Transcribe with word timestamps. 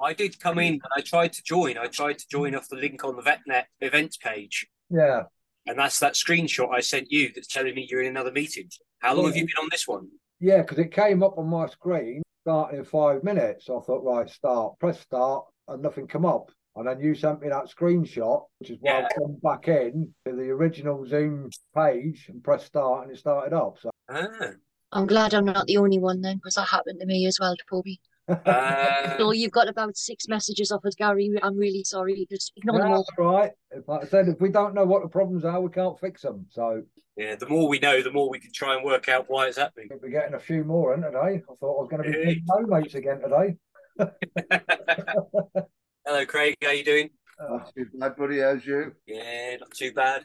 I 0.00 0.12
did 0.14 0.40
come 0.40 0.58
in 0.58 0.74
and 0.74 0.82
I 0.96 1.00
tried 1.02 1.32
to 1.34 1.42
join. 1.42 1.76
I 1.76 1.86
tried 1.86 2.18
to 2.18 2.28
join 2.28 2.54
off 2.54 2.68
the 2.68 2.76
link 2.76 3.04
on 3.04 3.16
the 3.16 3.22
VetNet 3.22 3.64
events 3.80 4.16
page, 4.16 4.66
Yeah. 4.88 5.24
and 5.66 5.78
that's 5.78 5.98
that 6.00 6.14
screenshot 6.14 6.72
I 6.72 6.80
sent 6.80 7.10
you 7.12 7.30
that's 7.34 7.48
telling 7.48 7.74
me 7.74 7.86
you're 7.90 8.00
in 8.02 8.08
another 8.08 8.32
meeting. 8.32 8.68
How 9.00 9.14
long 9.14 9.26
have 9.26 9.36
you 9.36 9.44
been 9.46 9.62
on 9.62 9.68
this 9.70 9.86
one? 9.86 10.08
Yeah, 10.40 10.62
because 10.62 10.78
it 10.78 10.92
came 10.92 11.22
up 11.22 11.36
on 11.36 11.46
my 11.48 11.66
screen 11.66 12.22
starting 12.42 12.78
in 12.78 12.84
five 12.84 13.22
minutes. 13.22 13.68
I 13.68 13.78
thought, 13.80 14.02
right, 14.02 14.28
start, 14.28 14.78
press 14.78 15.00
start, 15.00 15.44
and 15.68 15.82
nothing 15.82 16.06
come 16.06 16.24
up. 16.24 16.50
And 16.76 16.86
then 16.88 17.00
you 17.00 17.14
sent 17.14 17.42
me 17.42 17.48
that 17.48 17.66
screenshot, 17.68 18.44
which 18.58 18.70
is 18.70 18.78
why 18.80 18.92
Yeah. 18.92 18.98
I've 19.06 19.14
come 19.18 19.36
back 19.42 19.68
in 19.68 20.14
to 20.26 20.32
the 20.34 20.48
original 20.50 21.04
Zoom 21.06 21.50
page 21.76 22.26
and 22.28 22.42
press 22.42 22.64
start, 22.64 23.02
and 23.06 23.12
it 23.14 23.18
started 23.18 23.52
up. 23.54 23.76
So 23.80 23.90
Ah. 24.08 24.52
I'm 24.92 25.06
glad 25.06 25.34
I'm 25.34 25.44
not 25.44 25.66
the 25.66 25.76
only 25.76 25.98
one 25.98 26.22
then, 26.22 26.36
because 26.36 26.54
that 26.54 26.68
happened 26.68 27.00
to 27.00 27.06
me 27.06 27.26
as 27.26 27.38
well, 27.38 27.54
Toby. 27.68 28.00
Uh, 28.28 29.18
So 29.18 29.32
you've 29.32 29.50
got 29.52 29.68
about 29.68 29.96
six 29.96 30.28
messages 30.28 30.70
off 30.70 30.84
of 30.84 30.94
Gary. 30.96 31.30
I'm 31.42 31.56
really 31.56 31.82
sorry. 31.84 32.26
Just 32.30 32.52
ignore 32.56 32.78
them 32.78 32.92
all. 32.92 33.04
that's 33.04 33.18
right. 33.18 33.50
If, 33.70 33.88
like 33.88 34.04
I 34.04 34.06
said, 34.06 34.28
if 34.28 34.40
we 34.40 34.48
don't 34.50 34.74
know 34.74 34.84
what 34.84 35.02
the 35.02 35.08
problems 35.08 35.44
are, 35.44 35.60
we 35.60 35.70
can't 35.70 35.98
fix 35.98 36.22
them. 36.22 36.46
So 36.50 36.82
yeah, 37.16 37.34
the 37.36 37.48
more 37.48 37.68
we 37.68 37.78
know, 37.78 38.02
the 38.02 38.12
more 38.12 38.30
we 38.30 38.38
can 38.38 38.52
try 38.54 38.74
and 38.76 38.84
work 38.84 39.08
out 39.08 39.26
why 39.28 39.46
it's 39.48 39.58
happening. 39.58 39.88
we're 40.00 40.08
getting 40.10 40.34
a 40.34 40.38
few 40.40 40.64
more 40.64 40.94
in 40.94 41.02
today. 41.02 41.16
I 41.18 41.54
thought 41.60 41.78
I 41.78 41.82
was 41.82 41.88
going 41.90 42.02
to 42.04 42.10
be 42.10 42.24
Hey. 42.24 42.42
no 42.46 42.66
mates 42.66 42.94
again 42.94 43.20
today. 43.20 43.56
Hello, 46.06 46.24
Craig. 46.26 46.54
How 46.62 46.70
you 46.70 46.84
doing? 46.84 47.10
Uh, 47.38 47.56
Not 47.56 47.74
too 47.74 47.86
bad, 47.94 48.16
buddy. 48.16 48.40
How's 48.40 48.64
you? 48.66 48.92
Yeah, 49.06 49.56
not 49.60 49.70
too 49.72 49.92
bad. 49.92 50.24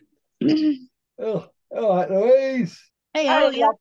oh, 1.20 1.48
all 1.76 1.96
right, 1.96 2.10
Louise. 2.10 2.80
Hey, 3.14 3.26
Oh, 3.28 3.30
how 3.30 3.46
are 3.46 3.54
you? 3.54 3.72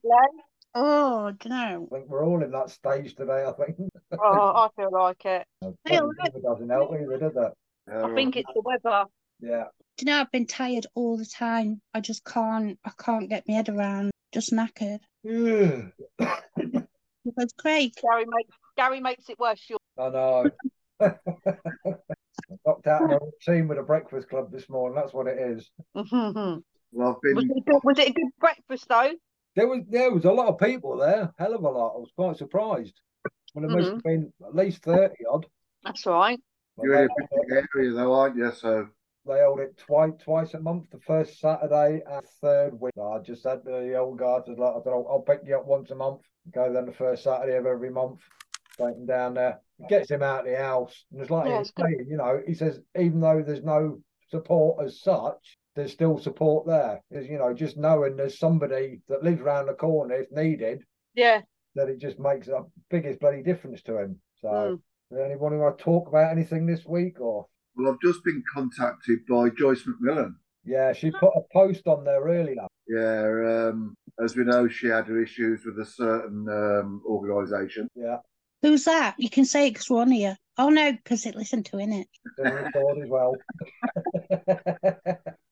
Lovely. 0.74 0.90
Oh, 0.90 1.32
don't 1.38 1.48
know. 1.50 1.88
I 1.90 1.94
think 1.94 2.08
we're 2.08 2.24
all 2.24 2.42
in 2.42 2.50
that 2.52 2.70
stage 2.70 3.14
today. 3.14 3.44
I 3.46 3.52
think. 3.52 3.76
Oh, 4.12 4.18
I 4.54 4.68
feel 4.76 4.90
like 4.92 5.24
it. 5.24 5.46
Hey, 5.84 5.98
all 5.98 6.08
right. 6.08 6.34
It 6.34 6.42
doesn't 6.42 6.68
help 6.68 6.92
either, 6.94 7.18
does 7.18 7.36
it? 7.36 7.52
Yeah, 7.88 8.06
I 8.06 8.14
think 8.14 8.36
it's 8.36 8.50
the 8.54 8.62
weather. 8.62 9.04
Yeah. 9.40 9.64
Do 9.96 10.06
you 10.06 10.12
know 10.12 10.20
I've 10.20 10.32
been 10.32 10.46
tired 10.46 10.86
all 10.94 11.16
the 11.16 11.26
time. 11.26 11.80
I 11.92 12.00
just 12.00 12.24
can't. 12.24 12.78
I 12.84 12.90
can't 12.98 13.28
get 13.28 13.44
my 13.48 13.54
head 13.54 13.68
around. 13.68 14.10
Just 14.32 14.52
knackered. 14.52 15.00
Yeah. 15.22 15.82
Because 17.24 17.52
Craig, 17.58 17.92
Gary 18.02 18.26
makes 18.26 18.56
Gary 18.76 19.00
makes 19.00 19.28
it 19.30 19.38
worse. 19.38 19.58
Sure. 19.58 19.78
I 19.98 20.08
know. 20.10 20.50
I 21.00 21.14
knocked 22.66 22.86
out 22.86 23.08
my 23.08 23.18
team 23.40 23.68
with 23.68 23.78
a 23.78 23.82
breakfast 23.82 24.28
club 24.28 24.50
this 24.52 24.68
morning. 24.68 24.96
That's 24.96 25.14
what 25.14 25.26
it 25.26 25.38
is. 25.38 25.70
was, 25.94 26.10
Well, 26.92 27.08
I've 27.10 27.16
it 27.22 27.36
been. 27.36 27.50
a 27.50 27.60
good, 27.62 27.80
was 27.82 27.98
it 27.98 28.08
a 28.08 28.12
good 28.12 28.28
breakfast 28.38 28.86
though? 28.88 29.12
There 29.56 29.68
was 29.68 29.82
there 29.88 30.12
was 30.12 30.24
a 30.24 30.32
lot 30.32 30.48
of 30.48 30.58
people 30.58 30.96
there, 30.96 31.32
hell 31.38 31.54
of 31.54 31.62
a 31.62 31.68
lot. 31.68 31.94
I 31.94 31.98
was 31.98 32.10
quite 32.16 32.36
surprised. 32.36 33.00
Well, 33.54 33.68
there 33.68 33.76
must 33.76 33.92
have 33.92 34.02
been 34.02 34.32
at 34.44 34.54
least 34.54 34.82
thirty 34.82 35.24
odd. 35.30 35.46
That's 35.84 36.06
right. 36.06 36.40
But 36.76 36.84
You're 36.84 37.02
in 37.02 37.08
they, 37.18 37.24
a 37.24 37.38
big 37.60 37.66
area, 37.74 37.92
though, 37.92 38.12
aren't 38.12 38.36
you? 38.36 38.50
So, 38.52 38.88
they 39.26 39.40
hold 39.40 39.60
it 39.60 39.76
twice 39.78 40.12
twice 40.22 40.54
a 40.54 40.60
month, 40.60 40.90
the 40.90 40.98
first 41.00 41.38
Saturday 41.38 42.02
and 42.04 42.24
third 42.40 42.80
week. 42.80 42.94
I 43.00 43.18
just 43.20 43.44
had 43.44 43.64
the 43.64 43.96
old 43.96 44.18
guy 44.18 44.40
said, 44.44 44.58
like, 44.58 44.74
I 44.74 44.82
said, 44.82 44.92
I'll, 44.92 45.06
I'll 45.08 45.20
pick 45.20 45.40
you 45.46 45.56
up 45.56 45.66
once 45.66 45.90
a 45.90 45.94
month. 45.94 46.22
Go 46.52 46.72
then 46.72 46.86
the 46.86 46.92
first 46.92 47.22
Saturday 47.22 47.56
of 47.56 47.66
every 47.66 47.90
month. 47.90 48.20
Take 48.76 48.96
him 48.96 49.06
down 49.06 49.34
there. 49.34 49.60
It 49.78 49.88
gets 49.88 50.10
him 50.10 50.22
out 50.22 50.40
of 50.40 50.46
the 50.46 50.56
house. 50.58 51.04
And 51.12 51.20
it's 51.20 51.30
like 51.30 51.46
Yeah, 51.46 51.54
he 51.54 51.60
it's 51.60 51.72
was 51.76 51.86
saying, 51.86 52.06
you 52.10 52.16
know, 52.16 52.42
he 52.46 52.54
says 52.54 52.80
even 52.98 53.20
though 53.20 53.42
there's 53.42 53.62
no 53.62 54.00
support 54.30 54.84
as 54.84 55.00
such, 55.00 55.58
there's 55.74 55.92
still 55.92 56.18
support 56.18 56.66
there. 56.66 57.00
Because, 57.10 57.26
you 57.28 57.38
know, 57.38 57.52
just 57.52 57.76
knowing 57.76 58.16
there's 58.16 58.38
somebody 58.38 59.00
that 59.08 59.22
lives 59.22 59.40
around 59.40 59.66
the 59.66 59.74
corner 59.74 60.14
if 60.14 60.30
needed, 60.30 60.82
Yeah. 61.14 61.42
that 61.74 61.88
it 61.88 61.98
just 61.98 62.18
makes 62.18 62.48
a 62.48 62.64
biggest 62.90 63.20
bloody 63.20 63.42
difference 63.42 63.82
to 63.82 63.98
him. 63.98 64.20
So 64.40 64.48
Mm. 64.48 64.74
is 64.74 64.80
there 65.10 65.24
anyone 65.26 65.52
who 65.52 65.58
want 65.58 65.78
to 65.78 65.84
talk 65.84 66.08
about 66.08 66.30
anything 66.30 66.66
this 66.66 66.84
week 66.86 67.20
or 67.20 67.46
well, 67.76 67.92
I've 67.92 68.00
just 68.00 68.22
been 68.22 68.40
contacted 68.54 69.26
by 69.26 69.50
Joyce 69.50 69.82
McMillan. 69.84 70.36
yeah, 70.64 70.92
she 70.92 71.10
put 71.10 71.32
a 71.36 71.40
post 71.52 71.88
on 71.88 72.04
there 72.04 72.22
earlier. 72.22 72.66
Yeah, 72.86 73.66
um, 73.68 73.96
as 74.22 74.36
we 74.36 74.44
know, 74.44 74.68
she 74.68 74.86
had 74.86 75.08
her 75.08 75.20
issues 75.20 75.64
with 75.66 75.80
a 75.80 75.84
certain 75.84 76.48
um, 76.48 77.02
organisation. 77.04 77.88
Yeah, 77.96 78.18
who's 78.62 78.84
that? 78.84 79.16
You 79.18 79.28
can 79.28 79.44
say 79.44 79.66
it 79.66 79.70
because 79.72 79.90
we're 79.90 80.02
on 80.02 80.12
here. 80.12 80.36
Oh 80.56 80.68
no, 80.68 80.92
because 80.92 81.26
it 81.26 81.34
listened 81.34 81.66
to 81.66 81.78
in 81.78 81.92
it. 81.92 82.06
they 82.38 82.48
record 82.48 83.02
as 83.02 83.10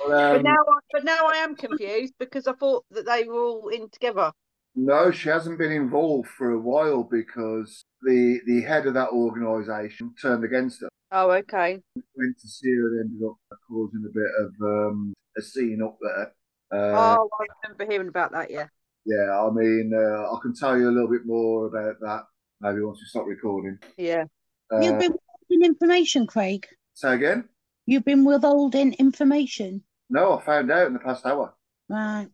well. 0.00 0.08
Well, 0.08 0.30
But 0.32 0.36
um, 0.38 0.42
now, 0.42 0.52
I- 0.52 0.80
but 0.92 1.04
now 1.04 1.26
I 1.26 1.36
am 1.38 1.54
confused 1.56 2.14
because 2.18 2.46
I 2.46 2.52
thought 2.54 2.84
that 2.90 3.06
they 3.06 3.24
were 3.24 3.42
all 3.44 3.68
in 3.68 3.88
together. 3.90 4.32
no, 4.74 5.10
she 5.10 5.28
hasn't 5.28 5.58
been 5.58 5.72
involved 5.72 6.28
for 6.28 6.50
a 6.52 6.58
while 6.60 7.02
because 7.04 7.84
the 8.02 8.40
the 8.46 8.62
head 8.62 8.86
of 8.86 8.94
that 8.94 9.10
organisation 9.10 10.14
turned 10.20 10.44
against 10.44 10.80
her. 10.80 10.88
Oh, 11.12 11.30
okay. 11.30 11.78
Went 12.16 12.38
to 12.40 12.48
see 12.48 12.70
her 12.74 12.88
and 13.00 13.10
ended 13.10 13.28
up 13.28 13.36
causing 13.68 14.02
a 14.08 14.12
bit 14.12 14.30
of 14.40 14.52
um, 14.62 15.12
a 15.36 15.42
scene 15.42 15.82
up 15.82 15.98
there. 16.00 16.32
Uh, 16.72 17.16
oh, 17.18 17.28
I 17.38 17.44
remember 17.64 17.84
hearing 17.92 18.08
about 18.08 18.32
that. 18.32 18.50
Yeah. 18.50 18.66
Yeah, 19.04 19.38
I 19.38 19.50
mean, 19.50 19.92
uh, 19.94 20.32
I 20.32 20.38
can 20.40 20.54
tell 20.54 20.78
you 20.78 20.88
a 20.88 20.94
little 20.94 21.10
bit 21.10 21.26
more 21.26 21.66
about 21.66 21.96
that 22.00 22.22
maybe 22.60 22.80
once 22.80 22.98
we 23.00 23.06
stop 23.08 23.26
recording. 23.26 23.78
Yeah. 23.98 24.24
You've 24.70 24.94
Uh, 24.94 24.98
been 24.98 25.12
withholding 25.12 25.64
information, 25.64 26.26
Craig. 26.26 26.66
say 26.94 27.14
again? 27.14 27.48
You've 27.86 28.04
been 28.04 28.24
withholding 28.24 28.94
information. 28.94 29.82
No, 30.08 30.38
I 30.38 30.42
found 30.42 30.70
out 30.70 30.86
in 30.86 30.92
the 30.92 30.98
past 30.98 31.26
hour. 31.26 31.54
Right. 31.88 32.28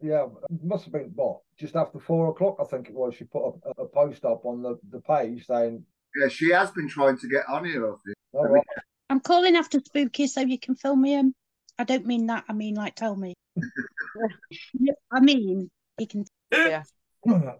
Yeah, 0.00 0.26
it 0.50 0.64
must 0.64 0.84
have 0.84 0.92
been 0.92 1.12
what 1.14 1.40
just 1.58 1.76
after 1.76 2.00
four 2.00 2.28
o'clock, 2.28 2.56
I 2.60 2.64
think 2.64 2.88
it 2.88 2.94
was. 2.94 3.14
She 3.14 3.24
put 3.24 3.54
a, 3.66 3.82
a 3.82 3.86
post 3.86 4.24
up 4.24 4.44
on 4.44 4.62
the, 4.62 4.78
the 4.90 5.00
page 5.00 5.46
saying, 5.46 5.84
Yeah, 6.16 6.28
she 6.28 6.50
has 6.50 6.70
been 6.70 6.88
trying 6.88 7.18
to 7.18 7.28
get 7.28 7.48
on 7.48 7.64
here, 7.64 7.86
I 7.86 7.94
think. 8.04 8.16
"All 8.32 8.48
right, 8.48 8.64
I'm 9.10 9.20
calling 9.20 9.56
after 9.56 9.78
Spooky 9.78 10.26
so 10.26 10.40
you 10.40 10.58
can 10.58 10.74
fill 10.74 10.96
me 10.96 11.14
in. 11.14 11.34
I 11.78 11.84
don't 11.84 12.06
mean 12.06 12.26
that. 12.26 12.44
I 12.48 12.54
mean 12.54 12.74
like 12.74 12.94
tell 12.94 13.14
me. 13.14 13.34
I 15.12 15.20
mean 15.20 15.70
you 15.98 16.06
can. 16.06 16.24
Yeah. 16.52 16.82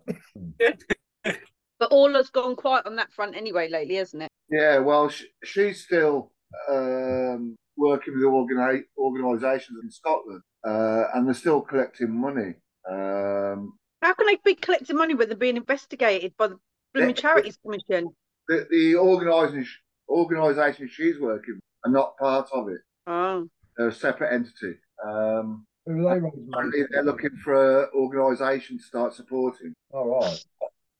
But 1.78 1.90
all 1.90 2.14
has 2.14 2.30
gone 2.30 2.54
quiet 2.54 2.86
on 2.86 2.94
that 2.94 3.12
front 3.12 3.34
anyway 3.34 3.68
lately, 3.68 3.96
hasn't 3.96 4.22
it? 4.22 4.28
Yeah, 4.48 4.78
well, 4.78 5.08
sh 5.08 5.24
she's 5.42 5.82
still 5.82 6.30
um, 6.68 7.56
working 7.76 8.14
with 8.14 8.24
organi 8.24 8.82
organisations 8.98 9.78
in 9.82 9.90
Scotland, 9.90 10.42
uh, 10.64 11.04
and 11.14 11.26
they're 11.26 11.34
still 11.34 11.60
collecting 11.60 12.10
money. 12.10 12.54
Um, 12.88 13.74
How 14.02 14.14
can 14.14 14.26
they 14.26 14.38
be 14.44 14.54
collecting 14.54 14.96
money 14.96 15.14
when 15.14 15.28
they're 15.28 15.36
being 15.36 15.56
investigated 15.56 16.34
by 16.36 16.48
the 16.48 16.58
Blooming 16.94 17.14
Charities 17.14 17.58
Commission? 17.62 18.14
the 18.48 18.66
the 18.70 18.96
organisation 18.96 19.80
organisation 20.08 20.88
she's 20.88 21.18
working 21.20 21.54
with 21.54 21.62
are 21.84 21.90
not 21.90 22.16
part 22.18 22.48
of 22.52 22.68
it. 22.68 22.80
Oh. 23.06 23.48
They're 23.76 23.88
a 23.88 23.92
separate 23.92 24.34
entity. 24.34 24.78
Um, 25.04 25.66
who 25.86 26.06
are 26.06 26.14
they 26.14 26.20
raising 26.20 26.86
They're 26.90 27.02
looking 27.02 27.36
for 27.42 27.84
an 27.84 27.88
organisation 27.94 28.78
to 28.78 28.84
start 28.84 29.14
supporting. 29.14 29.74
All 29.92 30.20
right. 30.20 30.44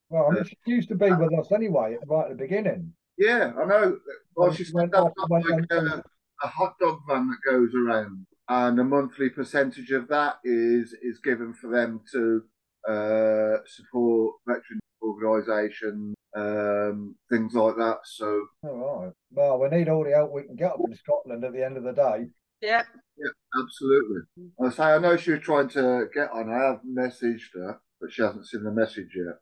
Well, 0.09 0.29
I 0.29 0.33
mean, 0.35 0.43
she 0.45 0.57
used 0.65 0.89
to 0.89 0.95
be 0.95 1.11
with 1.11 1.33
us 1.39 1.51
anyway, 1.51 1.97
right 2.07 2.23
at 2.23 2.29
the 2.29 2.35
beginning. 2.35 2.93
Yeah, 3.17 3.51
I 3.59 3.65
know. 3.65 3.97
Well, 4.35 4.47
When 4.49 4.51
she 4.57 4.63
she 4.63 4.71
said 4.71 4.75
went 4.75 4.91
that's 4.91 5.03
off- 5.03 5.29
went 5.29 5.49
like 5.49 5.65
a, 5.71 6.03
a 6.43 6.47
hot 6.47 6.75
dog 6.79 6.99
van 7.07 7.27
that 7.29 7.49
goes 7.51 7.73
around, 7.75 8.25
and 8.49 8.79
a 8.79 8.83
monthly 8.83 9.29
percentage 9.29 9.91
of 9.91 10.07
that 10.09 10.37
is 10.43 10.93
is 11.01 11.19
given 11.23 11.53
for 11.53 11.69
them 11.69 12.01
to 12.11 12.41
uh, 12.89 13.57
support 13.67 14.35
veteran 14.47 14.79
organisation, 15.01 16.13
um, 16.35 17.15
things 17.29 17.53
like 17.53 17.75
that. 17.75 17.99
So 18.05 18.45
All 18.63 19.03
right. 19.05 19.13
Well, 19.31 19.59
we 19.59 19.69
need 19.69 19.89
all 19.89 20.03
the 20.03 20.11
help 20.11 20.31
we 20.31 20.43
can 20.43 20.55
get 20.55 20.71
up 20.71 20.79
in 20.85 20.95
Scotland 20.95 21.43
at 21.43 21.53
the 21.53 21.63
end 21.63 21.77
of 21.77 21.83
the 21.83 21.93
day. 21.93 22.27
Yeah. 22.61 22.83
Yeah. 23.17 23.61
absolutely, 23.61 24.21
I 24.59 24.69
say 24.69 24.83
I 24.83 24.97
know 24.97 25.17
she 25.17 25.31
was 25.31 25.41
trying 25.41 25.69
to 25.69 26.07
get 26.13 26.31
on. 26.31 26.49
I 26.51 26.65
have 26.69 26.79
messaged 26.83 27.53
her, 27.53 27.79
but 28.01 28.11
she 28.11 28.21
hasn't 28.23 28.47
seen 28.47 28.63
the 28.63 28.71
message 28.71 29.09
yet. 29.15 29.35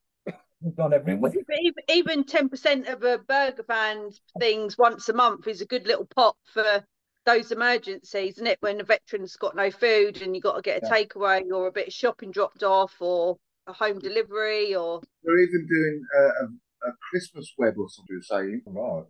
We've 0.61 0.93
every 0.93 1.15
week. 1.15 1.33
Even- 1.59 1.83
Even 1.89 2.23
ten 2.23 2.49
percent 2.49 2.87
of 2.87 3.03
a 3.03 3.17
burger 3.19 3.63
van 3.67 4.11
things 4.39 4.77
once 4.77 5.09
a 5.09 5.13
month 5.13 5.47
is 5.47 5.61
a 5.61 5.65
good 5.65 5.87
little 5.87 6.05
pot 6.15 6.35
for 6.53 6.85
those 7.25 7.51
emergencies, 7.51 8.33
isn't 8.35 8.47
it? 8.47 8.57
When 8.61 8.77
the 8.77 8.83
veteran's 8.83 9.35
got 9.35 9.55
no 9.55 9.69
food 9.71 10.21
and 10.21 10.35
you 10.35 10.41
got 10.41 10.55
to 10.55 10.61
get 10.61 10.83
a 10.83 10.85
Yeah. 10.87 10.91
takeaway 11.05 11.51
or 11.51 11.67
a 11.67 11.71
bit 11.71 11.87
of 11.87 11.93
shopping 11.93 12.31
dropped 12.31 12.63
off 12.63 12.95
or 12.99 13.37
a 13.67 13.73
home 13.73 13.99
delivery 13.99 14.73
or 14.75 15.01
They're 15.23 15.39
even 15.39 15.67
doing 15.67 16.01
a, 16.17 16.21
a, 16.23 16.89
a 16.89 16.93
Christmas 17.09 17.51
web 17.57 17.75
or 17.77 17.87
something. 17.89 18.07
you're 18.15 18.21
Saying 18.23 18.61
Right. 18.65 19.05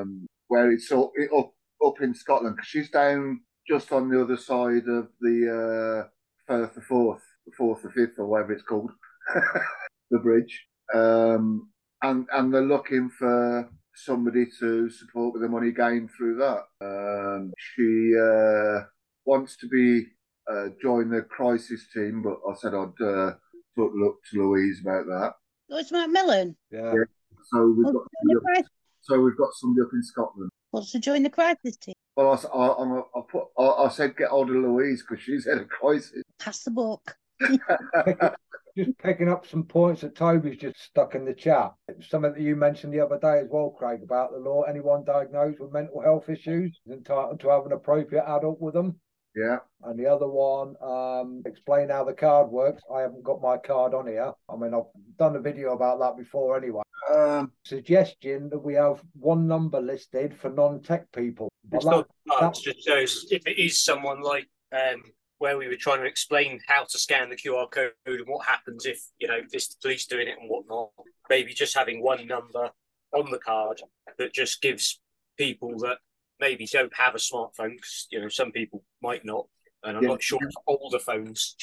um, 0.00 0.26
where 0.48 0.70
it's 0.70 0.90
all, 0.92 1.12
it, 1.14 1.30
up 1.36 1.52
up 1.84 2.00
in 2.00 2.14
Scotland 2.14 2.56
because 2.56 2.68
she's 2.68 2.90
down 2.90 3.40
just 3.68 3.92
on 3.92 4.08
the 4.08 4.20
other 4.22 4.36
side 4.36 4.86
of 4.88 5.08
the 5.20 6.04
uh, 6.04 6.08
Firth 6.46 6.74
the 6.74 6.80
Fourth, 6.82 7.22
the 7.46 7.52
Fourth 7.56 7.82
the 7.82 7.90
Fifth, 7.90 8.18
or 8.18 8.26
whatever 8.26 8.52
it's 8.52 8.62
called, 8.62 8.90
the 10.10 10.18
bridge. 10.18 10.64
Um, 10.94 11.70
and 12.02 12.26
and 12.32 12.52
they're 12.52 12.62
looking 12.62 13.10
for 13.18 13.68
somebody 13.94 14.46
to 14.60 14.90
support 14.90 15.32
with 15.32 15.42
the 15.42 15.48
money 15.48 15.72
gained 15.72 16.10
through 16.16 16.36
that. 16.36 16.62
Um, 16.84 17.52
she 17.56 18.12
uh, 18.20 18.84
wants 19.24 19.56
to 19.58 19.68
be 19.68 20.06
uh, 20.50 20.68
join 20.82 21.08
the 21.10 21.22
crisis 21.22 21.86
team, 21.94 22.22
but 22.22 22.36
I 22.48 22.54
said 22.56 22.74
I'd 22.74 23.00
uh, 23.02 23.32
talk 23.76 23.92
look 23.94 24.16
to 24.32 24.42
Louise 24.42 24.80
about 24.82 25.06
that. 25.06 25.32
Oh, 25.70 25.78
it's 25.78 25.92
Macmillan. 25.92 26.56
Yeah. 26.70 26.92
Yeah. 26.94 27.04
So 27.50 27.66
we've 27.68 27.84
Well, 27.84 27.92
got 27.94 28.06
somebody 28.20 28.58
up, 28.60 28.66
so 29.00 29.20
we've 29.20 29.38
got 29.38 29.52
somebody 29.54 29.86
up 29.86 29.92
in 29.94 30.02
Scotland. 30.02 30.50
well, 30.72 30.84
to 30.84 30.98
join 30.98 31.22
the 31.22 31.30
crisis 31.30 31.76
team. 31.78 31.94
Well, 32.16 32.30
I, 32.30 32.34
s- 32.34 32.46
I, 32.52 32.74
I'm 32.78 32.92
a- 32.92 33.08
I 33.16 33.20
put 33.30 33.44
I, 33.58 33.84
I 33.84 33.88
said 33.88 34.16
get 34.16 34.28
hold 34.28 34.50
of 34.50 34.56
Louise 34.56 35.02
because 35.08 35.24
she's 35.24 35.46
in 35.46 35.58
a 35.60 35.64
crisis. 35.64 36.22
Pass 36.38 36.62
the 36.64 36.70
book. 36.70 37.16
Just 38.76 38.98
picking 38.98 39.28
up 39.28 39.46
some 39.46 39.62
points 39.64 40.00
that 40.00 40.16
Toby's 40.16 40.58
just 40.58 40.80
stuck 40.82 41.14
in 41.14 41.24
the 41.24 41.32
chat. 41.34 41.72
Something 42.08 42.32
that 42.32 42.40
you 42.40 42.56
mentioned 42.56 42.92
the 42.92 43.00
other 43.00 43.18
day 43.20 43.38
as 43.38 43.46
well, 43.48 43.70
Craig, 43.70 44.02
about 44.02 44.32
the 44.32 44.38
law. 44.38 44.62
Anyone 44.62 45.04
diagnosed 45.04 45.60
with 45.60 45.72
mental 45.72 46.00
health 46.00 46.28
issues 46.28 46.80
is 46.84 46.92
entitled 46.92 47.38
to 47.40 47.48
have 47.50 47.66
an 47.66 47.72
appropriate 47.72 48.24
adult 48.26 48.60
with 48.60 48.74
them. 48.74 48.98
Yeah, 49.36 49.58
And 49.82 49.98
the 49.98 50.06
other 50.06 50.28
one, 50.28 50.74
um, 50.80 51.42
explain 51.44 51.88
how 51.88 52.04
the 52.04 52.12
card 52.12 52.50
works. 52.50 52.82
I 52.92 53.00
haven't 53.00 53.24
got 53.24 53.42
my 53.42 53.56
card 53.58 53.92
on 53.92 54.06
here. 54.06 54.32
I 54.48 54.56
mean, 54.56 54.72
I've 54.74 54.84
done 55.18 55.34
a 55.36 55.40
video 55.40 55.72
about 55.74 55.98
that 56.00 56.16
before 56.16 56.56
anyway. 56.56 56.82
um, 57.12 57.52
Suggestion 57.64 58.48
that 58.50 58.58
we 58.60 58.74
have 58.74 59.02
one 59.18 59.46
number 59.46 59.80
listed 59.80 60.34
for 60.36 60.50
non-tech 60.50 61.10
people. 61.12 61.48
But 61.68 61.76
It's 61.78 61.84
that- 61.84 61.90
not 61.90 62.08
cards, 62.28 62.62
that- 62.62 62.74
just 62.74 62.86
shows 62.86 63.26
if 63.30 63.46
it 63.46 63.58
is 63.58 63.82
someone 63.84 64.20
like 64.22 64.48
um, 64.72 65.02
where 65.44 65.58
we 65.58 65.68
were 65.68 65.76
trying 65.76 66.00
to 66.00 66.06
explain 66.06 66.58
how 66.66 66.84
to 66.84 66.98
scan 66.98 67.28
the 67.28 67.36
QR 67.36 67.70
code 67.70 67.92
and 68.06 68.26
what 68.26 68.46
happens 68.46 68.86
if 68.86 68.98
you 69.18 69.28
know 69.28 69.40
this 69.52 69.68
the 69.68 69.76
police 69.82 70.06
doing 70.06 70.26
it 70.26 70.38
and 70.40 70.48
whatnot. 70.48 70.88
Maybe 71.28 71.52
just 71.52 71.76
having 71.76 72.02
one 72.02 72.26
number 72.26 72.70
on 73.12 73.30
the 73.30 73.38
card 73.38 73.82
that 74.18 74.32
just 74.32 74.62
gives 74.62 75.00
people 75.36 75.76
that 75.80 75.98
maybe 76.40 76.64
don't 76.66 76.96
have 76.96 77.14
a 77.14 77.18
smartphone 77.18 77.72
because 77.76 78.06
you 78.10 78.22
know 78.22 78.28
some 78.30 78.52
people 78.52 78.82
might 79.02 79.22
not, 79.26 79.44
and 79.82 79.98
I'm 79.98 80.02
Yeah. 80.02 80.08
not 80.12 80.22
sure 80.22 80.38
if 80.42 80.54
older 80.66 80.98
phones 80.98 81.56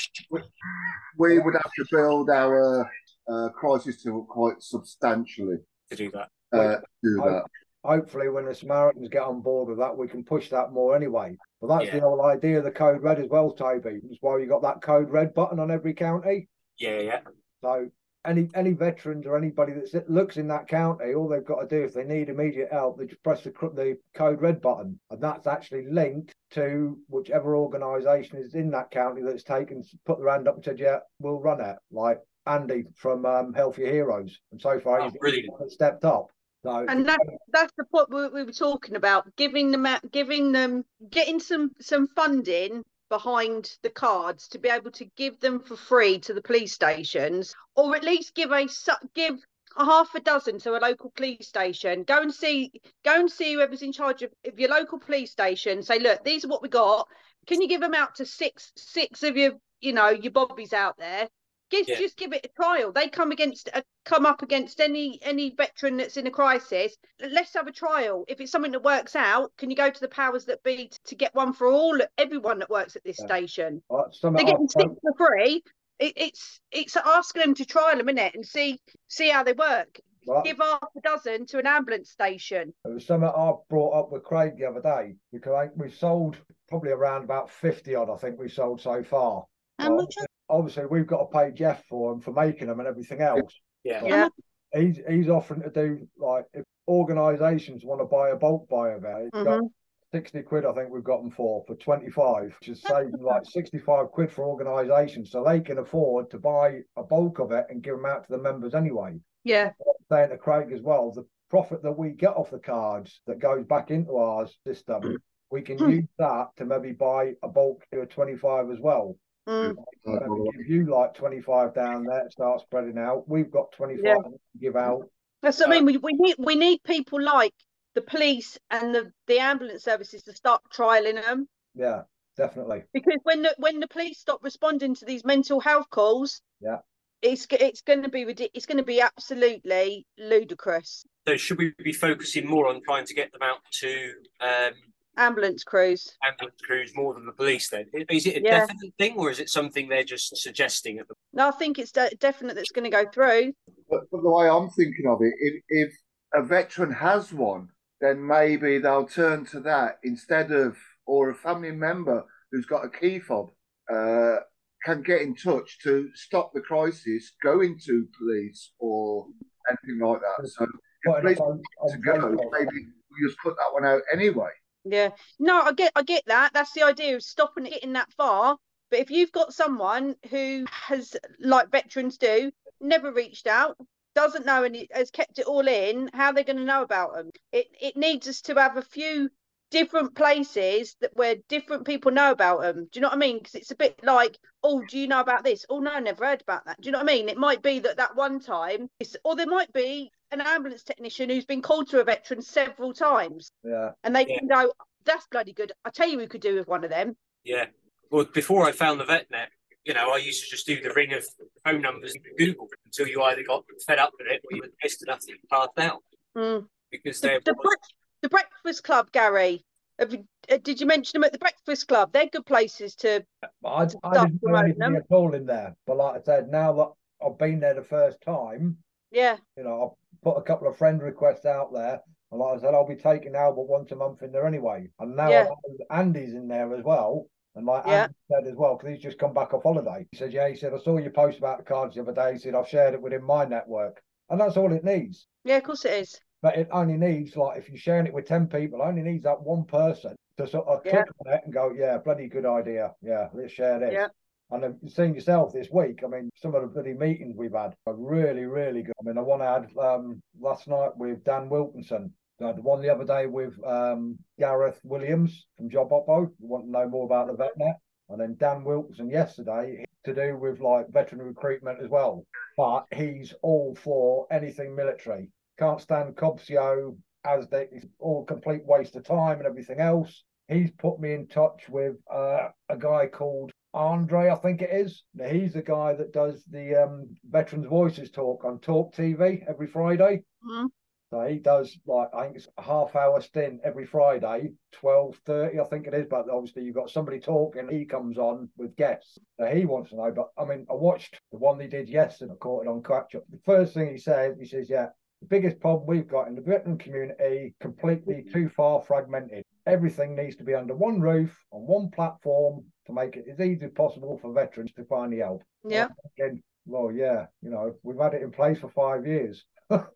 we 1.18 1.39
would 1.39 1.56
have 1.56 1.72
to 1.80 1.86
build 1.92 2.30
our 2.30 2.88
uh, 3.28 3.50
crisis 3.50 4.04
tool 4.04 4.25
quite 4.30 4.62
substantially 4.62 5.57
to 5.89 5.95
do 5.95 6.12
that. 6.12 6.30
uh, 6.54 6.75
to 6.78 6.83
do 7.04 7.16
that. 7.16 7.45
hopefully 7.83 8.30
when 8.30 8.45
the 8.45 8.54
Samaritans 8.54 9.10
get 9.10 9.24
on 9.24 9.42
board 9.42 9.69
with 9.69 9.80
that, 9.80 9.98
we 9.98 10.07
can 10.07 10.24
push 10.24 10.50
that 10.51 10.72
more 10.72 10.95
anyway. 10.95 11.36
But 11.62 11.68
that's 11.68 11.86
Yeah. 11.86 11.96
the 12.00 12.02
whole 12.02 12.22
idea 12.24 12.58
of 12.58 12.63
the 12.63 12.72
code 12.72 13.04
red 13.04 13.19
as 13.19 13.30
well, 13.30 13.52
Toby. 13.52 14.02
That's 14.04 14.22
why 14.22 14.40
you 14.40 14.48
got 14.48 14.63
that 14.63 14.81
code 14.81 15.12
red 15.12 15.34
button 15.34 15.60
on 15.60 15.69
every 15.69 15.94
county. 15.94 16.50
Yeah, 16.78 17.00
yeah, 17.00 17.22
So 17.62 17.92
any 18.25 18.50
any 18.56 18.74
veterans 18.74 19.25
or 19.28 19.38
anybody 19.38 19.74
that 19.74 20.10
looks 20.10 20.38
in 20.38 20.48
that 20.48 20.68
county, 20.68 21.13
all 21.13 21.28
they've 21.28 21.46
got 21.46 21.62
to 21.62 21.68
do 21.68 21.84
if 21.84 21.94
they 21.94 22.04
need 22.04 22.30
immediate 22.30 22.72
help, 22.72 22.98
they 22.98 23.06
just 23.06 23.22
press 23.24 23.44
the 23.44 23.52
the 23.52 24.00
code 24.16 24.42
red 24.42 24.60
button, 24.62 25.00
and 25.12 25.22
that's 25.22 25.46
actually 25.46 25.86
linked 25.86 26.34
to 26.52 27.00
whichever 27.08 27.56
organisation 27.56 28.38
is 28.38 28.56
in 28.56 28.72
that 28.72 28.90
county 28.90 29.22
that's 29.22 29.44
taken 29.44 29.84
put 30.06 30.18
their 30.19 30.30
hand 30.30 30.48
up 30.48 30.56
and 30.56 30.64
said, 30.66 30.80
"Yeah, 30.80 31.00
we'll 31.19 31.40
run 31.40 31.62
it." 31.62 31.78
Like 31.92 32.19
Andy 32.48 32.86
from 32.96 33.24
um, 33.28 33.54
Healthier 33.54 33.92
Heroes, 33.92 34.40
and 34.52 34.60
so 34.60 34.80
far 34.80 35.02
Oh, 35.02 35.04
he's 35.04 35.14
the 35.14 35.19
brilliant. 35.19 35.52
one 35.52 35.62
that 35.62 35.72
stepped 35.72 36.06
up. 36.06 36.31
So 36.63 36.86
and 36.88 37.08
that 37.08 37.19
that's 37.52 37.74
the 37.75 37.86
point 37.86 38.10
we, 38.10 38.28
we 38.28 38.44
were 38.44 38.52
talking 38.52 38.96
about 38.96 39.36
giving 39.36 39.72
them 39.72 39.88
giving 40.12 40.52
them 40.52 40.84
getting 41.10 41.40
some 41.40 41.72
some 41.80 42.08
funding 42.08 42.84
behind 43.10 43.78
the 43.81 43.90
cards 43.90 44.48
to 44.48 44.60
be 44.60 44.69
able 44.69 44.92
to 44.92 45.06
give 45.18 45.40
them 45.40 45.60
for 45.60 45.75
free 45.75 46.19
to 46.19 46.34
the 46.34 46.42
police 46.42 46.74
stations 46.74 47.54
or 47.75 47.96
at 47.96 48.04
least 48.04 48.36
give 48.36 48.52
a 48.52 48.68
give 49.16 49.40
a 49.75 49.86
half 49.86 50.13
a 50.16 50.19
dozen 50.19 50.60
to 50.60 50.78
a 50.78 50.80
local 50.80 51.12
police 51.12 51.48
station. 51.48 52.04
Go 52.04 52.22
and 52.22 52.34
see 52.34 52.72
go 53.04 53.19
and 53.19 53.31
see 53.31 53.54
whoever's 53.54 53.81
in 53.81 53.92
charge 53.92 54.22
of, 54.22 54.31
of 54.46 54.60
your 54.60 54.69
local 54.69 55.00
police 55.00 55.31
station. 55.31 55.81
Say 55.81 56.00
look 56.00 56.24
these 56.24 56.46
are 56.46 56.50
what 56.50 56.62
we 56.62 56.69
got. 56.69 57.07
Can 57.48 57.62
you 57.62 57.68
give 57.68 57.81
them 57.81 57.96
out 57.96 58.16
to 58.16 58.25
six 58.25 58.72
six 58.75 59.24
of 59.24 59.36
your 59.36 59.54
you 59.80 59.94
know 59.94 60.10
your 60.10 60.31
bobbies 60.31 60.74
out 60.74 60.98
there 60.98 61.28
Just, 61.71 61.89
Yeah. 61.89 61.97
just 61.97 62.18
give 62.18 62.33
it 62.33 62.45
a 62.45 62.50
trial. 62.50 62.91
They 62.91 63.07
come 63.07 63.31
against, 63.31 63.69
uh, 63.73 63.81
come 64.03 64.25
up 64.25 64.41
against 64.41 64.81
any 64.81 65.19
any 65.21 65.51
veteran 65.56 65.97
that's 65.97 66.18
in 66.18 66.27
a 66.27 66.31
crisis. 66.31 66.97
Let's 67.19 67.53
have 67.53 67.68
a 67.68 67.71
trial. 67.71 68.25
If 68.27 68.41
it's 68.41 68.51
something 68.51 68.73
that 68.73 68.83
works 68.83 69.15
out, 69.15 69.51
can 69.57 69.69
you 69.69 69.75
go 69.75 69.89
to 69.89 70.00
the 70.00 70.07
powers 70.09 70.45
that 70.45 70.62
be 70.63 70.88
t- 70.88 70.97
to 71.06 71.15
get 71.15 71.33
one 71.33 71.53
for 71.53 71.68
all 71.68 71.97
everyone 72.18 72.59
that 72.59 72.69
works 72.69 72.95
at 72.95 73.03
this 73.03 73.19
Yeah. 73.19 73.25
station? 73.27 73.83
some 74.12 74.33
They're 74.33 74.45
getting 74.45 74.68
six 74.68 74.89
for 75.01 75.13
free. 75.18 75.63
It, 76.00 76.13
it's 76.18 76.59
it's 76.71 76.97
asking 76.97 77.41
them 77.44 77.53
to 77.56 77.65
trial 77.65 77.97
them 77.97 78.09
in 78.09 78.18
it 78.18 78.35
and 78.35 78.45
see 78.45 78.79
see 79.07 79.29
how 79.29 79.44
they 79.44 79.53
work. 79.53 80.00
well, 80.27 80.41
Give 80.44 80.57
half 80.57 80.83
a 80.95 81.01
dozen 81.01 81.45
to 81.47 81.59
an 81.59 81.68
ambulance 81.68 82.12
station. 82.12 82.73
It 82.85 82.89
was 82.94 83.06
something 83.06 83.29
I 83.29 83.53
brought 83.69 83.94
up 83.97 84.12
with 84.12 84.23
Craig 84.23 84.57
the 84.57 84.65
other 84.65 84.81
day 84.81 85.15
because 85.31 85.53
I 85.53 85.68
think 85.68 85.79
we've 85.81 85.95
sold 85.95 86.38
probably 86.68 86.91
around 86.91 87.23
about 87.23 87.50
50 87.50 87.95
odd, 87.95 88.09
I 88.09 88.18
think 88.18 88.39
we 88.39 88.47
sold 88.50 88.81
so 88.81 89.03
far. 89.03 89.45
How 89.79 89.89
Well, 89.89 90.03
much? 90.03 90.15
Are- 90.51 90.57
Obviously, 90.57 90.86
we've 90.86 91.07
got 91.07 91.31
to 91.31 91.38
pay 91.38 91.51
Jeff 91.51 91.83
for 91.88 92.12
them 92.12 92.21
for 92.21 92.31
making 92.33 92.68
them 92.68 92.80
and 92.80 92.88
everything 92.88 93.21
else. 93.21 93.59
yeah. 93.83 94.03
Yeah. 94.06 94.30
He's 94.74 95.00
he's 95.09 95.27
offering 95.30 95.62
to 95.63 95.69
do 95.69 96.07
like 96.18 96.45
if 96.53 96.63
organisations 96.88 97.83
want 97.83 98.00
to 98.01 98.06
buy 98.06 98.30
a 98.30 98.36
bulk 98.38 98.69
buy 98.69 98.92
of 98.92 99.03
it, 99.03 99.25
it's 99.33 99.44
got 99.44 99.62
Mhm. 99.62 99.69
60 100.13 100.42
quid, 100.44 100.65
I 100.65 100.74
think 100.74 100.89
we've 100.89 101.03
got 101.03 101.21
them 101.21 101.31
for, 101.31 101.63
for 101.65 101.75
25, 101.75 102.53
which 102.59 102.69
is 102.69 102.81
saving 102.81 103.21
like 103.21 103.45
65 103.45 104.12
quid 104.12 104.31
for 104.31 104.44
organisations. 104.45 105.31
So 105.31 105.44
they 105.44 105.59
can 105.62 105.77
afford 105.77 106.30
to 106.31 106.38
buy 106.39 106.81
a 106.97 107.04
bulk 107.04 107.39
of 107.39 107.51
it 107.54 107.65
and 107.69 107.81
give 107.81 107.95
them 107.95 108.06
out 108.06 108.25
to 108.25 108.31
the 108.31 108.38
members 108.38 108.74
anyway. 108.75 109.19
Yeah, 109.44 109.71
saying 110.09 110.30
to 110.30 110.38
Craig 110.38 110.71
as 110.74 110.81
well, 110.81 111.12
the 111.12 111.25
profit 111.50 111.81
that 111.83 111.97
we 111.97 112.12
get 112.12 112.36
off 112.36 112.51
the 112.51 112.59
cards 112.59 113.21
that 113.25 113.39
goes 113.39 113.65
back 113.65 113.89
into 113.92 114.15
our 114.18 114.47
system, 114.65 115.18
we 115.50 115.62
can 115.62 115.77
use 115.89 116.07
that 116.18 116.47
to 116.57 116.65
maybe 116.65 116.92
buy 116.94 117.33
a 117.44 117.47
bulk 117.50 117.83
to 117.92 118.01
a 118.01 118.06
25 118.06 118.69
as 118.71 118.80
well. 118.80 119.18
Mm, 119.48 119.76
Maybe 120.06 120.58
give 120.58 120.68
you 120.68 120.86
like 120.86 121.14
25 121.14 121.74
down 121.74 122.06
there, 122.06 122.30
start 122.30 122.62
spreading 122.62 122.98
out. 122.98 123.28
We've 123.28 123.52
got 123.52 123.72
25 123.74 124.04
Yeah. 124.06 124.16
to 124.16 124.40
give 124.60 124.76
out. 124.76 125.10
that's 125.42 125.60
what 125.60 125.70
I 125.70 125.72
mean. 125.72 125.86
We, 125.86 125.98
we 125.98 126.14
need 126.14 126.36
we 126.38 126.56
need 126.56 126.82
people 126.84 127.22
like 127.22 127.54
the 127.96 128.02
police 128.02 128.58
and 128.70 128.94
the 128.96 129.12
the 129.28 129.40
ambulance 129.40 129.84
services 129.84 130.24
to 130.24 130.34
start 130.34 130.62
trialing 130.74 131.24
them. 131.24 131.48
Yeah, 131.76 132.04
definitely. 132.38 132.84
because 132.94 133.20
when 133.24 133.42
the 133.42 133.54
when 133.58 133.80
the 133.80 133.88
police 133.88 134.20
stop 134.20 134.44
responding 134.44 134.96
to 134.96 135.06
these 135.06 135.24
mental 135.26 135.60
health 135.60 135.90
calls, 135.90 136.42
Yeah. 136.62 136.80
it's 137.22 137.48
it's 137.52 137.82
going 137.82 138.04
to 138.04 138.10
be. 138.10 138.22
It's 138.54 138.66
going 138.66 138.78
to 138.78 138.84
be 138.84 139.02
absolutely 139.02 140.06
ludicrous. 140.18 141.04
So 141.28 141.38
should 141.38 141.60
we 141.60 141.74
be 141.78 141.94
focusing 141.94 142.48
more 142.48 142.68
on 142.68 142.82
trying 142.84 143.06
to 143.06 143.14
get 143.14 143.32
them 143.32 143.42
out 143.44 143.60
to 143.82 144.14
um, 144.40 144.74
Ambulance 145.18 145.63
crews. 145.63 146.16
ambulance 146.24 146.62
crews 146.62 146.96
more 146.96 147.13
than 147.13 147.25
the 147.25 147.31
police? 147.34 147.69
Then 147.69 147.86
is 148.10 148.25
it 148.25 148.38
a 148.38 148.42
Yeah. 148.42 148.60
definite 148.66 148.94
thing, 148.98 149.18
or 149.18 149.30
is 149.30 149.40
it 149.40 149.50
something 149.50 149.90
they're 149.90 150.04
just 150.04 150.36
suggesting 150.38 151.00
at 151.00 151.08
the 151.08 151.16
No, 151.34 151.48
I 151.50 151.52
think 151.52 151.80
it's 151.80 151.92
de- 151.92 152.16
definite 152.19 152.56
that's 152.56 152.72
going 152.72 152.90
to 152.90 152.90
go 152.90 153.10
through. 153.12 153.54
But, 153.90 154.10
but 154.12 154.22
the 154.22 154.30
way 154.30 154.50
I'm 154.50 154.69
thinking 154.69 155.08
of 155.08 155.22
it, 155.22 155.34
if, 155.40 155.63
if 155.69 155.94
a 156.34 156.42
veteran 156.42 156.92
has 156.94 157.34
one, 157.34 157.69
then 158.00 158.25
maybe 158.25 158.78
they'll 158.80 159.07
turn 159.07 159.45
to 159.47 159.59
that 159.62 160.00
instead 160.04 160.52
of, 160.52 160.78
or 161.06 161.30
a 161.30 161.35
family 161.35 161.71
member 161.71 162.24
who's 162.52 162.66
got 162.66 162.85
a 162.85 162.90
key 162.90 163.19
fob 163.19 163.50
uh, 163.94 164.38
can 164.85 165.02
get 165.04 165.21
in 165.21 165.35
touch 165.35 165.78
to 165.83 166.09
stop 166.16 166.52
the 166.54 166.62
crisis, 166.62 167.33
going 167.44 167.78
to 167.85 168.07
police 168.18 168.71
or 168.80 169.28
anything 169.69 170.00
like 170.06 170.21
that. 170.21 170.47
So 170.47 170.64
if 171.04 171.21
police 171.21 171.40
up 171.40 171.59
to 171.92 171.97
go, 171.97 172.50
maybe 172.52 172.71
we 173.12 173.28
just 173.28 173.38
put 173.40 173.56
that 173.57 173.71
one 173.74 173.85
out 173.85 174.02
anyway. 174.14 174.50
Yeah. 174.83 175.11
No, 175.40 175.61
I 175.61 175.73
get 175.73 175.92
I 175.95 176.04
get 176.04 176.23
that. 176.28 176.54
That's 176.54 176.73
the 176.73 176.83
idea 176.83 177.16
of 177.16 177.23
stopping 177.23 177.66
it 177.66 177.71
getting 177.71 177.94
that 177.94 178.11
far. 178.14 178.57
But 178.90 179.00
if 179.00 179.09
you've 179.09 179.31
got 179.31 179.54
someone 179.54 180.16
who 180.30 180.66
has, 180.69 181.16
like 181.40 181.71
veterans 181.71 182.18
do, 182.18 182.52
never 182.81 183.11
reached 183.14 183.47
out, 183.47 183.78
doesn't 184.16 184.45
know 184.45 184.66
and 184.66 184.85
has 184.92 185.11
kept 185.11 185.40
it 185.40 185.45
all 185.45 185.66
in, 185.66 186.09
how 186.14 186.28
are 186.28 186.33
they 186.33 186.44
going 186.44 186.57
to 186.57 186.66
know 186.66 186.81
about 186.81 187.14
them? 187.14 187.30
It 187.52 187.68
it 187.80 187.95
needs 187.95 188.28
us 188.28 188.42
to 188.42 188.56
have 188.56 188.76
a 188.78 188.81
few 188.81 189.30
different 189.71 190.13
places 190.16 190.95
that 191.01 191.11
where 191.16 191.35
different 191.49 191.85
people 191.85 192.11
know 192.11 192.31
about 192.31 192.61
them. 192.61 192.83
Do 192.92 192.99
you 192.99 193.01
know 193.01 193.07
what 193.07 193.16
I 193.16 193.19
mean? 193.19 193.37
Because 193.40 193.56
it's 193.56 193.71
a 193.71 193.75
bit 193.75 193.99
like, 194.04 194.37
oh, 194.63 194.83
do 194.87 194.99
you 194.99 195.07
know 195.07 195.21
about 195.21 195.44
this? 195.44 195.66
Oh 195.69 195.80
no, 195.80 195.92
I 195.92 195.99
never 195.99 196.25
heard 196.25 196.42
about 196.42 196.66
that. 196.66 196.80
Do 196.80 196.87
you 196.87 196.92
know 196.92 196.99
what 196.99 197.09
I 197.09 197.13
mean? 197.16 197.30
It 197.30 197.37
might 197.37 197.63
be 197.63 197.80
that 197.80 197.97
that 197.97 198.16
one 198.16 198.40
time, 198.40 198.90
it's, 198.99 199.16
or 199.23 199.35
there 199.35 199.47
might 199.47 199.71
be 199.73 200.11
an 200.31 200.42
ambulance 200.42 200.83
technician 200.83 201.30
who's 201.30 201.45
been 201.45 201.61
called 201.61 201.90
to 201.90 201.99
a 202.01 202.04
veteran 202.04 202.42
several 202.42 202.94
times 202.94 203.51
Yeah, 203.63 203.92
and 204.04 204.16
they 204.16 204.28
Yeah. 204.28 204.40
can 204.40 204.47
go, 204.47 204.71
that's 205.06 205.25
bloody 205.31 205.54
good. 205.54 205.71
I 205.83 205.90
tell 205.90 206.07
you, 206.07 206.18
we 206.18 206.28
could 206.28 206.42
do 206.42 206.56
with 206.56 206.68
one 206.68 206.83
of 206.83 206.90
them. 206.90 207.16
Yeah. 207.44 207.66
Well, 208.11 208.25
before 208.25 208.68
I 208.68 208.71
found 208.71 208.99
the 208.99 209.06
VetNet, 209.06 209.47
you 209.83 209.94
know, 209.95 210.11
I 210.11 210.18
used 210.18 210.44
to 210.44 210.49
just 210.49 210.68
do 210.68 210.80
the 210.80 210.92
ring 210.94 211.13
of 211.13 211.25
phone 211.66 211.81
numbers 211.81 212.13
and 212.13 212.23
Google 212.37 212.68
until 212.85 213.07
you 213.07 213.23
either 213.23 213.42
got 213.44 213.63
fed 213.87 213.97
up 213.99 214.11
with 214.19 214.28
it 214.28 214.42
or 214.44 214.56
you 214.56 214.61
were 214.61 214.69
pissed 214.81 215.01
enough 215.04 215.21
that 215.21 215.30
you 215.30 215.37
passed 215.49 215.80
out 215.80 216.04
Mm. 216.37 216.68
because 216.92 217.19
The, 217.19 217.28
there 217.28 217.40
the, 217.44 217.54
was. 217.54 217.66
Brec- 217.66 217.94
the 218.21 218.30
Breakfast 218.30 218.83
Club, 218.83 219.11
Gary. 219.11 219.63
You, 219.99 220.25
uh, 220.49 220.57
did 220.63 220.80
you 220.80 220.87
mention 220.87 221.19
them 221.21 221.25
at 221.25 221.31
the 221.31 221.37
Breakfast 221.40 221.87
Club? 221.87 222.11
They're 222.11 222.28
good 222.28 222.45
places 222.45 222.95
to. 222.97 223.23
I, 223.66 223.87
I 224.04 224.13
didn't 224.13 224.42
do 224.42 224.56
anything 224.56 224.80
them. 224.80 224.95
at 224.95 225.06
all 225.11 225.33
in 225.35 225.45
there. 225.45 225.75
But 225.85 225.97
like 225.97 226.21
I 226.21 226.23
said, 226.23 226.49
now 226.49 226.73
that 226.73 227.25
I've 227.25 227.37
been 227.37 227.59
there 227.59 227.73
the 227.75 227.83
first 227.83 228.19
time, 228.21 228.78
Yeah, 229.11 229.37
you 229.57 229.63
know, 229.63 229.83
I've 229.83 230.23
put 230.23 230.40
a 230.40 230.44
couple 230.44 230.68
of 230.68 230.78
friend 230.78 231.01
requests 231.01 231.45
out 231.45 231.71
there. 231.73 231.99
And 232.31 232.40
like 232.40 232.57
I 232.57 232.61
said, 232.61 232.73
I'll 232.73 232.87
be 232.87 232.95
taking 232.95 233.35
Albert 233.35 233.63
once 233.63 233.92
a 233.92 233.95
month 233.95 234.23
in 234.23 234.31
there 234.31 234.47
anyway. 234.47 234.90
And 234.99 235.16
now 235.16 235.31
Yeah. 235.31 235.49
Andy's 235.92 236.33
in 236.33 236.47
there 236.47 236.73
as 236.73 236.83
well. 236.83 237.28
And 237.56 237.66
like 237.66 237.83
Yeah. 237.85 238.04
Andy 238.04 238.16
said 238.31 238.47
as 238.47 238.56
well, 238.56 238.75
because 238.78 238.90
he's 238.95 239.04
just 239.04 239.19
come 239.19 239.33
back 239.33 239.54
off 239.54 239.63
holiday. 239.63 240.07
He 240.11 240.18
said, 240.18 240.31
Yeah, 240.33 240.47
he 240.47 240.56
said, 240.56 240.73
I 240.73 240.80
saw 240.80 240.97
your 240.97 241.11
post 241.11 241.37
about 241.40 241.57
the 241.57 241.66
cards 241.66 241.95
the 241.95 242.01
other 242.01 242.13
day. 242.13 242.33
He 242.33 242.40
said, 242.40 242.56
I've 242.56 242.69
shared 242.69 242.94
it 242.94 243.01
within 243.01 243.23
my 243.23 243.45
network. 243.45 244.01
and 244.30 244.40
that's 244.40 244.56
all 244.57 244.71
it 244.71 244.85
needs. 244.85 245.28
Yeah, 245.44 245.57
of 245.57 245.63
course 245.63 245.83
it 245.85 245.94
is. 245.94 246.19
But 246.42 246.57
it 246.57 246.68
only 246.71 246.98
needs 246.98 247.36
like 247.36 247.57
if 247.60 247.69
you're 247.69 247.78
sharing 247.78 248.07
it 248.07 248.14
with 248.14 248.26
ten 248.26 248.48
people, 248.48 248.81
it 248.81 248.86
only 248.86 249.04
needs 249.04 249.24
that 249.24 249.42
one 249.42 249.64
person 249.66 250.16
to 250.38 250.48
sort 250.48 250.68
of 250.68 250.81
Yeah. 250.86 251.04
click 251.04 251.07
on 251.26 251.33
it 251.33 251.42
and 251.45 251.54
go, 251.54 251.71
yeah, 251.71 251.98
bloody 251.98 252.28
good 252.28 252.45
idea. 252.45 252.94
Yeah, 253.02 253.30
let's 253.33 253.52
share 253.54 253.80
this. 253.80 253.94
Yeah. 253.94 254.07
And 254.50 254.64
then 254.64 254.90
seen 254.90 255.14
yourself 255.14 255.54
this 255.54 255.69
week. 255.71 256.04
I 256.04 256.07
mean, 256.07 256.30
some 256.36 256.56
of 256.56 256.62
the 256.62 256.68
bloody 256.68 256.94
meetings 256.94 257.36
we've 257.38 257.54
had 257.54 257.74
are 257.86 257.94
really, 257.95 258.45
really 258.45 258.81
good. 258.83 258.95
I 259.00 259.04
mean, 259.06 259.16
the 259.16 259.24
one 259.24 259.42
I 259.42 259.54
had 259.54 259.69
um, 259.78 260.21
last 260.40 260.68
night 260.68 260.98
with 260.98 261.24
Dan 261.24 261.48
Wilkinson. 261.48 262.14
I 262.42 262.48
had 262.48 262.57
the 262.57 262.64
one 262.64 262.81
the 262.81 262.90
other 262.90 263.06
day 263.06 263.28
with 263.28 263.54
um, 263.64 264.18
Gareth 264.40 264.80
Williams 264.83 265.45
from 265.57 265.69
Job 265.69 265.92
Oppo. 265.92 266.31
You 266.40 266.48
want 266.48 266.66
to 266.66 266.71
know 266.71 266.90
more 266.90 267.06
about 267.06 267.28
the 267.28 267.33
VetNet. 267.33 267.76
And 268.10 268.19
then 268.19 268.36
Dan 268.40 268.64
Wilkinson 268.64 269.10
yesterday 269.10 269.86
to 270.04 270.14
do 270.14 270.36
with 270.36 270.60
like 270.60 270.90
veteran 270.90 271.21
recruitment 271.21 271.80
as 271.81 271.88
well. 271.88 272.26
But 272.57 272.88
he's 272.94 273.33
all 273.44 273.76
for 273.76 274.26
anything 274.31 274.76
military. 274.76 275.30
Can't 275.61 275.80
stand 275.80 276.15
Cobseo 276.15 276.97
as 277.23 277.47
they 277.49 277.68
it's 277.71 277.85
all 277.99 278.25
complete 278.25 278.65
waste 278.65 278.95
of 278.95 279.03
time 279.03 279.37
and 279.37 279.45
everything 279.45 279.80
else. 279.80 280.23
He's 280.47 280.71
put 280.71 280.99
me 280.99 281.13
in 281.13 281.27
touch 281.27 281.69
with 281.69 281.97
uh, 282.11 282.49
a 282.68 282.77
guy 282.77 283.06
called 283.06 283.51
Andre, 283.75 284.31
I 284.31 284.35
think 284.37 284.63
it 284.63 284.71
is. 284.71 285.03
Now, 285.13 285.27
He's 285.27 285.53
the 285.53 285.61
guy 285.61 285.94
that 285.94 286.13
does 286.13 286.44
the 286.45 286.83
um, 286.83 287.15
Veterans 287.30 287.68
Voices 287.68 288.09
talk 288.09 288.44
on 288.44 288.57
Talk 288.57 288.95
TV 288.95 289.44
every 289.47 289.68
Friday. 289.68 290.23
Mhm. 290.44 290.69
So 291.11 291.21
he 291.27 291.37
does 291.37 291.77
like 291.85 292.07
I 292.11 292.23
think 292.23 292.37
it's 292.37 292.47
a 292.57 292.63
half 292.63 292.95
hour 292.95 293.21
stint 293.21 293.61
every 293.63 293.85
Friday, 293.85 294.53
twelve 294.71 295.15
thirty, 295.27 295.59
I 295.59 295.65
think 295.65 295.85
it 295.85 295.94
is. 295.94 296.07
But 296.09 296.27
obviously 296.27 296.63
you've 296.63 296.73
got 296.73 296.89
somebody 296.89 297.19
talking, 297.19 297.68
he 297.69 297.85
comes 297.85 298.18
on 298.18 298.49
with 298.57 298.75
guests. 298.77 299.19
So 299.39 299.45
he 299.45 299.65
wants 299.65 299.91
to 299.91 299.97
know. 299.97 300.11
But 300.11 300.30
I 300.39 300.45
mean, 300.45 300.65
I 300.71 300.73
watched 300.73 301.21
the 301.31 301.37
one 301.37 301.59
they 301.59 301.68
did 301.68 301.87
yesterday, 301.87 302.31
I 302.31 302.35
caught 302.37 302.63
it 302.65 302.69
on 302.69 302.81
catch 302.81 303.13
up. 303.13 303.25
The 303.30 303.39
first 303.45 303.75
thing 303.75 303.91
he 303.91 303.99
said, 303.99 304.37
he 304.39 304.45
says, 304.47 304.68
Yeah, 304.68 304.87
the 305.21 305.28
biggest 305.28 305.59
problem 305.59 305.85
we've 305.87 306.07
got 306.07 306.28
in 306.28 306.35
the 306.35 306.42
veteran 306.42 306.78
community, 306.78 307.54
completely 307.61 308.25
too 308.33 308.49
far 308.49 308.81
fragmented. 308.81 309.44
Everything 309.68 310.16
needs 310.16 310.35
to 310.37 310.44
be 310.44 310.56
under 310.56 310.75
one 310.75 310.99
roof 310.99 311.31
on 311.51 311.61
one 311.61 311.90
platform 311.92 312.63
to 312.87 312.94
make 312.94 313.16
it 313.16 313.25
as 313.31 313.40
easy 313.40 313.66
as 313.66 313.71
possible 313.71 314.18
for 314.21 314.33
veterans 314.33 314.71
to 314.75 314.83
find 314.85 315.13
the 315.13 315.19
help. 315.19 315.44
Yeah. 315.63 315.87
Again, 316.18 316.42
well, 316.66 316.92
yeah, 316.92 317.28
you 317.42 317.51
know, 317.51 317.75
we've 317.83 317.99
had 317.99 318.16
it 318.16 318.23
in 318.23 318.31
place 318.31 318.59
for 318.59 318.69
five 318.69 319.06
years. 319.06 319.45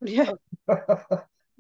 Yeah. 0.03 0.32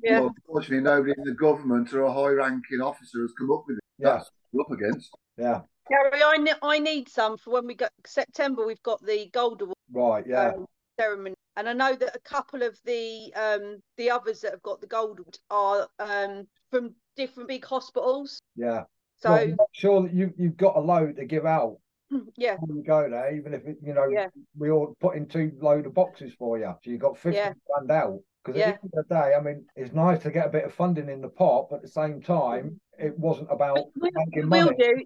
Yeah. 0.03 0.19
Well, 0.19 0.35
unfortunately, 0.45 0.83
nobody 0.83 1.13
in 1.17 1.23
the 1.23 1.33
government 1.33 1.93
or 1.93 2.03
a 2.03 2.13
high-ranking 2.13 2.81
officer 2.81 3.21
has 3.21 3.33
come 3.39 3.49
up 3.49 3.63
with 3.65 3.77
it. 3.77 3.83
Yeah. 3.97 4.17
That's 4.17 4.29
what 4.51 4.69
we're 4.69 4.75
up 4.75 4.79
against. 4.79 5.09
yeah, 5.37 5.61
Gary, 5.89 6.21
I, 6.23 6.37
ne- 6.37 6.51
I 6.61 6.79
need 6.79 7.09
some 7.09 7.37
for 7.37 7.51
when 7.51 7.65
we 7.65 7.75
got 7.75 7.91
September. 8.05 8.67
We've 8.67 8.83
got 8.83 9.03
the 9.03 9.29
gold 9.31 9.61
award 9.61 9.75
right, 9.91 10.25
yeah. 10.27 10.49
um, 10.49 10.65
ceremony, 10.99 11.35
and 11.57 11.69
I 11.69 11.73
know 11.73 11.95
that 11.95 12.15
a 12.15 12.19
couple 12.19 12.63
of 12.63 12.77
the 12.85 13.33
um 13.35 13.81
the 13.97 14.09
others 14.09 14.41
that 14.41 14.51
have 14.51 14.61
got 14.63 14.81
the 14.81 14.87
gold 14.87 15.19
are 15.49 15.87
um 15.99 16.47
from 16.71 16.93
different 17.15 17.49
big 17.49 17.65
hospitals. 17.65 18.39
Yeah. 18.55 18.83
So 19.17 19.31
well, 19.31 19.47
make 19.47 19.57
sure 19.73 20.01
that 20.03 20.13
you 20.13 20.33
you've 20.37 20.57
got 20.57 20.75
a 20.75 20.79
load 20.79 21.15
to 21.17 21.25
give 21.25 21.45
out 21.45 21.77
yeah, 22.37 22.57
when 22.59 22.77
you 22.77 22.83
go 22.83 23.09
there, 23.09 23.35
even 23.35 23.53
if 23.53 23.65
it, 23.65 23.77
you 23.81 23.93
know 23.93 24.07
Yeah. 24.07 24.27
we 24.57 24.69
all 24.69 24.95
put 24.99 25.15
in 25.15 25.27
two 25.27 25.51
load 25.59 25.85
of 25.85 25.93
boxes 25.93 26.33
for 26.37 26.57
you, 26.57 26.73
so 26.83 26.91
you 26.91 26.97
got 26.97 27.17
fifty 27.17 27.37
Yeah. 27.37 27.53
grand 27.67 27.91
out. 27.91 28.19
Because 28.43 28.59
Yeah. 28.59 28.69
at 28.69 28.75
the 28.75 28.83
end 28.83 28.93
of 28.93 29.07
the 29.07 29.15
day, 29.15 29.33
I 29.33 29.41
mean, 29.41 29.65
it's 29.75 29.91
nice 29.93 30.21
to 30.21 30.29
get 30.29 30.45
a 30.45 30.49
bit 30.49 30.65
of 30.65 30.73
funding 30.73 31.09
in 31.09 31.19
the 31.19 31.29
pot, 31.29 31.67
but 31.69 31.77
at 31.77 31.81
the 31.81 31.87
same 31.87 32.21
time, 32.21 32.79
it 32.99 33.17
wasn't 33.17 33.51
about 33.51 33.79
We- 33.99 34.11
making 34.13 34.47
money. 34.49 34.69
do. 34.77 35.03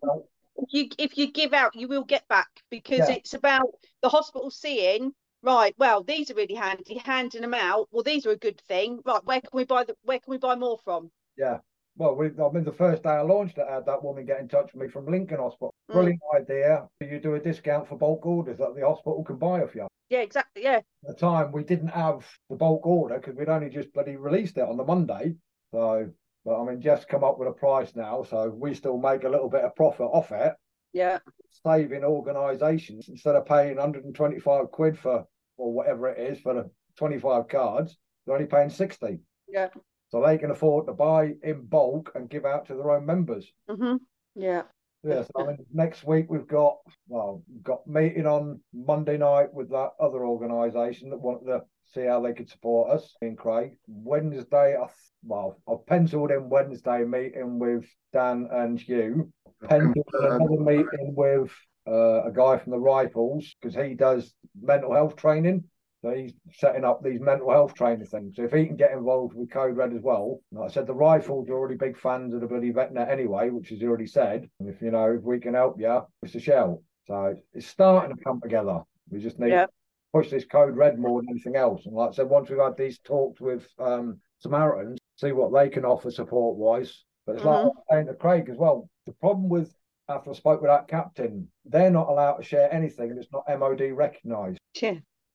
If 0.57 0.73
you 0.73 0.89
if 0.97 1.17
you 1.17 1.31
give 1.31 1.53
out, 1.53 1.73
you 1.73 1.87
will 1.87 2.03
get 2.03 2.27
back 2.27 2.49
because 2.69 3.07
Yeah. 3.07 3.11
it's 3.15 3.33
about 3.33 3.69
the 4.01 4.09
hospital 4.09 4.51
seeing. 4.51 5.13
Right, 5.41 5.73
well, 5.77 6.03
these 6.03 6.29
are 6.29 6.35
really 6.35 6.55
handy. 6.55 6.97
Handing 6.97 7.41
them 7.41 7.53
out. 7.53 7.87
Well, 7.91 8.03
these 8.03 8.25
are 8.25 8.31
a 8.31 8.37
good 8.37 8.59
thing. 8.67 8.99
Right, 9.05 9.23
where 9.23 9.41
can 9.41 9.49
we 9.53 9.65
buy 9.65 9.85
the? 9.85 9.95
Where 10.03 10.19
can 10.19 10.31
we 10.31 10.37
buy 10.37 10.55
more 10.55 10.77
from? 10.83 11.11
Yeah. 11.37 11.59
Well, 11.95 12.15
we, 12.15 12.27
I 12.27 12.49
mean, 12.53 12.63
the 12.63 12.71
first 12.71 13.03
day 13.03 13.09
I 13.09 13.21
launched 13.21 13.57
it, 13.57 13.65
I 13.69 13.75
had 13.75 13.85
that 13.85 14.03
woman 14.03 14.25
get 14.25 14.39
in 14.39 14.47
touch 14.47 14.71
with 14.73 14.81
me 14.81 14.87
from 14.89 15.05
Lincoln 15.05 15.37
Hospital. 15.37 15.73
Mm. 15.89 15.93
Brilliant 15.93 16.21
idea. 16.35 16.87
You 17.01 17.19
do 17.19 17.35
a 17.35 17.39
discount 17.39 17.87
for 17.87 17.97
bulk 17.97 18.25
orders 18.25 18.57
that 18.57 18.73
the 18.75 18.87
hospital 18.87 19.23
can 19.23 19.37
buy 19.37 19.61
off 19.61 19.75
you. 19.75 19.87
Yeah, 20.09 20.21
exactly. 20.21 20.63
Yeah, 20.63 20.77
At 20.77 20.85
the 21.07 21.13
time, 21.13 21.51
we 21.51 21.63
didn't 21.63 21.89
have 21.89 22.25
the 22.49 22.55
bulk 22.55 22.85
order 22.85 23.15
because 23.15 23.35
we'd 23.35 23.49
only 23.49 23.69
just 23.69 23.93
bloody 23.93 24.15
released 24.15 24.57
it 24.57 24.63
on 24.63 24.77
the 24.77 24.85
Monday. 24.85 25.35
So, 25.71 26.09
but 26.45 26.61
I 26.61 26.65
mean, 26.65 26.81
Jeff's 26.81 27.05
come 27.05 27.23
up 27.23 27.37
with 27.37 27.49
a 27.49 27.53
price 27.53 27.95
now, 27.95 28.23
so 28.23 28.49
we 28.49 28.73
still 28.73 28.97
make 28.97 29.23
a 29.23 29.29
little 29.29 29.49
bit 29.49 29.63
of 29.63 29.75
profit 29.75 30.07
off 30.11 30.31
it, 30.31 30.55
yeah, 30.93 31.19
saving 31.65 32.03
organisations 32.03 33.09
instead 33.09 33.35
of 33.35 33.45
paying 33.45 33.75
125 33.75 34.71
quid 34.71 34.97
for 34.97 35.25
or 35.57 35.73
whatever 35.73 36.09
it 36.09 36.19
is 36.19 36.39
for 36.39 36.53
the 36.53 36.69
25 36.97 37.47
cards, 37.47 37.97
they're 38.25 38.35
only 38.35 38.47
paying 38.47 38.69
60. 38.69 39.19
yeah. 39.47 39.69
So 40.09 40.23
they 40.25 40.37
can 40.37 40.51
afford 40.51 40.87
to 40.87 40.93
buy 40.93 41.35
in 41.43 41.65
bulk 41.65 42.11
and 42.15 42.29
give 42.29 42.45
out 42.45 42.65
to 42.67 42.75
their 42.75 42.91
own 42.91 43.05
members. 43.05 43.51
hmm 43.69 43.97
Yeah, 44.35 44.63
Yes, 45.03 45.29
I 45.35 45.43
mean 45.43 45.57
next 45.73 46.03
week 46.03 46.25
we've 46.29 46.47
got 46.47 46.77
well, 47.07 47.43
we've 47.51 47.63
got 47.63 47.87
meeting 47.87 48.25
on 48.25 48.59
Monday 48.73 49.17
night 49.17 49.53
with 49.53 49.69
that 49.69 49.91
other 49.99 50.25
organisation 50.25 51.09
that 51.11 51.21
want 51.21 51.45
to 51.45 51.61
see 51.93 52.05
how 52.05 52.21
they 52.21 52.33
could 52.33 52.49
support 52.49 52.91
us 52.91 53.15
in 53.21 53.35
Craig. 53.35 53.77
Wednesday, 53.87 54.75
I 54.75 54.85
th- 54.85 54.91
well, 55.23 55.59
I've 55.67 55.85
penciled 55.85 56.31
in 56.31 56.49
Wednesday 56.49 57.03
meeting 57.03 57.59
with 57.59 57.85
Dan 58.13 58.47
and 58.51 58.79
Hugh. 58.79 59.31
Penciled 59.63 59.95
in 60.19 60.25
another 60.25 60.61
meeting 60.61 61.13
with 61.15 61.51
uh, 61.87 62.23
a 62.25 62.31
guy 62.31 62.57
from 62.57 62.71
the 62.71 62.79
Rifles 62.79 63.55
because 63.61 63.75
he 63.75 63.93
does 63.95 64.33
mental 64.61 64.93
health 64.93 65.15
training. 65.15 65.63
So 66.01 66.11
he's 66.11 66.31
setting 66.53 66.85
up 66.85 67.03
these 67.03 67.19
mental 67.19 67.51
health 67.51 67.73
training 67.73 68.05
things. 68.05 68.37
So 68.37 68.43
if 68.43 68.53
he 68.53 68.65
can 68.65 68.77
get 68.77 68.93
involved 68.93 69.33
with 69.35 69.51
Code 69.51 69.75
Red 69.75 69.93
as 69.93 70.01
well, 70.01 70.39
like 70.53 70.69
I 70.69 70.73
said, 70.73 70.87
the 70.87 70.93
Rifles 70.93 71.49
are 71.49 71.53
already 71.57 71.75
big 71.75 71.97
fans 71.99 72.33
of 72.33 72.39
the 72.39 72.47
bloody 72.47 72.71
VetNet 72.71 73.09
anyway, 73.09 73.49
which 73.49 73.73
is 73.73 73.83
already 73.83 74.07
said. 74.07 74.49
And 74.61 74.69
if 74.69 74.81
you 74.81 74.91
know, 74.91 75.11
if 75.11 75.23
we 75.23 75.39
can 75.39 75.55
help 75.55 75.77
you, 75.77 76.01
it's 76.23 76.35
a 76.35 76.39
shell. 76.39 76.83
So 77.07 77.35
it's 77.53 77.67
starting 77.67 78.15
to 78.15 78.23
come 78.23 78.39
together. 78.39 78.81
We 79.09 79.19
just 79.19 79.39
need 79.39 79.49
Yeah. 79.49 79.65
Push 80.13 80.29
this 80.29 80.45
Code 80.45 80.75
Red 80.75 80.99
more 80.99 81.21
than 81.21 81.29
anything 81.29 81.55
else. 81.55 81.85
And 81.85 81.95
like 81.95 82.09
I 82.09 82.13
said, 82.13 82.29
once 82.29 82.49
we've 82.49 82.59
had 82.59 82.77
these 82.77 82.99
talks 82.99 83.39
with 83.39 83.67
um, 83.79 84.19
Samaritans, 84.39 84.99
see 85.15 85.31
what 85.31 85.53
they 85.53 85.69
can 85.69 85.85
offer 85.85 86.11
support 86.11 86.57
wise. 86.57 87.03
But 87.25 87.35
it's 87.35 87.45
like 87.45 87.57
I 87.59 87.63
was 87.63 87.75
saying 87.91 88.07
to 88.07 88.13
Craig 88.15 88.49
as 88.49 88.57
well. 88.57 88.89
The 89.05 89.13
problem 89.13 89.49
with 89.49 89.73
after 90.07 90.31
I 90.31 90.33
spoke 90.33 90.61
with 90.61 90.71
that 90.71 90.87
captain, 90.87 91.47
they're 91.65 91.91
not 91.91 92.09
allowed 92.09 92.37
to 92.37 92.43
share 92.43 92.73
anything 92.73 93.15
that's 93.15 93.31
not 93.31 93.43
MOD 93.59 93.81
recognised 93.91 94.59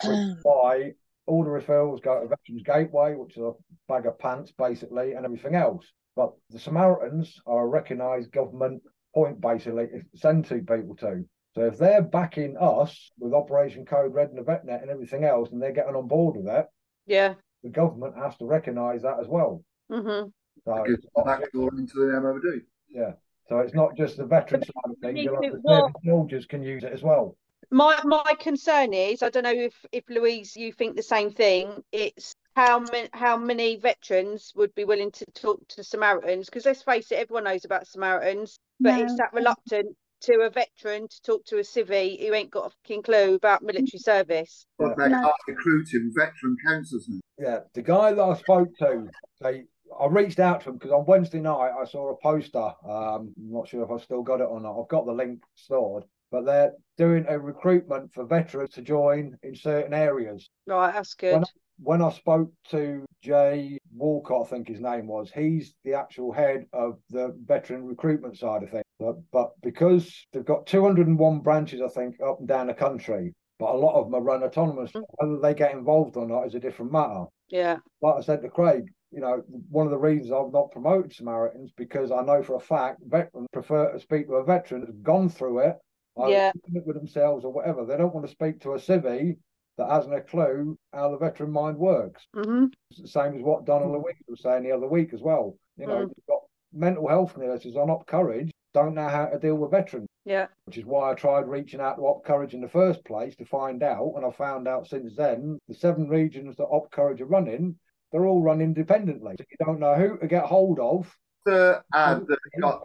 yeah, 0.02 0.34
why 0.42 0.92
all 1.26 1.44
the 1.44 1.50
referrals 1.50 2.02
go 2.02 2.20
to 2.20 2.28
Veterans 2.28 2.62
Gateway, 2.64 3.14
which 3.14 3.36
is 3.36 3.42
a 3.42 3.52
bag 3.88 4.06
of 4.06 4.18
pants 4.18 4.52
basically, 4.56 5.12
and 5.12 5.24
everything 5.24 5.54
else. 5.54 5.86
But 6.16 6.32
the 6.50 6.58
Samaritans 6.58 7.40
are 7.46 7.64
a 7.64 7.68
recognised 7.68 8.32
government 8.32 8.82
point 9.14 9.40
basically 9.40 9.86
to 9.86 10.02
send 10.14 10.44
to 10.46 10.58
people 10.58 10.96
to. 10.96 11.24
So 11.54 11.62
if 11.66 11.78
they're 11.78 12.02
backing 12.02 12.56
us 12.56 13.12
with 13.18 13.32
Operation 13.32 13.84
Code 13.84 14.12
Red 14.12 14.30
and 14.30 14.38
the 14.38 14.42
VetNet 14.42 14.82
and 14.82 14.90
everything 14.90 15.24
else, 15.24 15.50
and 15.50 15.62
they're 15.62 15.72
getting 15.72 15.94
on 15.94 16.08
board 16.08 16.36
with 16.36 16.46
that, 16.46 16.70
yeah. 17.06 17.34
the 17.62 17.70
government 17.70 18.16
has 18.16 18.36
to 18.38 18.44
recognise 18.44 19.02
that 19.02 19.20
as 19.20 19.28
well. 19.28 19.62
Mm-hmm. 19.90 20.28
So 20.64 20.84
Gives 20.84 21.04
it's 21.04 21.06
backdoor 21.24 21.70
into 21.78 21.94
the 21.94 22.20
MOD. 22.20 22.62
yeah. 22.88 23.12
So 23.48 23.58
it's 23.58 23.74
not 23.74 23.96
just 23.96 24.16
the 24.16 24.24
veteran 24.24 24.62
side 24.62 24.72
of 24.86 24.96
things. 25.00 25.14
need 25.14 25.24
you'll 25.24 25.42
have 25.42 25.52
to- 25.52 25.60
the 25.62 25.68
service 25.68 25.92
soldiers 26.04 26.46
can 26.46 26.62
use 26.62 26.82
it 26.82 26.92
as 26.92 27.02
well. 27.02 27.36
My 27.70 27.98
my 28.04 28.34
concern 28.38 28.92
is, 28.92 29.22
I 29.22 29.30
don't 29.30 29.42
know 29.42 29.50
if 29.50 29.74
if 29.90 30.04
Louise, 30.08 30.54
you 30.54 30.72
think 30.72 30.96
the 30.96 31.02
same 31.02 31.30
thing. 31.30 31.82
It's 31.92 32.34
how 32.54 32.80
many 32.80 33.08
how 33.12 33.36
many 33.36 33.76
veterans 33.76 34.52
would 34.54 34.74
be 34.74 34.84
willing 34.84 35.10
to 35.12 35.24
talk 35.34 35.66
to 35.68 35.82
Samaritans? 35.82 36.46
Because 36.46 36.66
let's 36.66 36.82
face 36.82 37.10
it, 37.10 37.16
everyone 37.16 37.44
knows 37.44 37.64
about 37.64 37.86
Samaritans, 37.86 38.58
but 38.80 39.00
it's 39.00 39.16
that 39.16 39.32
reluctant 39.32 39.96
to 40.24 40.40
a 40.40 40.50
veteran 40.50 41.08
to 41.08 41.22
talk 41.22 41.44
to 41.46 41.58
a 41.58 41.62
civvy 41.62 42.18
who 42.26 42.34
ain't 42.34 42.50
got 42.50 42.66
a 42.66 42.70
fucking 42.70 43.02
clue 43.02 43.34
about 43.34 43.62
military 43.62 43.98
service. 43.98 44.66
But 44.78 44.96
they 44.96 45.08
No. 45.08 45.22
are 45.24 45.34
recruiting 45.46 46.12
veteran 46.14 46.56
counsellors 46.66 47.08
now. 47.08 47.20
Yeah, 47.38 47.60
the 47.74 47.82
guy 47.82 48.12
that 48.12 48.22
I 48.22 48.34
spoke 48.34 48.68
to, 48.78 49.08
they 49.40 49.64
I 50.00 50.06
reached 50.06 50.40
out 50.40 50.62
to 50.62 50.70
him 50.70 50.76
because 50.76 50.90
on 50.92 51.04
Wednesday 51.04 51.40
night 51.40 51.70
I 51.78 51.84
saw 51.84 52.10
a 52.10 52.16
poster. 52.16 52.58
Um, 52.84 53.34
I'm 53.36 53.52
not 53.52 53.68
sure 53.68 53.84
if 53.84 53.90
I've 53.90 54.02
still 54.02 54.22
got 54.22 54.40
it 54.40 54.44
or 54.44 54.60
not. 54.60 54.80
I've 54.80 54.88
got 54.88 55.06
the 55.06 55.12
link 55.12 55.40
stored, 55.54 56.04
but 56.30 56.44
they're 56.44 56.72
doing 56.96 57.26
a 57.28 57.38
recruitment 57.38 58.12
for 58.12 58.24
veterans 58.24 58.70
to 58.70 58.82
join 58.82 59.36
in 59.42 59.54
certain 59.54 59.94
areas. 59.94 60.48
Right, 60.66 60.92
that's 60.92 61.14
good. 61.14 61.34
When, 61.34 61.44
when 61.82 62.02
I 62.02 62.10
spoke 62.10 62.50
to 62.70 63.04
Jay 63.22 63.78
Walcott, 63.94 64.46
I 64.46 64.50
think 64.50 64.68
his 64.68 64.80
name 64.80 65.06
was, 65.06 65.30
he's 65.34 65.74
the 65.84 65.94
actual 65.94 66.32
head 66.32 66.66
of 66.72 66.98
the 67.10 67.34
veteran 67.44 67.84
recruitment 67.84 68.36
side 68.36 68.62
of 68.62 68.70
things. 68.70 68.84
But, 68.98 69.16
but 69.32 69.50
because 69.62 70.26
they've 70.32 70.44
got 70.44 70.66
201 70.66 71.40
branches, 71.40 71.80
I 71.80 71.88
think, 71.88 72.16
up 72.24 72.38
and 72.38 72.48
down 72.48 72.68
the 72.68 72.74
country, 72.74 73.34
but 73.58 73.74
a 73.74 73.76
lot 73.76 73.94
of 73.98 74.06
them 74.06 74.14
are 74.14 74.22
run 74.22 74.42
autonomously. 74.42 74.94
Mm. 74.96 75.02
Whether 75.18 75.38
they 75.40 75.54
get 75.54 75.72
involved 75.72 76.16
or 76.16 76.26
not 76.26 76.46
is 76.46 76.54
a 76.54 76.60
different 76.60 76.92
matter 76.92 77.24
Yeah, 77.48 77.78
like 78.02 78.16
I 78.16 78.20
said 78.20 78.42
to 78.42 78.48
Craig, 78.48 78.84
you 79.10 79.20
know, 79.20 79.42
one 79.68 79.86
of 79.86 79.90
the 79.92 79.98
reasons 79.98 80.32
I've 80.32 80.52
not 80.52 80.72
promoted 80.72 81.12
Samaritans 81.14 81.72
because 81.76 82.10
I 82.10 82.22
know 82.22 82.42
for 82.42 82.56
a 82.56 82.60
fact 82.60 83.00
veterans 83.06 83.48
prefer 83.52 83.92
to 83.92 84.00
speak 84.00 84.26
to 84.26 84.34
a 84.34 84.44
veteran 84.44 84.82
that's 84.82 84.98
gone 85.02 85.28
through 85.28 85.60
it, 85.60 85.76
Yeah. 86.16 86.52
it 86.72 86.86
with 86.86 86.96
themselves 86.96 87.44
or 87.44 87.52
whatever. 87.52 87.84
They 87.84 87.96
don't 87.96 88.14
want 88.14 88.26
to 88.26 88.32
speak 88.32 88.60
to 88.60 88.72
a 88.72 88.78
civvy 88.78 89.36
that 89.78 89.90
hasn't 89.90 90.14
a 90.14 90.20
clue 90.20 90.78
how 90.92 91.10
the 91.10 91.18
veteran 91.18 91.50
mind 91.50 91.76
works. 91.76 92.26
hmm 92.34 92.66
It's 92.90 93.00
the 93.02 93.08
same 93.08 93.36
as 93.36 93.42
what 93.42 93.64
Donna 93.64 93.90
Louise 93.90 94.14
was 94.28 94.42
saying 94.42 94.62
the 94.64 94.72
other 94.72 94.86
week 94.88 95.12
as 95.12 95.22
well. 95.22 95.56
You 95.76 95.86
know, 95.86 95.96
Mm. 95.98 96.08
you've 96.08 96.26
got 96.28 96.42
mental 96.72 97.08
health 97.08 97.36
nurses 97.36 97.76
on 97.76 97.90
Op 97.90 98.06
Courage 98.06 98.50
don't 98.72 98.94
know 98.94 99.08
how 99.08 99.26
to 99.26 99.38
deal 99.38 99.54
with 99.54 99.70
veterans, 99.70 100.08
Yeah. 100.24 100.48
which 100.64 100.78
is 100.78 100.84
why 100.84 101.12
I 101.12 101.14
tried 101.14 101.46
reaching 101.48 101.80
out 101.80 101.94
to 101.94 102.02
Op 102.02 102.24
Courage 102.24 102.54
in 102.54 102.60
the 102.60 102.68
first 102.68 103.04
place 103.04 103.36
to 103.36 103.44
find 103.44 103.84
out. 103.84 104.14
And 104.16 104.26
I 104.26 104.32
found 104.32 104.66
out 104.66 104.88
since 104.88 105.14
then 105.14 105.60
the 105.68 105.74
seven 105.74 106.08
regions 106.08 106.56
that 106.56 106.64
Op 106.66 106.90
Courage 106.90 107.20
are 107.20 107.26
running, 107.26 107.78
they're 108.10 108.26
all 108.26 108.42
run 108.42 108.60
independently. 108.60 109.36
So 109.38 109.44
you 109.48 109.64
don't 109.64 109.78
know 109.78 109.94
who 109.94 110.18
to 110.18 110.26
get 110.26 110.44
hold 110.44 110.80
of. 110.80 111.16
To 111.46 111.84
add 111.92 112.26
that 112.26 112.38
you 112.54 112.60
got 112.62 112.82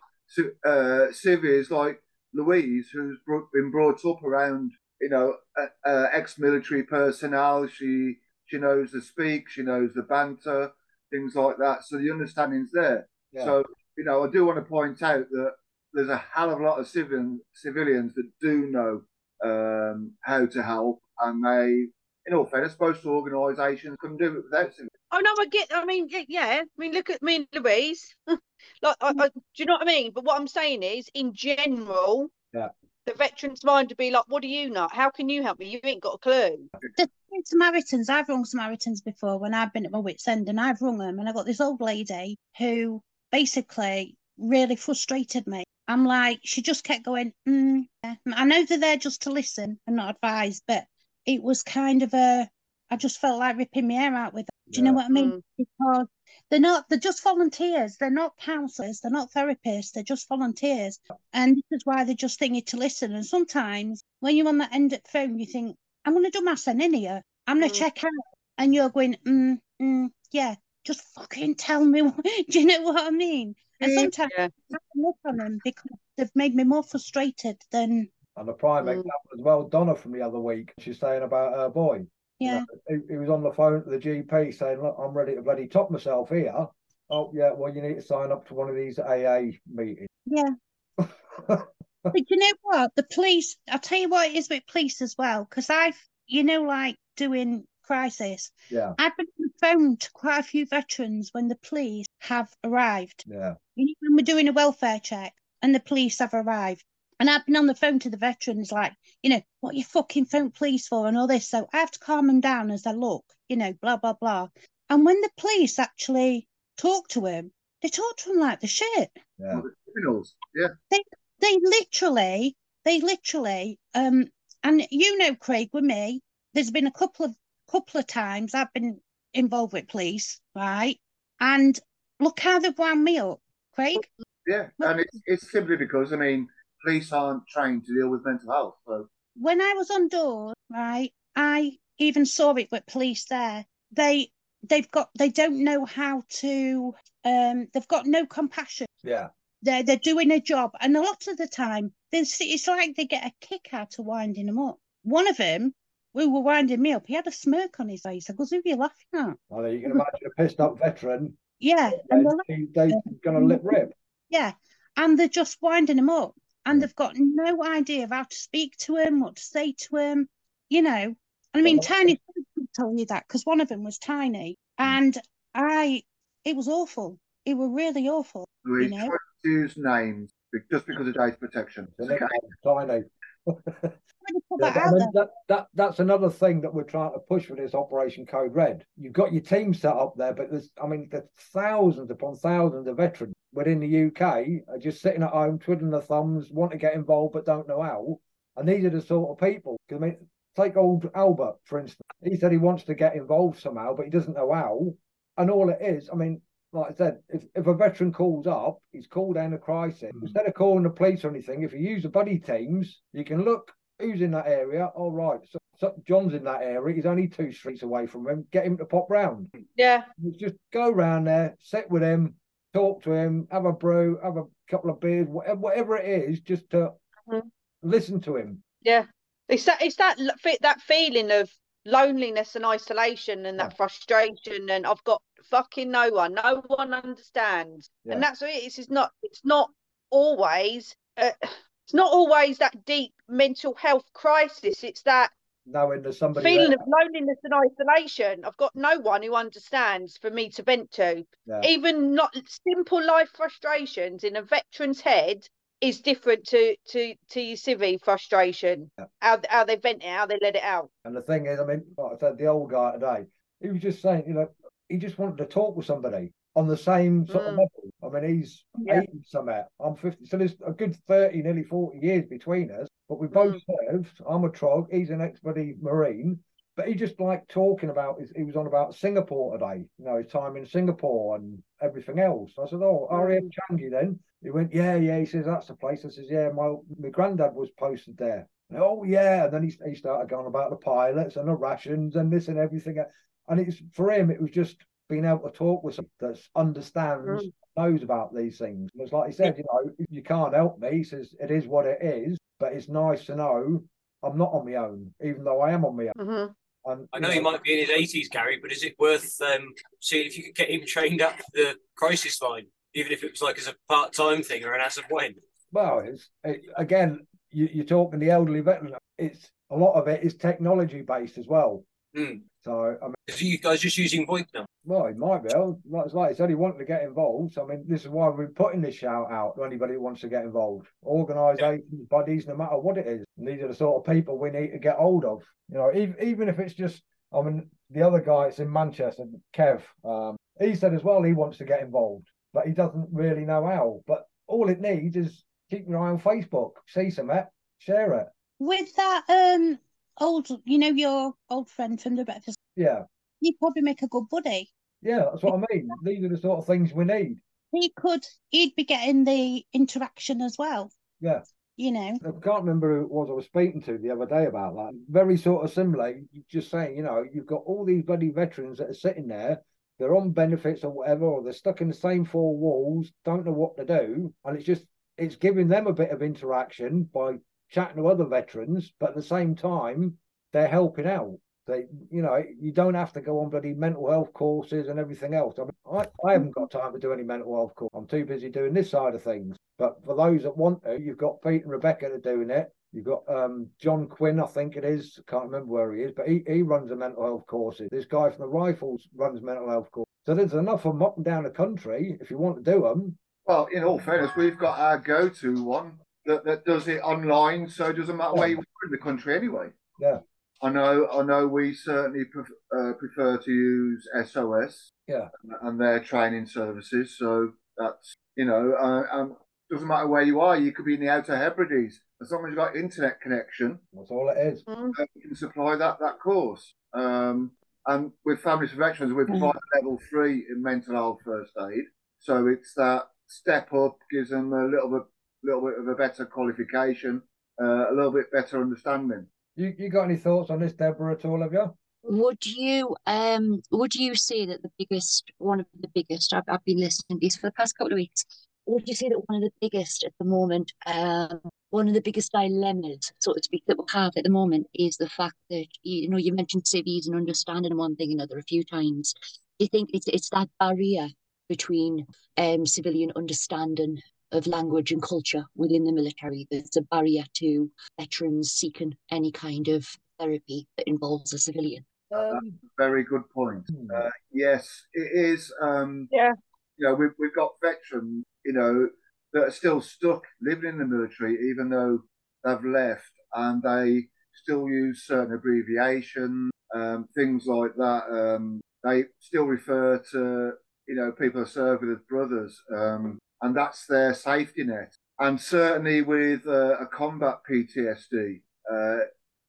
uh, 0.64 1.12
civvies 1.12 1.72
like 1.72 2.00
Louise, 2.36 2.90
who's 2.94 3.20
been 3.52 3.72
brought 3.72 4.06
up 4.06 4.22
around, 4.24 4.72
you 5.02 5.10
know, 5.10 5.36
uh, 5.58 5.90
uh, 5.90 6.08
ex-military 6.12 6.84
personnel. 6.84 7.68
She 7.68 8.16
she 8.46 8.58
knows 8.58 8.92
the 8.92 9.02
speak, 9.02 9.50
she 9.50 9.62
knows 9.62 9.92
the 9.94 10.04
banter, 10.04 10.72
things 11.12 11.36
like 11.36 11.58
that. 11.58 11.84
So 11.86 11.98
the 11.98 12.12
understanding's 12.12 12.72
there. 12.72 13.08
Yeah. 13.32 13.46
So 13.46 13.64
you 13.98 14.04
know, 14.06 14.24
I 14.24 14.30
do 14.30 14.46
want 14.46 14.58
to 14.58 14.70
point 14.70 15.02
out 15.02 15.30
that 15.30 15.52
there's 15.94 16.10
a 16.10 16.24
hell 16.34 16.52
of 16.52 16.60
a 16.60 16.64
lot 16.64 16.80
of 16.80 16.88
civilian 16.88 17.42
civilians 17.54 18.14
that 18.16 18.30
do 18.42 18.68
know 18.68 19.02
um, 19.44 20.14
how 20.22 20.46
to 20.46 20.64
help, 20.64 21.02
and 21.22 21.44
they, 21.44 21.88
in 22.26 22.34
all 22.34 22.46
fairness, 22.46 22.76
most 22.80 23.06
organisations 23.06 23.98
couldn't 24.00 24.18
do 24.18 24.38
it 24.38 24.44
without 24.44 24.72
civilians. 24.72 24.90
Oh 25.12 25.20
no, 25.20 25.32
I 25.40 25.46
get. 25.48 25.70
I 25.74 25.86
mean, 25.86 26.08
yeah. 26.28 26.62
I 26.64 26.66
mean, 26.78 26.94
look 26.94 27.10
at 27.10 27.24
me 27.24 27.36
and 27.38 27.48
Louise. 27.54 28.16
like, 28.28 28.96
I, 29.02 29.10
I, 29.10 29.12
do 29.12 29.32
you 29.56 29.66
know 29.66 29.74
what 29.74 29.82
I 29.82 29.86
mean? 29.86 30.12
But 30.14 30.24
what 30.24 30.40
I'm 30.40 30.48
saying 30.48 30.84
is, 30.84 31.10
in 31.14 31.34
general, 31.34 32.30
Yeah. 32.54 32.70
The 33.10 33.18
veterans' 33.18 33.64
mind 33.64 33.90
to 33.90 33.96
be 33.96 34.12
like, 34.12 34.26
"What 34.28 34.42
do 34.42 34.48
you 34.48 34.70
know? 34.70 34.88
How 34.92 35.10
can 35.10 35.30
you 35.30 35.42
help 35.42 35.60
me? 35.60 35.68
You 35.68 35.80
ain't 35.84 36.02
got 36.02 36.16
a 36.16 36.18
clue." 36.20 36.70
The 36.98 37.10
Samaritans, 37.46 38.10
I've 38.10 38.30
rung 38.30 38.46
Samaritans 38.46 39.02
before 39.02 39.38
when 39.38 39.54
I've 39.54 39.74
been 39.74 39.86
at 39.86 39.92
my 39.92 40.00
wit's 40.00 40.28
end 40.28 40.50
and 40.50 40.60
I've 40.60 40.82
rung 40.82 40.98
them 40.98 41.20
and 41.20 41.28
I 41.28 41.32
got 41.32 41.46
this 41.46 41.62
old 41.62 41.82
lady 41.82 42.38
who 42.58 43.02
basically 43.32 44.16
really 44.38 44.76
frustrated 44.76 45.48
me. 45.48 45.64
I'm 45.88 46.06
like, 46.06 46.40
she 46.44 46.62
just 46.62 46.84
kept 46.84 47.04
going, 47.04 47.34
mm. 47.48 47.86
I 48.04 48.46
know 48.46 48.64
they're 48.64 48.78
there 48.78 48.98
just 48.98 49.24
to 49.24 49.32
listen 49.32 49.80
and 49.88 49.96
not 49.96 50.16
advise, 50.16 50.62
but 50.68 50.86
it 51.26 51.42
was 51.42 51.64
kind 51.64 52.04
of 52.04 52.14
a, 52.14 52.48
I 52.92 52.96
just 52.96 53.20
felt 53.20 53.40
like 53.40 53.58
ripping 53.58 53.88
my 53.88 53.96
hair 53.96 54.16
out 54.16 54.34
with 54.34 54.46
her. 54.46 54.72
Do 54.72 54.80
you 54.82 54.84
know 54.86 54.94
what 54.94 55.06
I 55.06 55.10
mean? 55.10 55.32
Mm. 55.34 55.42
Because 55.58 56.08
they're 56.50 56.60
not, 56.60 56.90
they're 56.90 57.00
just 57.00 57.24
volunteers. 57.24 57.98
They're 57.98 58.10
not 58.10 58.38
counsellors. 58.38 59.00
They're 59.02 59.12
not 59.12 59.32
therapists. 59.32 59.92
They're 59.92 60.04
just 60.04 60.28
volunteers. 60.28 61.00
And 61.34 61.58
this 61.58 61.80
is 61.80 61.86
why 61.86 62.04
they're 62.04 62.16
just 62.16 62.40
thinking 62.40 62.64
to 62.68 62.78
listen. 62.78 63.14
And 63.14 63.26
sometimes 63.26 64.04
when 64.20 64.36
you're 64.36 64.48
on 64.48 64.58
that 64.60 64.74
end 64.74 64.94
of 64.94 65.04
the 65.04 65.10
phone, 65.10 65.38
you 65.40 65.46
think, 65.46 65.76
I'm 66.06 66.14
going 66.14 66.26
to 66.26 66.32
do 66.32 66.44
my 66.44 66.56
son 66.56 66.82
in 66.82 66.94
here. 66.94 67.22
I'm 67.48 67.60
going 67.60 67.70
to 67.70 67.76
Mm. 67.76 67.80
check 67.80 68.04
out. 68.04 68.12
And 68.58 68.74
you're 68.76 68.90
going, 68.90 69.16
mm, 69.26 69.60
mm, 69.82 70.10
yeah, 70.32 70.56
just 70.84 71.02
fucking 71.16 71.56
tell 71.56 71.84
me. 71.84 72.02
Do 72.50 72.60
you 72.60 72.66
know 72.66 72.82
what 72.82 73.06
I 73.06 73.10
mean? 73.10 73.56
And 73.80 73.92
sometimes 73.94 74.32
Yeah. 74.38 74.48
I 74.48 74.74
have 74.74 74.82
to 74.96 75.02
look 75.02 75.18
on 75.26 75.38
them 75.38 75.62
because 75.64 75.98
they've 76.18 76.36
made 76.36 76.56
me 76.56 76.64
more 76.64 76.84
frustrated 76.84 77.58
than, 77.72 78.10
And 78.36 78.50
a 78.50 78.54
prime 78.54 78.86
Mm. 78.86 78.92
example 78.92 79.32
as 79.38 79.42
well, 79.42 79.64
Donna 79.64 79.96
from 79.96 80.12
the 80.12 80.22
other 80.22 80.40
week, 80.40 80.74
she's 80.80 81.00
saying 81.00 81.24
about 81.24 81.54
her 81.54 81.70
boy. 81.70 82.06
You 82.40 82.48
yeah. 82.48 82.60
know, 82.60 82.66
he, 82.88 83.14
he 83.14 83.18
was 83.18 83.30
on 83.30 83.44
the 83.44 83.52
phone 83.52 83.84
to 83.84 83.90
the 83.90 83.98
GP 83.98 84.54
saying, 84.54 84.82
Look, 84.82 84.96
I'm 84.98 85.14
ready 85.14 85.36
to 85.36 85.42
bloody 85.42 85.68
top 85.68 85.92
myself 85.92 86.30
here. 86.30 86.68
Oh, 87.12 87.32
yeah, 87.34 87.52
well, 87.54 87.74
you 87.74 87.82
need 87.82 87.96
to 87.96 88.02
sign 88.02 88.32
up 88.32 88.48
to 88.48 88.54
one 88.54 88.70
of 88.70 88.76
these 88.76 89.00
AA 89.00 89.52
meetings. 89.68 90.08
Yeah. 90.26 90.52
But 92.04 92.30
you 92.30 92.38
know 92.38 92.54
what? 92.62 92.92
The 92.96 93.04
police, 93.04 93.58
I'll 93.70 93.80
tell 93.80 94.00
you 94.00 94.10
what 94.10 94.30
it 94.30 94.36
is 94.36 94.50
with 94.50 94.66
police 94.68 95.02
as 95.02 95.16
well, 95.18 95.44
because 95.44 95.70
I've, 95.70 96.00
you 96.28 96.44
know, 96.44 96.62
like 96.64 96.96
doing 97.18 97.66
crisis, 97.84 98.52
yeah, 98.70 98.94
I've 98.98 99.18
been 99.18 99.26
on 99.26 99.46
the 99.48 99.68
phone 99.68 99.98
to 99.98 100.12
quite 100.14 100.40
a 100.40 100.44
few 100.44 100.66
veterans 100.66 101.30
when 101.34 101.50
the 101.50 101.58
police 101.58 102.06
have 102.20 102.50
arrived. 102.64 103.26
yeah, 103.28 103.56
You 103.76 103.88
know, 103.88 103.94
when 104.00 104.16
we're 104.16 104.24
doing 104.24 104.48
a 104.48 104.54
welfare 104.54 105.00
check 105.00 105.34
and 105.62 105.76
the 105.76 105.80
police 105.80 106.20
have 106.20 106.34
arrived. 106.34 106.84
And 107.20 107.30
I've 107.30 107.46
been 107.46 107.58
on 107.58 107.68
the 107.68 107.76
phone 107.76 108.00
to 108.00 108.10
the 108.10 108.18
veterans, 108.18 108.72
like, 108.72 108.94
you 109.22 109.30
know, 109.30 109.42
what 109.60 109.76
you 109.76 109.84
fucking 109.84 110.26
phone 110.26 110.52
police 110.52 110.88
for 110.88 111.08
and 111.08 111.18
all 111.18 111.28
this. 111.28 111.50
So 111.50 111.68
I 111.74 111.78
have 111.78 111.92
to 111.92 112.00
calm 112.00 112.28
them 112.28 112.40
down 112.40 112.72
as 112.72 112.86
I 112.88 112.92
look, 112.92 113.26
you 113.50 113.58
know, 113.58 113.74
blah, 113.74 113.98
blah, 113.98 114.14
blah. 114.14 114.48
And 114.90 115.06
when 115.06 115.20
the 115.22 115.30
police 115.38 115.80
actually 115.80 116.48
talk 116.78 117.10
to 117.10 117.26
him, 117.26 117.52
they 117.82 117.90
talk 117.90 118.18
to 118.18 118.32
him 118.32 118.40
like 118.40 118.62
the 118.62 118.68
shit. 118.68 119.12
yeah. 119.38 119.62
The 119.62 119.74
criminals, 119.92 120.36
yeah. 120.56 120.68
they 120.90 121.04
they 121.40 121.58
literally, 121.62 122.56
they 122.86 123.00
literally, 123.00 123.80
um, 123.94 124.26
and 124.64 124.86
you 124.92 125.18
know, 125.18 125.36
Craig, 125.36 125.70
with 125.72 125.84
me, 125.84 126.22
there's 126.54 126.72
been 126.72 126.88
a 126.88 126.92
couple 126.92 127.26
of 127.26 127.36
couple 127.72 128.00
of 128.00 128.08
times 128.08 128.54
I've 128.54 128.74
been 128.74 129.00
involved 129.34 129.74
with 129.74 129.88
police, 129.88 130.40
right? 130.56 131.00
And 131.40 131.80
look 132.20 132.40
how 132.40 132.60
they've 132.60 132.78
wound 132.78 133.04
me 133.04 133.20
up, 133.20 133.40
Craig. 133.76 134.00
Yeah, 134.48 134.68
and 134.80 135.00
it's, 135.00 135.22
it's 135.26 135.52
simply 135.52 135.78
because 135.78 136.12
I 136.12 136.18
mean, 136.18 136.48
police 136.84 137.12
aren't 137.12 137.48
trained 137.48 137.86
to 137.86 137.94
deal 137.94 138.10
with 138.10 138.26
mental 138.26 138.52
health. 138.52 138.76
So 138.86 139.08
When 139.36 139.62
I 139.62 139.74
was 139.78 139.90
on 139.92 140.08
door, 140.08 140.54
right, 140.70 141.12
I 141.36 141.78
even 141.98 142.26
saw 142.26 142.54
it 142.56 142.72
with 142.72 142.86
police 142.86 143.26
there. 143.26 143.66
They 143.92 144.32
they've 144.64 144.90
got 144.92 145.10
they 145.18 145.30
don't 145.30 145.64
know 145.64 145.86
how 145.86 146.24
to 146.42 146.94
um 147.26 147.68
they've 147.74 147.88
got 147.88 148.06
no 148.06 148.26
compassion. 148.26 148.88
yeah. 149.04 149.30
They're 149.62 149.84
they're 149.84 149.98
doing 149.98 150.32
a 150.32 150.40
job, 150.40 150.72
and 150.80 150.96
a 150.96 151.02
lot 151.02 151.28
of 151.28 151.36
the 151.36 151.48
time, 151.48 151.92
there's 152.14 152.38
it's 152.40 152.66
like 152.68 152.96
they 152.96 153.04
get 153.06 153.26
a 153.26 153.34
kick 153.46 153.70
out 153.74 154.00
of 154.00 154.06
winding 154.06 154.46
them 154.46 154.58
up. 154.58 154.78
One 155.04 155.28
of 155.28 155.36
them, 155.36 155.74
we 156.14 156.26
were 156.28 156.40
winding 156.40 156.82
me 156.82 156.94
up. 156.94 157.04
He 157.08 157.14
had 157.14 157.28
a 157.28 157.32
smirk 157.34 157.78
on 157.82 157.90
his 157.90 158.02
face. 158.02 158.30
I 158.30 158.34
goes, 158.34 158.52
"Who 158.52 158.58
are 158.60 158.62
you 158.64 158.78
laughing 158.78 159.08
at?" 159.16 159.20
I 159.52 159.56
know 159.62 159.66
you 159.66 159.82
can 159.82 159.92
imagine 159.92 160.28
a 160.28 160.42
pissed 160.42 160.62
up 160.62 160.80
veteran, 160.80 161.38
Yeah, 161.60 161.92
and 162.10 162.26
they, 162.26 162.32
they're, 162.48 162.88
they, 162.88 162.92
they're 162.94 163.22
going 163.22 163.40
to 163.42 163.46
lip 163.46 163.60
rip. 163.66 163.92
yeah, 164.30 164.54
and 164.96 165.20
they're 165.20 165.28
just 165.28 165.58
winding 165.62 165.98
him 165.98 166.10
up, 166.10 166.36
and 166.66 166.82
they've 166.82 166.96
got 166.96 167.14
no 167.18 167.64
idea 167.64 168.04
of 168.04 168.12
how 168.12 168.24
to 168.24 168.36
speak 168.36 168.76
to 168.78 168.98
him, 168.98 169.20
what 169.20 169.36
to 169.36 169.44
say 169.44 169.74
to 169.74 169.98
him. 169.98 170.30
You 170.70 170.82
know, 170.84 171.16
I 171.54 171.62
mean, 171.62 171.78
Well, 171.78 171.88
Tiny 171.88 172.22
can 172.56 172.70
tell 172.76 172.94
you 172.96 173.06
that 173.08 173.26
because 173.28 173.46
one 173.46 173.62
of 173.62 173.68
them 173.68 173.84
was 173.84 173.98
tiny, 173.98 174.58
and 174.78 175.18
I, 175.54 176.04
it 176.46 176.56
was 176.56 176.68
awful. 176.68 177.20
It 177.46 177.56
were 177.56 177.70
really 177.70 178.08
awful. 178.08 178.48
we 178.66 178.86
You 178.86 178.90
know? 178.92 179.08
try 179.08 179.18
use 179.44 179.74
names 179.78 180.32
just 180.72 180.86
because 180.86 181.08
of 181.08 181.14
data 181.14 181.38
protection. 181.38 181.88
The 181.98 182.14
okay. 182.14 182.26
tiny. 182.64 183.04
Trying 183.48 184.36
to 184.36 184.42
put 184.50 184.62
Yeah, 184.62 184.72
that 184.72 184.74
but 184.74 184.84
I 184.84 184.88
out 184.88 184.94
mean, 184.94 185.00
there. 185.00 185.10
that, 185.14 185.30
that 185.48 185.68
that's 185.74 186.00
another 186.00 186.30
thing 186.30 186.62
that 186.62 186.74
we're 186.74 186.84
trying 186.84 187.14
to 187.14 187.20
push 187.20 187.50
with 187.50 187.60
this 187.60 187.74
Operation 187.74 188.26
Code 188.26 188.56
Red. 188.56 188.86
You've 188.98 189.14
got 189.14 189.34
your 189.34 189.42
team 189.42 189.74
set 189.74 189.94
up 189.96 190.14
there, 190.18 190.34
but 190.34 190.52
there's 190.52 190.70
I 190.82 190.88
mean 190.88 191.08
there's 191.12 191.28
thousands 191.54 192.12
upon 192.12 192.36
thousands 192.36 192.88
of 192.88 192.98
veterans 192.98 193.34
within 193.54 193.80
the 193.80 194.06
UK 194.08 194.24
are 194.70 194.78
just 194.80 195.02
sitting 195.02 195.24
at 195.24 195.32
home 195.32 195.58
twiddling 195.60 195.92
their 195.92 196.02
thumbs, 196.02 196.52
want 196.52 196.72
to 196.72 196.78
get 196.78 196.94
involved 196.94 197.34
but 197.34 197.46
don't 197.46 197.68
know 197.68 197.82
how. 197.82 198.20
And 198.58 198.68
these 198.68 198.84
are 198.86 198.90
the 198.92 199.02
sort 199.02 199.32
of 199.32 199.48
people. 199.48 199.78
I 199.92 199.96
mean, 199.96 200.18
take 200.56 200.78
old 200.78 201.10
Albert 201.16 201.56
for 201.66 201.80
instance. 201.80 202.02
He 202.24 202.36
said 202.38 202.52
he 202.52 202.58
wants 202.58 202.84
to 202.86 202.96
get 202.96 203.16
involved 203.16 203.60
somehow, 203.60 203.96
but 203.96 204.06
he 204.06 204.12
doesn't 204.12 204.36
know 204.36 204.54
how. 204.54 204.94
And 205.38 205.50
all 205.50 205.70
it 205.70 205.80
is, 205.82 206.10
I 206.12 206.16
mean, 206.16 206.42
like 206.72 206.92
I 206.92 206.96
said, 206.96 207.20
if, 207.30 207.44
if 207.56 207.68
a 207.68 207.74
veteran 207.74 208.14
calls 208.14 208.48
up, 208.48 208.80
he's 208.92 209.08
called 209.08 209.36
down 209.36 209.54
a 209.54 209.58
crisis. 209.58 210.12
Mm. 210.16 210.24
Instead 210.24 210.46
of 210.46 210.54
calling 210.54 210.84
the 210.84 210.90
police 210.90 211.24
or 211.24 211.30
anything, 211.30 211.64
if 211.64 211.74
you 211.74 211.80
use 211.80 212.04
the 212.04 212.10
buddy 212.10 212.38
teams, 212.38 213.02
you 213.14 213.24
can 213.24 213.44
look 213.44 213.72
who's 214.00 214.22
in 214.22 214.32
that 214.32 214.48
area. 214.48 214.86
All 214.96 215.12
right, 215.12 215.40
so, 215.50 215.60
so 215.78 215.94
John's 216.08 216.34
in 216.34 216.44
that 216.46 216.62
area. 216.62 216.96
He's 216.96 217.06
only 217.06 217.28
two 217.28 217.52
streets 217.52 217.84
away 217.84 218.06
from 218.08 218.28
him. 218.28 218.46
Get 218.52 218.66
him 218.66 218.78
to 218.78 218.86
pop 218.86 219.10
round. 219.10 219.48
Yeah. 219.76 220.04
Just 220.38 220.56
go 220.72 220.90
round 220.90 221.28
there, 221.28 221.56
sit 221.60 221.90
with 221.90 222.04
him, 222.04 222.36
talk 222.74 223.04
to 223.04 223.14
him, 223.14 223.48
have 223.52 223.66
a 223.66 223.74
brew, 223.74 224.20
have 224.24 224.38
a 224.38 224.46
couple 224.70 224.90
of 224.92 225.00
beers, 225.00 225.28
whatever, 225.28 225.60
whatever 225.60 225.98
it 225.98 226.08
is, 226.08 226.40
just 226.40 226.70
to 226.70 226.92
Mhm. 227.28 227.50
listen 227.82 228.22
to 228.22 228.38
him. 228.38 228.64
Yeah, 228.82 229.06
it's 229.48 229.66
that 229.66 229.82
it's 229.82 229.96
that 229.98 230.18
that 230.62 230.82
feeling 230.82 231.32
of 231.32 231.52
loneliness 231.86 232.56
and 232.56 232.66
isolation 232.66 233.46
and 233.46 233.60
that 233.60 233.72
Yeah. 233.72 233.76
frustration 233.76 234.70
and 234.70 234.86
I've 234.86 235.04
got 235.04 235.22
fucking 235.50 235.92
no 235.92 236.10
one, 236.10 236.34
no 236.34 236.64
one 236.68 236.94
understands, 236.94 237.90
Yeah. 238.06 238.14
and 238.14 238.24
that's 238.24 238.42
what 238.42 238.50
it 238.52 238.64
is. 238.64 238.80
It's 238.80 238.90
not 238.90 239.12
it's 239.24 239.42
not 239.44 239.70
always 240.10 240.96
uh, 241.18 241.32
it's 241.42 241.94
not 241.94 242.12
always 242.12 242.58
that 242.60 242.86
deep 242.86 243.14
mental 243.28 243.74
health 243.76 244.06
crisis. 244.14 244.84
It's 244.84 245.02
that 245.04 245.32
Knowing 245.66 246.02
there's 246.02 246.18
somebody 246.18 246.44
feeling 246.50 246.70
there. 246.72 246.80
of 246.80 246.88
loneliness 246.88 247.38
and 247.44 247.54
isolation. 247.54 248.44
I've 248.44 248.58
got 248.58 248.76
no 248.76 249.00
one 249.00 249.22
who 249.22 249.36
understands 249.36 250.18
for 250.18 250.32
me 250.32 250.50
to 250.52 250.64
vent 250.64 250.92
to. 250.94 251.24
Yeah. 251.46 251.62
Even 251.64 252.16
not 252.16 252.36
simple 252.66 253.06
life 253.06 253.30
frustrations 253.36 254.24
in 254.24 254.36
a 254.36 254.42
veteran's 254.42 255.00
head 255.02 255.48
is 255.82 256.02
different 256.02 256.46
to 256.48 256.76
to 256.90 257.14
to 257.32 257.42
your 257.42 257.56
civvy 257.58 258.04
frustration. 258.04 258.90
Yeah. 258.98 259.06
How 259.22 259.40
how 259.48 259.64
they 259.66 259.76
vent 259.76 260.04
it, 260.04 260.10
how 260.10 260.26
they 260.26 260.40
let 260.42 260.56
it 260.56 260.64
out. 260.64 260.90
And 261.06 261.16
the 261.16 261.22
thing 261.22 261.46
is, 261.46 261.60
I 261.60 261.66
mean, 261.66 261.84
like 261.98 262.14
I 262.14 262.20
said, 262.20 262.38
the 262.40 262.48
old 262.48 262.72
guy 262.72 262.94
today, 262.94 263.26
he 263.62 263.70
was 263.70 263.82
just 263.82 264.02
saying, 264.02 264.24
you 264.28 264.34
know, 264.34 264.50
he 264.90 264.98
just 264.98 265.18
wanted 265.18 265.38
to 265.38 265.46
talk 265.46 265.76
with 265.76 265.86
somebody 265.86 266.34
on 266.56 266.68
the 266.68 266.76
same 266.78 267.26
sort 267.28 267.46
of 267.46 267.54
Mm. 267.54 267.58
level. 267.60 267.94
I 268.04 268.22
mean, 268.22 268.36
he's 268.38 268.66
Yeah. 268.80 269.02
80 269.02 269.22
something. 269.24 269.64
I'm 269.80 269.96
50. 269.96 270.26
So 270.26 270.38
there's 270.38 270.56
a 270.66 270.74
good 270.74 270.96
30, 271.08 271.42
nearly 271.44 271.64
40 271.64 272.00
years 272.00 272.26
between 272.26 272.72
us, 272.72 272.88
but 273.08 273.20
we 273.20 273.28
both 273.28 273.56
Mm. 273.56 273.92
served. 273.92 274.22
I'm 274.28 274.44
a 274.44 274.50
trog, 274.50 274.92
he's 274.92 275.12
an 275.12 275.22
ex 275.22 275.40
Marine. 275.44 276.40
but 276.76 276.88
he 276.88 276.96
just 276.96 277.20
liked 277.20 277.50
talking 277.50 277.90
about. 277.90 278.22
His, 278.22 278.32
he 278.38 278.44
was 278.44 278.56
on 278.56 278.66
about 278.66 278.96
Singapore 278.96 279.52
today. 279.58 279.86
You 279.98 280.06
know, 280.06 280.16
his 280.16 280.28
time 280.28 280.56
in 280.56 280.66
Singapore 280.66 281.36
and 281.36 281.62
everything 281.82 282.20
else. 282.20 282.54
I 282.58 282.68
said, 282.68 282.82
"Oh, 282.82 283.06
RAF 283.12 283.44
Changi." 283.44 283.92
Then 283.92 284.18
he 284.42 284.50
went, 284.50 284.74
"Yeah, 284.74 284.96
yeah." 284.96 285.20
He 285.20 285.26
says, 285.26 285.46
"That's 285.46 285.68
the 285.68 285.76
place." 285.76 286.06
I 286.06 286.10
says, 286.10 286.30
"Yeah, 286.30 286.50
my 286.50 286.76
my 286.98 287.10
granddad 287.10 287.54
was 287.54 287.70
posted 287.72 288.16
there." 288.18 288.48
And, 288.70 288.80
oh 288.80 289.04
yeah, 289.04 289.46
and 289.46 289.54
then 289.54 289.64
he 289.64 289.78
he 289.90 289.96
started 289.96 290.30
going 290.30 290.48
about 290.48 290.70
the 290.70 290.78
pilots 290.78 291.36
and 291.36 291.50
the 291.50 291.54
rations 291.54 292.16
and 292.16 292.32
this 292.32 292.48
and 292.48 292.58
everything. 292.58 293.04
And 293.50 293.60
it's 293.60 293.82
for 293.94 294.12
him, 294.12 294.30
it 294.30 294.42
was 294.42 294.52
just 294.52 294.78
being 295.10 295.26
able 295.26 295.40
to 295.40 295.52
talk 295.52 295.84
with 295.84 295.96
someone 295.96 296.12
that 296.20 296.40
understands, 296.56 297.44
Mm. 297.44 297.54
knows 297.76 298.04
about 298.04 298.36
these 298.36 298.58
things. 298.58 298.90
And 298.94 299.02
it's 299.02 299.12
like 299.12 299.28
he 299.28 299.34
said, 299.36 299.58
you 299.58 299.64
know, 299.72 299.92
you 300.10 300.22
can't 300.22 300.54
help 300.54 300.80
me. 300.80 300.98
He 300.98 301.04
says 301.04 301.34
it 301.40 301.50
is 301.50 301.66
what 301.66 301.86
it 301.86 302.00
is, 302.02 302.38
but 302.60 302.74
it's 302.74 302.88
nice 302.90 303.26
to 303.26 303.36
know 303.36 303.84
I'm 304.22 304.38
not 304.38 304.54
on 304.54 304.66
my 304.66 304.76
own, 304.76 305.14
even 305.24 305.44
though 305.44 305.62
I 305.62 305.72
am 305.72 305.86
on 305.86 305.96
my 305.96 306.08
own. 306.08 306.28
Mhm. 306.28 306.56
And 306.86 307.08
I 307.14 307.18
you 307.18 307.22
know 307.22 307.30
he 307.32 307.40
might 307.40 307.64
be 307.64 307.74
in 307.74 307.80
his 307.80 307.90
eighties, 307.90 308.30
Gary, 308.30 308.60
but 308.62 308.72
is 308.72 308.84
it 308.84 308.96
worth 309.00 309.42
um, 309.42 309.74
seeing 310.00 310.28
if 310.28 310.38
you 310.38 310.44
could 310.44 310.56
get 310.56 310.70
him 310.70 310.86
trained 310.86 311.22
up 311.22 311.36
the 311.54 311.78
crisis 311.96 312.42
line, 312.42 312.68
even 312.94 313.12
if 313.12 313.24
it 313.24 313.32
was 313.32 313.42
like 313.42 313.58
as 313.58 313.68
a 313.68 313.76
part 313.88 314.14
time 314.14 314.44
thing 314.44 314.64
or 314.64 314.74
an 314.74 314.82
as 314.82 314.98
of 314.98 315.06
when? 315.10 315.36
Well, 315.72 316.00
it's 316.00 316.30
it, 316.44 316.62
again, 316.78 317.26
you, 317.52 317.70
you're 317.72 317.86
talking 317.86 318.20
the 318.20 318.30
elderly 318.32 318.62
veteran. 318.62 318.96
It's 319.18 319.52
a 319.70 319.78
lot 319.78 319.94
of 319.94 320.08
it 320.08 320.24
is 320.24 320.36
technology 320.36 321.02
based 321.02 321.38
as 321.38 321.48
well. 321.48 321.86
Hmm. 322.16 322.38
So 322.64 322.98
I 323.02 323.06
mean, 323.06 323.16
Are 323.30 323.44
you 323.44 323.58
guys 323.58 323.80
just 323.80 323.98
using 323.98 324.28
VoIP 324.28 324.48
now? 324.54 324.66
well, 324.84 325.06
it 325.06 325.18
might 325.18 325.44
be. 325.44 325.50
Well, 325.54 325.80
Like, 325.90 326.14
like 326.14 326.32
I 326.32 326.34
said, 326.34 326.50
he 326.50 326.56
to 326.56 326.86
get 326.86 327.04
involved. 327.04 327.54
So, 327.54 327.64
I 327.64 327.68
mean, 327.68 327.86
this 327.88 328.02
is 328.02 328.10
why 328.10 328.30
we're 328.30 328.48
putting 328.48 328.82
this 328.82 328.96
shout 328.96 329.32
out 329.32 329.56
to 329.56 329.64
anybody 329.64 329.94
who 329.94 330.02
wants 330.02 330.22
to 330.22 330.28
get 330.30 330.44
involved. 330.44 330.88
Organisations, 331.06 332.08
bodies, 332.10 332.48
no 332.48 332.56
matter 332.56 332.78
what 332.78 332.98
it 332.98 333.08
is. 333.08 333.24
And 333.38 333.48
these 333.48 333.62
are 333.62 333.68
the 333.68 333.76
sort 333.76 334.06
of 334.06 334.14
people 334.14 334.38
we 334.38 334.50
need 334.50 334.72
to 334.72 334.80
get 334.80 334.96
hold 334.98 335.26
of. 335.26 335.44
You 335.72 335.78
know, 335.78 335.92
even, 335.96 336.16
even 336.22 336.50
if 336.50 336.60
it's 336.60 336.74
just, 336.74 337.02
I 337.34 337.42
mean, 337.42 337.70
the 337.92 338.02
other 338.02 338.20
guy, 338.20 338.46
it's 338.48 338.60
in 338.60 338.72
Manchester, 338.72 339.26
Kev. 339.56 339.82
Um, 340.04 340.36
he 340.60 340.76
said 340.76 340.94
as 340.94 341.04
well 341.04 341.24
he 341.24 341.34
wants 341.34 341.58
to 341.60 341.66
get 341.66 341.82
involved, 341.82 342.28
but 342.54 342.66
he 342.66 342.74
doesn't 342.74 343.08
really 343.12 343.46
know 343.46 343.66
how. 343.66 344.02
But 344.06 344.26
all 344.48 344.70
it 344.70 344.82
needs 344.82 345.16
is 345.16 345.44
keep 345.70 345.88
your 345.88 346.00
eye 346.00 346.10
on 346.10 346.20
Facebook, 346.20 346.72
see 346.88 347.10
some 347.10 347.30
it, 347.30 347.46
share 347.78 348.14
it. 348.16 348.28
With 348.60 348.94
that 348.96 349.24
um 349.30 349.80
old, 350.20 350.48
you 350.66 350.78
know, 350.78 350.88
your 350.90 351.34
old 351.50 351.70
friend 351.70 352.00
from 352.02 352.16
the 352.16 352.26
breakfast, 352.26 352.58
Yeah, 352.76 353.04
you'd 353.42 353.60
probably 353.60 353.82
make 353.82 354.02
a 354.02 354.08
good 354.08 354.26
buddy. 354.30 354.70
yeah, 355.02 355.26
that's 355.32 355.44
what 355.44 355.56
I 355.56 355.74
mean. 355.74 355.90
These 356.04 356.24
are 356.26 356.30
the 356.30 356.38
sort 356.38 356.60
of 356.60 356.66
things 356.68 356.94
we 356.94 357.06
need. 357.06 357.38
He 357.72 357.90
could, 357.96 358.26
he'd 358.50 358.76
be 358.76 358.84
getting 358.84 359.24
the 359.26 359.64
interaction 359.74 360.42
as 360.42 360.58
well. 360.58 360.92
Yeah. 361.20 361.42
You 361.78 361.94
know, 361.94 362.18
I 362.26 362.32
can't 362.44 362.64
remember 362.64 362.98
who 362.98 363.06
it 363.06 363.10
was 363.10 363.30
I 363.30 363.34
was 363.34 363.46
speaking 363.46 363.82
to 363.84 363.98
the 363.98 364.12
other 364.12 364.26
day 364.26 364.48
about 364.48 364.76
that. 364.76 364.92
Very 365.08 365.38
sort 365.38 365.64
of 365.64 365.72
similar. 365.72 366.20
Just 366.50 366.70
saying, 366.70 366.98
you 366.98 367.04
know, 367.04 367.24
you've 367.32 367.46
got 367.46 367.64
all 367.66 367.86
these 367.86 368.04
bloody 368.04 368.32
veterans 368.32 368.80
that 368.80 368.90
are 368.90 368.94
sitting 368.94 369.30
there, 369.30 369.62
they're 369.98 370.16
on 370.18 370.32
benefits 370.32 370.84
or 370.84 370.90
whatever, 370.90 371.26
or 371.26 371.42
they're 371.42 371.54
stuck 371.54 371.80
in 371.80 371.88
the 371.88 371.94
same 371.94 372.26
four 372.26 372.58
walls, 372.58 373.12
don't 373.24 373.46
know 373.46 373.54
what 373.54 373.78
to 373.78 373.86
do. 373.86 374.34
And 374.44 374.58
it's 374.58 374.66
just, 374.66 374.84
it's 375.18 375.38
giving 375.38 375.70
them 375.70 375.88
a 375.88 375.94
bit 375.94 376.12
of 376.12 376.22
interaction 376.22 377.04
by 377.14 377.36
chatting 377.70 377.98
to 377.98 378.08
other 378.08 378.26
veterans, 378.26 378.92
but 379.00 379.10
at 379.10 379.16
the 379.16 379.24
same 379.24 379.56
time, 379.56 380.18
they're 380.54 380.68
helping 380.68 381.08
out. 381.08 381.38
They, 381.68 381.86
you 382.10 382.24
know, 382.24 382.44
you 382.60 382.72
don't 382.72 382.96
have 382.96 383.14
to 383.14 383.22
go 383.22 383.40
on 383.40 383.50
bloody 383.50 383.74
mental 383.74 384.10
health 384.10 384.34
courses 384.34 384.88
and 384.88 385.00
everything 385.00 385.36
else. 385.36 385.60
I 385.60 385.64
mean, 385.64 385.72
I, 385.92 386.28
I 386.28 386.32
haven't 386.34 386.56
got 386.56 386.72
time 386.72 386.94
to 386.94 387.00
do 387.00 387.14
any 387.14 387.24
mental 387.24 387.56
health 387.56 387.76
course. 387.76 387.92
I'm 387.94 388.08
too 388.08 388.26
busy 388.26 388.50
doing 388.50 388.74
this 388.74 388.90
side 388.90 389.14
of 389.14 389.22
things. 389.22 389.56
But 389.78 390.04
for 390.04 390.16
those 390.16 390.44
that 390.44 390.58
want 390.58 390.84
to, 390.84 391.00
you've 391.00 391.20
got 391.20 391.42
Pete 391.44 391.62
and 391.62 391.72
Rebecca 391.72 392.10
that 392.10 392.28
are 392.28 392.36
doing 392.36 392.50
it. 392.50 392.74
You've 392.92 393.06
got 393.06 393.22
um, 393.30 393.68
John 393.80 394.08
Quinn, 394.08 394.40
I 394.40 394.48
think 394.48 394.76
it 394.76 394.84
is. 394.84 395.20
I 395.20 395.32
can't 395.32 395.46
remember 395.46 395.72
where 395.72 395.94
he 395.94 396.02
is, 396.02 396.12
but 396.12 396.28
he, 396.28 396.44
he 396.48 396.64
runs 396.64 396.90
a 396.90 396.96
mental 396.96 397.24
health 397.24 397.46
courses. 397.46 397.88
This 397.92 398.06
guy 398.06 398.32
from 398.32 398.42
the 398.42 398.48
Rifles 398.48 399.08
runs 399.16 399.44
mental 399.44 399.70
health 399.70 399.92
course. 399.92 400.08
So 400.26 400.34
there's 400.34 400.54
enough 400.54 400.86
of 400.86 400.94
them 400.94 401.04
up 401.04 401.18
and 401.18 401.26
down 401.26 401.44
the 401.44 401.52
country 401.52 402.18
if 402.20 402.32
you 402.32 402.40
want 402.40 402.64
to 402.64 402.72
do 402.72 402.82
them. 402.82 403.16
Well, 403.46 403.68
in 403.72 403.84
all 403.84 404.00
fairness, 404.00 404.32
we've 404.36 404.58
got 404.58 404.80
our 404.80 404.98
go-to 404.98 405.64
one 405.64 405.94
that, 406.30 406.46
that 406.46 406.66
does 406.66 406.88
it 406.88 407.02
online, 407.02 407.68
so 407.68 407.88
it 407.88 407.94
doesn't 407.94 408.16
matter 408.16 408.34
where 408.34 408.48
you 408.48 408.58
are 408.58 408.86
in 408.86 408.92
the 408.92 408.98
country 408.98 409.36
anyway. 409.36 409.70
Yeah. 410.00 410.20
I 410.62 410.70
know. 410.70 411.08
I 411.12 411.24
know. 411.24 411.48
We 411.48 411.74
certainly 411.74 412.26
pref- 412.26 412.52
uh, 412.78 412.94
prefer 412.94 413.38
to 413.38 413.52
use 413.52 414.08
SOS. 414.26 414.92
Yeah. 415.08 415.30
And 415.62 415.80
their 415.80 416.00
training 416.00 416.46
services. 416.46 417.18
So 417.18 417.54
that's 417.78 418.16
you 418.36 418.46
know, 418.46 418.74
uh, 418.80 419.04
um, 419.12 419.38
doesn't 419.72 419.88
matter 419.88 420.08
where 420.08 420.22
you 420.22 420.40
are. 420.40 420.58
You 420.58 420.72
could 420.72 420.86
be 420.86 420.94
in 420.94 421.02
the 421.02 421.10
Outer 421.10 421.36
Hebrides 421.36 422.00
as 422.22 422.32
long 422.32 422.46
as 422.46 422.50
you've 422.50 422.58
got 422.58 422.76
internet 422.76 423.20
connection. 423.22 423.80
That's 423.94 424.12
all 424.12 424.30
it 424.30 424.40
is. 424.40 424.64
Mm. 424.64 424.92
uh, 425.00 425.06
you 425.16 425.22
can 425.22 425.36
supply 425.36 425.76
that 425.76 426.00
that 426.00 426.20
course. 426.20 426.74
Um, 426.94 427.52
and 427.88 428.12
with 428.26 428.42
Families 428.42 428.72
for 428.72 428.78
Veterans, 428.78 429.14
we 429.14 429.26
provide 429.26 429.56
level 429.76 430.00
three 430.10 430.46
in 430.50 430.62
mental 430.62 430.94
health 430.94 431.20
first 431.26 431.54
aid. 431.72 431.86
So 432.20 432.48
it's 432.48 432.74
that 432.76 433.08
step 433.28 433.74
up, 433.74 433.98
gives 434.12 434.30
them 434.30 434.54
a 434.54 434.66
little 434.66 434.90
bit, 434.90 435.04
little 435.44 435.62
bit 435.62 435.80
of 435.80 435.88
a 435.88 435.96
better 435.96 436.26
qualification, 436.26 437.22
uh, 437.62 437.92
a 437.92 437.94
little 437.94 438.12
bit 438.12 438.32
better 438.32 438.62
understanding. 438.62 439.26
You 439.56 439.74
you 439.78 439.90
got 439.90 440.06
any 440.06 440.18
thoughts 440.18 440.50
on 440.50 440.60
this, 440.60 440.74
Deborah, 440.74 441.14
at 441.14 441.26
all, 441.26 441.42
have 441.42 441.54
you? 441.54 441.74
Would 442.04 442.46
you 442.46 442.96
um 443.06 443.62
would 443.72 443.94
you 443.94 444.16
say 444.16 444.46
that 444.46 444.62
the 444.64 444.72
biggest 444.78 445.32
one 445.38 445.60
of 445.60 445.66
the 445.80 445.90
biggest 445.90 446.34
I've, 446.34 446.44
I've 446.48 446.64
been 446.64 446.80
listening 446.80 447.20
to 447.20 447.22
these 447.22 447.36
for 447.36 447.48
the 447.48 447.54
past 447.54 447.78
couple 447.78 447.94
of 447.94 447.98
weeks 447.98 448.26
would 448.70 448.88
you 448.88 448.94
say 448.94 449.10
that 449.10 449.28
one 449.28 449.44
of 449.44 449.50
the 449.50 449.52
biggest 449.60 450.04
at 450.04 450.14
the 450.20 450.26
moment 450.26 450.72
um 450.86 451.42
one 451.72 451.88
of 451.88 451.94
the 451.94 452.02
biggest 452.02 452.32
dilemmas 452.32 453.12
so 453.20 453.34
to 453.34 453.42
speak 453.44 453.64
that 453.68 453.78
we 453.78 453.84
have 453.92 454.14
at 454.16 454.24
the 454.24 454.30
moment 454.30 454.68
is 454.74 454.96
the 454.98 455.10
fact 455.10 455.36
that 455.50 455.66
you 455.84 456.10
know 456.10 456.18
you 456.18 456.34
mentioned 456.34 456.68
cities 456.68 457.08
and 457.08 457.16
understanding 457.16 457.76
one 457.76 457.96
thing 457.96 458.12
and 458.12 458.22
another 458.22 458.38
a 458.38 458.44
few 458.44 458.64
times 458.64 459.14
do 459.58 459.66
you 459.66 459.68
think 459.68 459.90
it's 459.94 460.08
it's 460.08 460.30
that 460.30 460.50
barrier 460.60 461.08
between 461.48 462.06
um 462.38 462.66
civilian 462.66 463.12
understanding 463.16 464.00
of 464.32 464.48
language 464.48 464.92
and 464.92 465.02
culture 465.02 465.44
within 465.56 465.84
the 465.84 465.92
military 465.92 466.48
that's 466.52 466.78
a 466.78 466.82
barrier 466.84 467.24
to 467.34 467.70
veterans 468.00 468.52
seeking 468.52 468.96
any 469.12 469.32
kind 469.32 469.68
of 469.68 469.88
therapy 470.20 470.68
that 470.78 470.88
involves 470.88 471.34
a 471.34 471.40
civilian 471.40 471.84
Um, 472.16 472.58
Very 472.78 473.04
good 473.04 473.24
point. 473.30 473.64
Uh, 473.96 474.10
yes, 474.32 474.68
it 474.94 475.10
is. 475.14 475.54
Um, 475.62 476.08
Yeah. 476.12 476.34
You 476.78 476.88
know, 476.88 476.96
we've 476.96 477.16
we've 477.20 477.36
got 477.36 477.52
veterans, 477.62 478.24
you 478.46 478.54
know, 478.54 478.90
that 479.34 479.44
are 479.44 479.52
still 479.52 479.82
stuck 479.82 480.24
living 480.42 480.70
in 480.70 480.78
the 480.80 480.86
military, 480.86 481.34
even 481.50 481.70
though 481.70 482.00
they've 482.44 482.64
left, 482.66 483.12
and 483.34 483.62
they 483.62 484.08
still 484.34 484.68
use 484.70 485.06
certain 485.06 485.34
abbreviations, 485.34 486.52
um, 486.74 487.06
things 487.16 487.46
like 487.46 487.76
that. 487.76 488.04
Um, 488.10 488.62
they 488.84 489.04
still 489.20 489.44
refer 489.46 489.98
to, 490.14 490.54
you 490.88 490.96
know, 490.96 491.12
people 491.12 491.42
who 491.42 491.48
serve 491.48 491.82
with 491.82 491.92
as 491.98 492.04
brothers, 492.10 492.58
um, 492.74 493.20
and 493.42 493.56
that's 493.56 493.86
their 493.86 494.14
safety 494.14 494.64
net. 494.64 494.96
And 495.20 495.40
certainly 495.40 496.02
with 496.02 496.48
uh, 496.48 496.78
a 496.78 496.86
combat 496.86 497.40
PTSD, 497.50 498.42
uh, 498.72 498.98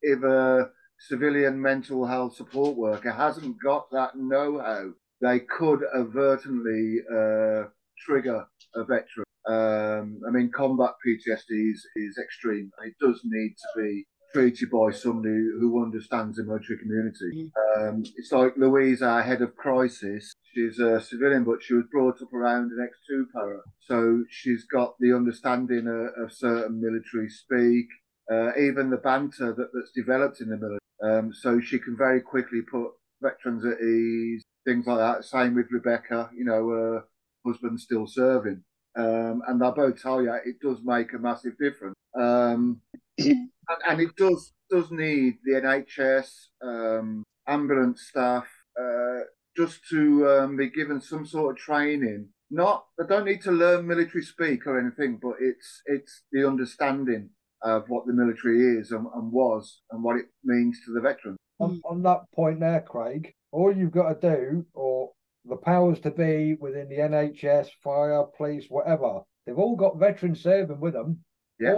if 0.02 0.22
a 0.22 0.70
civilian 0.98 1.60
mental 1.60 2.06
health 2.06 2.36
support 2.36 2.76
worker 2.76 3.12
hasn't 3.12 3.56
got 3.62 3.90
that 3.92 4.16
know-how, 4.16 4.90
they 5.20 5.40
could 5.40 5.82
advertently 5.94 6.98
uh, 7.10 7.64
trigger 8.04 8.46
a 8.74 8.84
veteran. 8.84 9.24
Um, 9.46 10.20
I 10.26 10.30
mean, 10.30 10.50
combat 10.54 10.94
PTSD 11.06 11.72
is, 11.72 11.86
is 11.96 12.18
extreme. 12.18 12.70
It 12.84 12.94
does 13.00 13.20
need 13.24 13.54
to 13.56 13.82
be 13.82 14.06
treated 14.32 14.70
by 14.70 14.90
somebody 14.92 15.34
who 15.58 15.82
understands 15.82 16.36
the 16.36 16.44
military 16.44 16.78
community. 16.78 17.50
Um, 17.76 18.04
it's 18.16 18.32
like 18.32 18.56
Louise, 18.56 19.02
our 19.02 19.22
head 19.22 19.42
of 19.42 19.56
crisis. 19.56 20.32
She's 20.54 20.78
a 20.78 21.00
civilian, 21.00 21.44
but 21.44 21.62
she 21.62 21.74
was 21.74 21.84
brought 21.90 22.20
up 22.22 22.32
around 22.32 22.72
an 22.72 22.88
X2 22.88 23.24
para. 23.32 23.60
So 23.80 24.24
she's 24.28 24.64
got 24.64 24.94
the 25.00 25.14
understanding 25.14 25.86
of, 25.86 26.24
of 26.24 26.32
certain 26.32 26.80
military 26.80 27.28
speak, 27.28 27.86
uh, 28.30 28.50
even 28.56 28.90
the 28.90 29.00
banter 29.02 29.54
that, 29.54 29.70
that's 29.72 29.92
developed 29.94 30.40
in 30.40 30.50
the 30.50 30.56
military. 30.56 30.78
Um, 31.02 31.32
so 31.32 31.60
she 31.60 31.78
can 31.78 31.96
very 31.96 32.20
quickly 32.20 32.60
put 32.62 32.90
veterans 33.22 33.64
at 33.64 33.80
ease, 33.80 34.42
things 34.66 34.86
like 34.86 34.98
that. 34.98 35.24
Same 35.24 35.54
with 35.54 35.66
Rebecca, 35.70 36.30
you 36.36 36.44
know, 36.44 36.68
her 36.68 37.04
husband 37.46 37.80
still 37.80 38.06
serving. 38.06 38.62
Um, 38.96 39.42
and 39.46 39.62
i'll 39.62 39.72
both 39.72 40.02
tell 40.02 40.20
you 40.20 40.34
it 40.44 40.56
does 40.60 40.78
make 40.84 41.12
a 41.12 41.18
massive 41.18 41.56
difference. 41.58 41.94
Um, 42.18 42.80
and, 43.26 43.78
and 43.88 44.00
it 44.00 44.16
does 44.16 44.52
does 44.70 44.90
need 44.90 45.38
the 45.44 45.60
NHS, 45.60 46.28
um, 46.62 47.24
ambulance 47.46 48.06
staff, 48.08 48.46
uh, 48.80 49.20
just 49.56 49.80
to 49.90 50.28
um, 50.28 50.56
be 50.56 50.70
given 50.70 51.00
some 51.00 51.26
sort 51.26 51.56
of 51.56 51.62
training. 51.62 52.28
Not 52.50 52.84
they 52.98 53.06
don't 53.06 53.26
need 53.26 53.42
to 53.42 53.52
learn 53.52 53.86
military 53.86 54.24
speak 54.24 54.66
or 54.66 54.78
anything, 54.78 55.18
but 55.22 55.34
it's 55.40 55.82
it's 55.86 56.22
the 56.32 56.46
understanding 56.46 57.30
of 57.62 57.84
what 57.88 58.06
the 58.06 58.12
military 58.12 58.78
is 58.78 58.90
and, 58.90 59.06
and 59.14 59.30
was 59.30 59.82
and 59.90 60.02
what 60.02 60.16
it 60.16 60.26
means 60.44 60.78
to 60.84 60.92
the 60.92 61.00
veteran. 61.00 61.36
on, 61.58 61.80
on 61.84 62.02
that 62.02 62.22
point 62.34 62.58
there, 62.60 62.80
Craig, 62.80 63.34
all 63.52 63.76
you've 63.76 63.92
got 63.92 64.20
to 64.20 64.36
do, 64.36 64.66
or 64.74 65.10
the 65.44 65.56
powers 65.56 66.00
to 66.00 66.10
be 66.10 66.54
within 66.60 66.88
the 66.88 66.96
NHS, 66.96 67.68
fire, 67.82 68.24
police, 68.36 68.66
whatever, 68.68 69.20
they've 69.46 69.58
all 69.58 69.76
got 69.76 69.98
veterans 69.98 70.42
serving 70.42 70.80
with 70.80 70.94
them. 70.94 71.24
Yeah, 71.60 71.76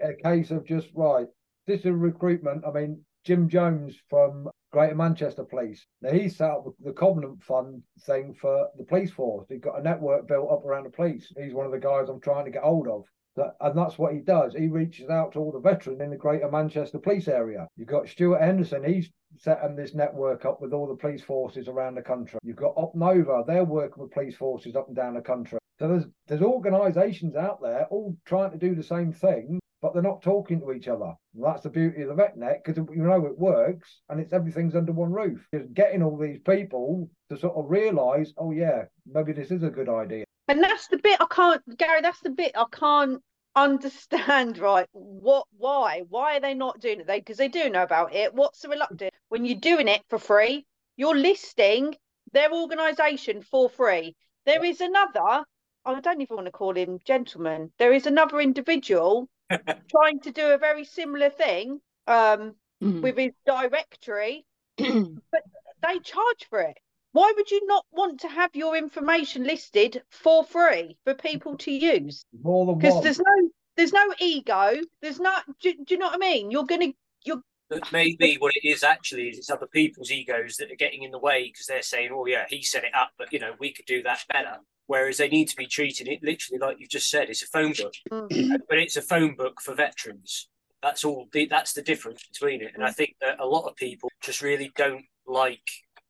a 0.00 0.14
case 0.22 0.50
of 0.50 0.66
just 0.66 0.88
right. 0.94 1.26
This 1.66 1.80
is 1.80 1.92
recruitment. 1.92 2.64
I 2.66 2.72
mean, 2.72 3.02
Jim 3.24 3.48
Jones 3.48 3.96
from 4.10 4.50
Greater 4.72 4.94
Manchester 4.94 5.44
Police. 5.44 5.86
Now 6.02 6.12
he 6.12 6.28
set 6.28 6.50
up 6.50 6.66
the 6.82 6.92
Covenant 6.92 7.42
Fund 7.42 7.82
thing 8.00 8.34
for 8.34 8.68
the 8.76 8.84
police 8.84 9.10
force. 9.10 9.46
He's 9.48 9.60
got 9.60 9.78
a 9.78 9.82
network 9.82 10.28
built 10.28 10.50
up 10.50 10.64
around 10.64 10.84
the 10.84 10.90
police. 10.90 11.32
He's 11.36 11.54
one 11.54 11.66
of 11.66 11.72
the 11.72 11.78
guys 11.78 12.08
I'm 12.08 12.20
trying 12.20 12.44
to 12.44 12.50
get 12.50 12.62
hold 12.62 12.88
of. 12.88 13.04
That, 13.36 13.54
and 13.62 13.78
that's 13.78 13.98
what 13.98 14.12
he 14.12 14.20
does. 14.20 14.54
He 14.54 14.68
reaches 14.68 15.08
out 15.08 15.32
to 15.32 15.38
all 15.38 15.52
the 15.52 15.58
veterans 15.58 16.02
in 16.02 16.10
the 16.10 16.16
Greater 16.16 16.50
Manchester 16.50 16.98
Police 16.98 17.28
area. 17.28 17.66
You've 17.76 17.88
got 17.88 18.08
Stuart 18.08 18.42
Henderson. 18.42 18.84
He's 18.84 19.10
setting 19.38 19.74
this 19.74 19.94
network 19.94 20.44
up 20.44 20.60
with 20.60 20.74
all 20.74 20.86
the 20.86 20.96
police 20.96 21.22
forces 21.22 21.68
around 21.68 21.94
the 21.94 22.02
country. 22.02 22.38
You've 22.42 22.56
got 22.56 22.74
Op 22.76 22.94
Nova. 22.94 23.42
They're 23.46 23.64
working 23.64 24.02
with 24.02 24.12
police 24.12 24.36
forces 24.36 24.76
up 24.76 24.88
and 24.88 24.96
down 24.96 25.14
the 25.14 25.22
country. 25.22 25.58
So 25.82 25.88
there's 25.88 26.04
there's 26.28 26.42
organisations 26.42 27.34
out 27.34 27.60
there 27.60 27.86
all 27.90 28.16
trying 28.24 28.52
to 28.52 28.56
do 28.56 28.76
the 28.76 28.84
same 28.84 29.12
thing, 29.12 29.58
but 29.80 29.92
they're 29.92 30.00
not 30.00 30.22
talking 30.22 30.60
to 30.60 30.70
each 30.70 30.86
other. 30.86 31.12
And 31.34 31.42
that's 31.42 31.64
the 31.64 31.70
beauty 31.70 32.02
of 32.02 32.08
the 32.10 32.22
VetNet 32.22 32.62
because 32.62 32.76
you 32.94 33.02
know 33.02 33.26
it 33.26 33.36
works 33.36 34.00
and 34.08 34.20
it's 34.20 34.32
everything's 34.32 34.76
under 34.76 34.92
one 34.92 35.10
roof. 35.10 35.44
Just 35.52 35.74
getting 35.74 36.04
all 36.04 36.16
these 36.16 36.38
people 36.38 37.10
to 37.30 37.36
sort 37.36 37.56
of 37.56 37.68
realise, 37.68 38.32
oh 38.38 38.52
yeah, 38.52 38.84
maybe 39.12 39.32
this 39.32 39.50
is 39.50 39.64
a 39.64 39.70
good 39.70 39.88
idea. 39.88 40.24
And 40.46 40.62
that's 40.62 40.86
the 40.86 40.98
bit 40.98 41.20
I 41.20 41.26
can't, 41.28 41.60
Gary. 41.76 42.00
That's 42.00 42.20
the 42.20 42.30
bit 42.30 42.52
I 42.54 42.66
can't 42.70 43.20
understand. 43.56 44.58
Right? 44.58 44.86
What? 44.92 45.48
Why? 45.58 46.04
Why 46.08 46.36
are 46.36 46.40
they 46.40 46.54
not 46.54 46.78
doing 46.78 47.00
it? 47.00 47.08
They 47.08 47.18
because 47.18 47.38
they 47.38 47.48
do 47.48 47.68
know 47.70 47.82
about 47.82 48.14
it. 48.14 48.32
What's 48.34 48.60
the 48.60 48.68
reluctance 48.68 49.10
when 49.30 49.44
you're 49.44 49.58
doing 49.58 49.88
it 49.88 50.02
for 50.08 50.20
free? 50.20 50.64
You're 50.96 51.16
listing 51.16 51.96
their 52.30 52.52
organisation 52.52 53.42
for 53.42 53.68
free. 53.68 54.14
There 54.46 54.64
is 54.64 54.80
another. 54.80 55.44
I 55.84 56.00
don't 56.00 56.20
even 56.20 56.36
want 56.36 56.46
to 56.46 56.52
call 56.52 56.76
him 56.76 57.00
gentleman. 57.04 57.72
There 57.78 57.92
is 57.92 58.06
another 58.06 58.40
individual 58.40 59.28
trying 59.90 60.20
to 60.20 60.30
do 60.32 60.50
a 60.50 60.58
very 60.58 60.84
similar 60.84 61.30
thing 61.30 61.80
um, 62.06 62.54
Mm. 62.82 63.00
with 63.00 63.16
his 63.16 63.30
directory, 63.46 64.44
but 64.76 65.42
they 65.86 66.00
charge 66.00 66.48
for 66.50 66.58
it. 66.60 66.76
Why 67.12 67.32
would 67.36 67.48
you 67.48 67.64
not 67.66 67.86
want 67.92 68.20
to 68.22 68.28
have 68.28 68.56
your 68.56 68.76
information 68.76 69.44
listed 69.44 70.02
for 70.10 70.42
free 70.42 70.96
for 71.04 71.14
people 71.14 71.56
to 71.58 71.70
use? 71.70 72.24
Because 72.32 73.00
there's 73.04 73.20
no 73.20 73.48
there's 73.76 73.92
no 73.92 74.12
ego. 74.18 74.80
There's 75.00 75.20
not. 75.20 75.44
Do, 75.60 75.72
do 75.74 75.94
you 75.94 75.98
know 75.98 76.06
what 76.06 76.16
I 76.16 76.18
mean? 76.18 76.50
You're 76.50 76.64
gonna. 76.64 76.92
You're 77.24 77.42
But 77.68 77.92
maybe 77.92 78.36
what 78.38 78.52
it 78.56 78.66
is 78.66 78.82
actually 78.82 79.28
is 79.28 79.38
it's 79.38 79.50
other 79.50 79.68
people's 79.68 80.10
egos 80.10 80.56
that 80.56 80.72
are 80.72 80.76
getting 80.76 81.04
in 81.04 81.12
the 81.12 81.18
way 81.20 81.44
because 81.44 81.66
they're 81.66 81.82
saying, 81.82 82.10
"Oh 82.12 82.26
yeah, 82.26 82.46
he 82.48 82.62
set 82.62 82.82
it 82.82 82.94
up, 82.94 83.12
but 83.16 83.32
you 83.32 83.38
know 83.38 83.54
we 83.60 83.72
could 83.72 83.86
do 83.86 84.02
that 84.02 84.24
better." 84.28 84.58
Whereas 84.86 85.16
they 85.16 85.28
need 85.28 85.48
to 85.48 85.56
be 85.56 85.66
treated 85.66 86.08
it 86.08 86.22
literally 86.22 86.58
like 86.58 86.78
you've 86.80 86.90
just 86.90 87.08
said. 87.08 87.28
It's 87.30 87.42
a 87.42 87.46
phone 87.46 87.72
book, 87.72 87.94
but 88.68 88.78
it's 88.78 88.96
a 88.96 89.02
phone 89.02 89.34
book 89.36 89.60
for 89.60 89.74
veterans. 89.74 90.48
That's 90.82 91.04
all. 91.04 91.28
The, 91.32 91.46
that's 91.46 91.72
the 91.72 91.82
difference 91.82 92.26
between 92.26 92.60
it. 92.60 92.72
And 92.74 92.84
I 92.84 92.90
think 92.90 93.14
that 93.20 93.38
a 93.40 93.46
lot 93.46 93.68
of 93.68 93.76
people 93.76 94.10
just 94.20 94.42
really 94.42 94.72
don't 94.76 95.04
like 95.26 95.62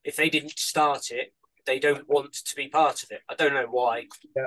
if 0.04 0.16
they 0.16 0.28
didn't 0.28 0.58
start 0.58 1.10
it, 1.10 1.32
they 1.66 1.78
don't 1.78 2.08
want 2.08 2.32
to 2.32 2.56
be 2.56 2.68
part 2.68 3.02
of 3.02 3.10
it. 3.10 3.20
I 3.28 3.34
don't 3.34 3.54
know 3.54 3.66
why. 3.70 4.06
Yeah, 4.36 4.46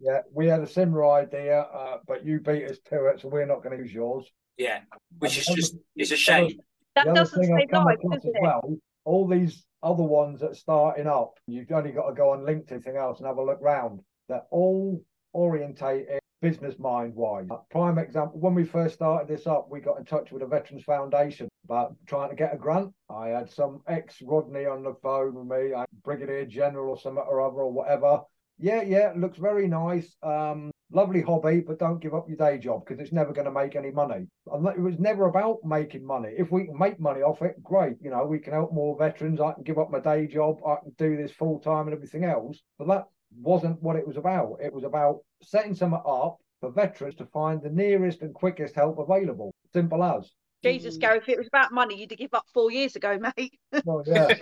yeah. 0.00 0.20
we 0.32 0.46
had 0.46 0.60
a 0.60 0.66
similar 0.68 1.10
idea, 1.10 1.62
uh, 1.62 1.98
but 2.06 2.24
you 2.24 2.40
beat 2.40 2.64
us 2.70 2.78
to 2.90 3.06
it, 3.06 3.20
so 3.20 3.28
we're 3.28 3.46
not 3.46 3.62
going 3.62 3.76
to 3.76 3.82
use 3.82 3.92
yours. 3.92 4.26
Yeah, 4.56 4.80
which 5.18 5.38
is 5.38 5.48
And 5.48 5.56
the 5.56 5.60
just 5.60 5.76
it's 5.96 6.10
a 6.12 6.16
shame. 6.16 6.58
that 6.94 7.06
doesn't 7.14 7.40
thing 7.40 7.54
I've 7.54 7.60
save 7.62 7.70
come 7.70 7.84
lives, 7.84 8.00
across 8.04 8.22
does 8.22 8.24
it? 8.34 8.42
well, 8.42 8.76
all 9.04 9.26
these 9.26 9.64
other 9.82 10.02
ones 10.02 10.40
that 10.40 10.50
are 10.50 10.54
starting 10.54 11.06
up, 11.06 11.34
you've 11.46 11.70
only 11.70 11.92
got 11.92 12.08
to 12.08 12.14
go 12.14 12.30
on 12.30 12.40
LinkedIn, 12.40 12.72
anything 12.72 12.96
else, 12.96 13.18
and 13.18 13.26
have 13.26 13.38
a 13.38 13.44
look 13.44 13.58
round. 13.60 14.00
They're 14.28 14.42
all 14.50 15.02
orientated 15.32 16.20
business 16.40 16.78
mind 16.78 17.14
wise. 17.14 17.48
Prime 17.70 17.98
example, 17.98 18.38
when 18.40 18.54
we 18.54 18.64
first 18.64 18.94
started 18.94 19.28
this 19.28 19.46
up, 19.46 19.68
we 19.70 19.80
got 19.80 19.98
in 19.98 20.04
touch 20.04 20.30
with 20.30 20.42
the 20.42 20.46
Veterans 20.46 20.84
Foundation 20.84 21.48
about 21.64 21.96
trying 22.06 22.30
to 22.30 22.36
get 22.36 22.54
a 22.54 22.56
grant. 22.56 22.92
I 23.10 23.28
had 23.28 23.50
some 23.50 23.82
ex 23.88 24.22
Rodney 24.22 24.66
on 24.66 24.82
the 24.82 24.94
phone 25.02 25.34
with 25.34 25.46
me, 25.46 25.74
Brigadier 26.04 26.46
General 26.46 26.90
or 26.90 26.98
something 26.98 27.24
or 27.26 27.40
other 27.40 27.60
or 27.60 27.72
whatever. 27.72 28.22
Yeah, 28.58 28.82
yeah, 28.82 29.12
looks 29.16 29.38
very 29.38 29.68
nice. 29.68 30.16
Um, 30.22 30.70
lovely 30.90 31.20
hobby, 31.20 31.60
but 31.60 31.78
don't 31.78 32.00
give 32.00 32.14
up 32.14 32.28
your 32.28 32.36
day 32.36 32.58
job 32.58 32.84
because 32.84 33.00
it's 33.00 33.12
never 33.12 33.32
going 33.32 33.44
to 33.44 33.52
make 33.52 33.76
any 33.76 33.90
money. 33.90 34.26
It 34.46 34.80
was 34.80 34.98
never 34.98 35.26
about 35.26 35.58
making 35.64 36.06
money. 36.06 36.32
If 36.36 36.50
we 36.50 36.64
can 36.66 36.78
make 36.78 36.98
money 36.98 37.20
off 37.22 37.42
it, 37.42 37.62
great. 37.62 37.96
You 38.00 38.10
know, 38.10 38.24
we 38.24 38.38
can 38.38 38.52
help 38.52 38.72
more 38.72 38.96
veterans. 38.98 39.40
I 39.40 39.52
can 39.52 39.64
give 39.64 39.78
up 39.78 39.90
my 39.90 40.00
day 40.00 40.26
job. 40.26 40.58
I 40.66 40.76
can 40.82 40.92
do 40.96 41.16
this 41.16 41.32
full 41.32 41.60
time 41.60 41.86
and 41.86 41.94
everything 41.94 42.24
else. 42.24 42.60
But 42.78 42.88
that 42.88 43.04
wasn't 43.40 43.82
what 43.82 43.96
it 43.96 44.06
was 44.06 44.16
about. 44.16 44.58
It 44.62 44.72
was 44.72 44.84
about 44.84 45.20
setting 45.42 45.74
something 45.74 46.00
up 46.06 46.38
for 46.60 46.72
veterans 46.72 47.14
to 47.16 47.26
find 47.26 47.62
the 47.62 47.70
nearest 47.70 48.22
and 48.22 48.34
quickest 48.34 48.74
help 48.74 48.98
available. 48.98 49.52
Simple 49.72 50.02
as. 50.02 50.32
Jesus, 50.64 50.96
mm. 50.96 51.00
Gary, 51.00 51.18
if 51.18 51.28
it 51.28 51.38
was 51.38 51.46
about 51.46 51.72
money, 51.72 52.00
you'd 52.00 52.10
have 52.10 52.18
give 52.18 52.34
up 52.34 52.44
four 52.52 52.70
years 52.70 52.96
ago, 52.96 53.18
mate. 53.36 53.58
Well, 53.84 54.02
yeah. 54.06 54.34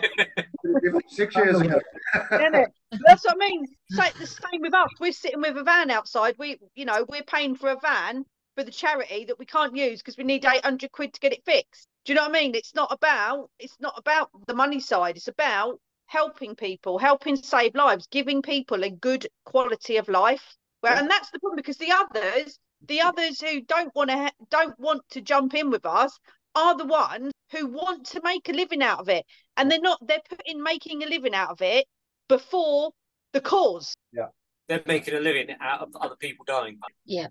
Six 1.09 1.37
years 1.37 1.61
ago. 1.61 1.81
That's 2.31 3.24
what 3.24 3.35
I 3.35 3.37
mean. 3.37 3.66
Sa- 3.90 4.11
the 4.18 4.26
same 4.26 4.61
with 4.62 4.74
us. 4.74 4.88
We're 5.00 5.12
sitting 5.12 5.40
with 5.40 5.57
a 5.57 5.62
van 5.64 5.90
outside. 5.90 6.35
We, 6.38 6.59
you 6.74 6.85
know, 6.85 7.05
we're 7.09 7.22
paying 7.22 7.55
for 7.55 7.70
a 7.70 7.79
van 7.81 8.24
for 8.57 8.64
the 8.64 8.70
charity 8.70 9.26
that 9.26 9.38
we 9.38 9.44
can't 9.44 9.76
use 9.76 10.00
because 10.00 10.16
we 10.16 10.24
need 10.24 10.44
eight 10.44 10.64
hundred 10.64 10.92
quid 10.92 11.12
to 11.14 11.20
get 11.20 11.33
it 11.33 11.44
fixed. 11.44 11.87
Do 12.05 12.12
you 12.12 12.16
know 12.16 12.22
what 12.29 12.37
I 12.37 12.40
mean? 12.40 12.55
It's 12.55 12.74
not 12.74 12.92
about. 12.92 13.50
It's 13.59 13.76
not 13.81 13.94
about 13.98 14.31
the 14.46 14.55
money 14.55 14.81
side. 14.81 15.16
It's 15.16 15.29
about 15.29 15.79
helping 16.07 16.55
people, 16.55 16.98
helping 16.98 17.37
save 17.37 17.74
lives, 17.74 18.07
giving 18.11 18.40
people 18.40 18.85
a 18.85 18.90
good 18.90 19.26
quality 19.44 19.96
of 19.96 20.09
life. 20.09 20.57
Well, 20.83 20.94
Yeah. 20.94 21.00
and 21.00 21.11
that's 21.11 21.31
the 21.31 21.40
problem 21.40 21.57
because 21.57 21.79
the 21.79 21.92
others, 21.92 22.59
the 22.87 23.01
others 23.01 23.41
who 23.41 23.61
don't 23.62 23.95
want 23.95 24.11
to, 24.11 24.31
don't 24.51 24.79
want 24.79 25.03
to 25.11 25.21
jump 25.21 25.55
in 25.55 25.71
with 25.71 25.87
us, 25.87 26.19
are 26.55 26.77
the 26.77 26.87
ones 26.87 27.33
who 27.53 27.67
want 27.67 28.07
to 28.07 28.21
make 28.23 28.49
a 28.49 28.53
living 28.53 28.83
out 28.83 29.01
of 29.01 29.09
it, 29.09 29.25
and 29.57 29.71
they're 29.71 29.81
not. 29.81 29.99
They're 30.07 30.23
putting 30.29 30.62
making 30.62 31.03
a 31.03 31.07
living 31.07 31.35
out 31.35 31.51
of 31.51 31.62
it 31.62 31.87
before 32.29 32.93
the 33.33 33.41
cause. 33.41 33.95
Yeah, 34.12 34.29
they're 34.69 34.83
making 34.87 35.15
a 35.15 35.21
living 35.21 35.55
out 35.61 35.83
of 35.83 35.95
other 36.01 36.17
people 36.17 36.45
dying. 36.47 36.79
Yeah, 37.05 37.29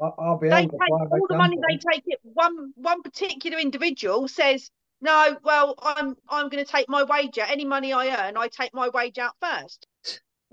I- 0.00 0.10
I'll 0.18 0.38
be 0.38 0.48
they 0.48 0.62
able 0.62 0.70
take 0.70 0.70
to 0.72 0.78
find 0.78 1.12
all 1.12 1.26
the 1.28 1.36
money 1.36 1.56
they 1.68 1.76
take 1.78 2.02
it. 2.06 2.20
One 2.22 2.72
one 2.76 3.02
particular 3.02 3.58
individual 3.58 4.28
says, 4.28 4.70
"No, 5.00 5.38
well, 5.42 5.74
I'm 5.82 6.16
I'm 6.28 6.48
going 6.48 6.64
to 6.64 6.70
take 6.70 6.88
my 6.88 7.02
wage 7.04 7.38
out. 7.38 7.50
Any 7.50 7.64
money 7.64 7.92
I 7.92 8.08
earn, 8.28 8.36
I 8.36 8.48
take 8.48 8.74
my 8.74 8.88
wage 8.88 9.18
out 9.18 9.36
first. 9.40 9.86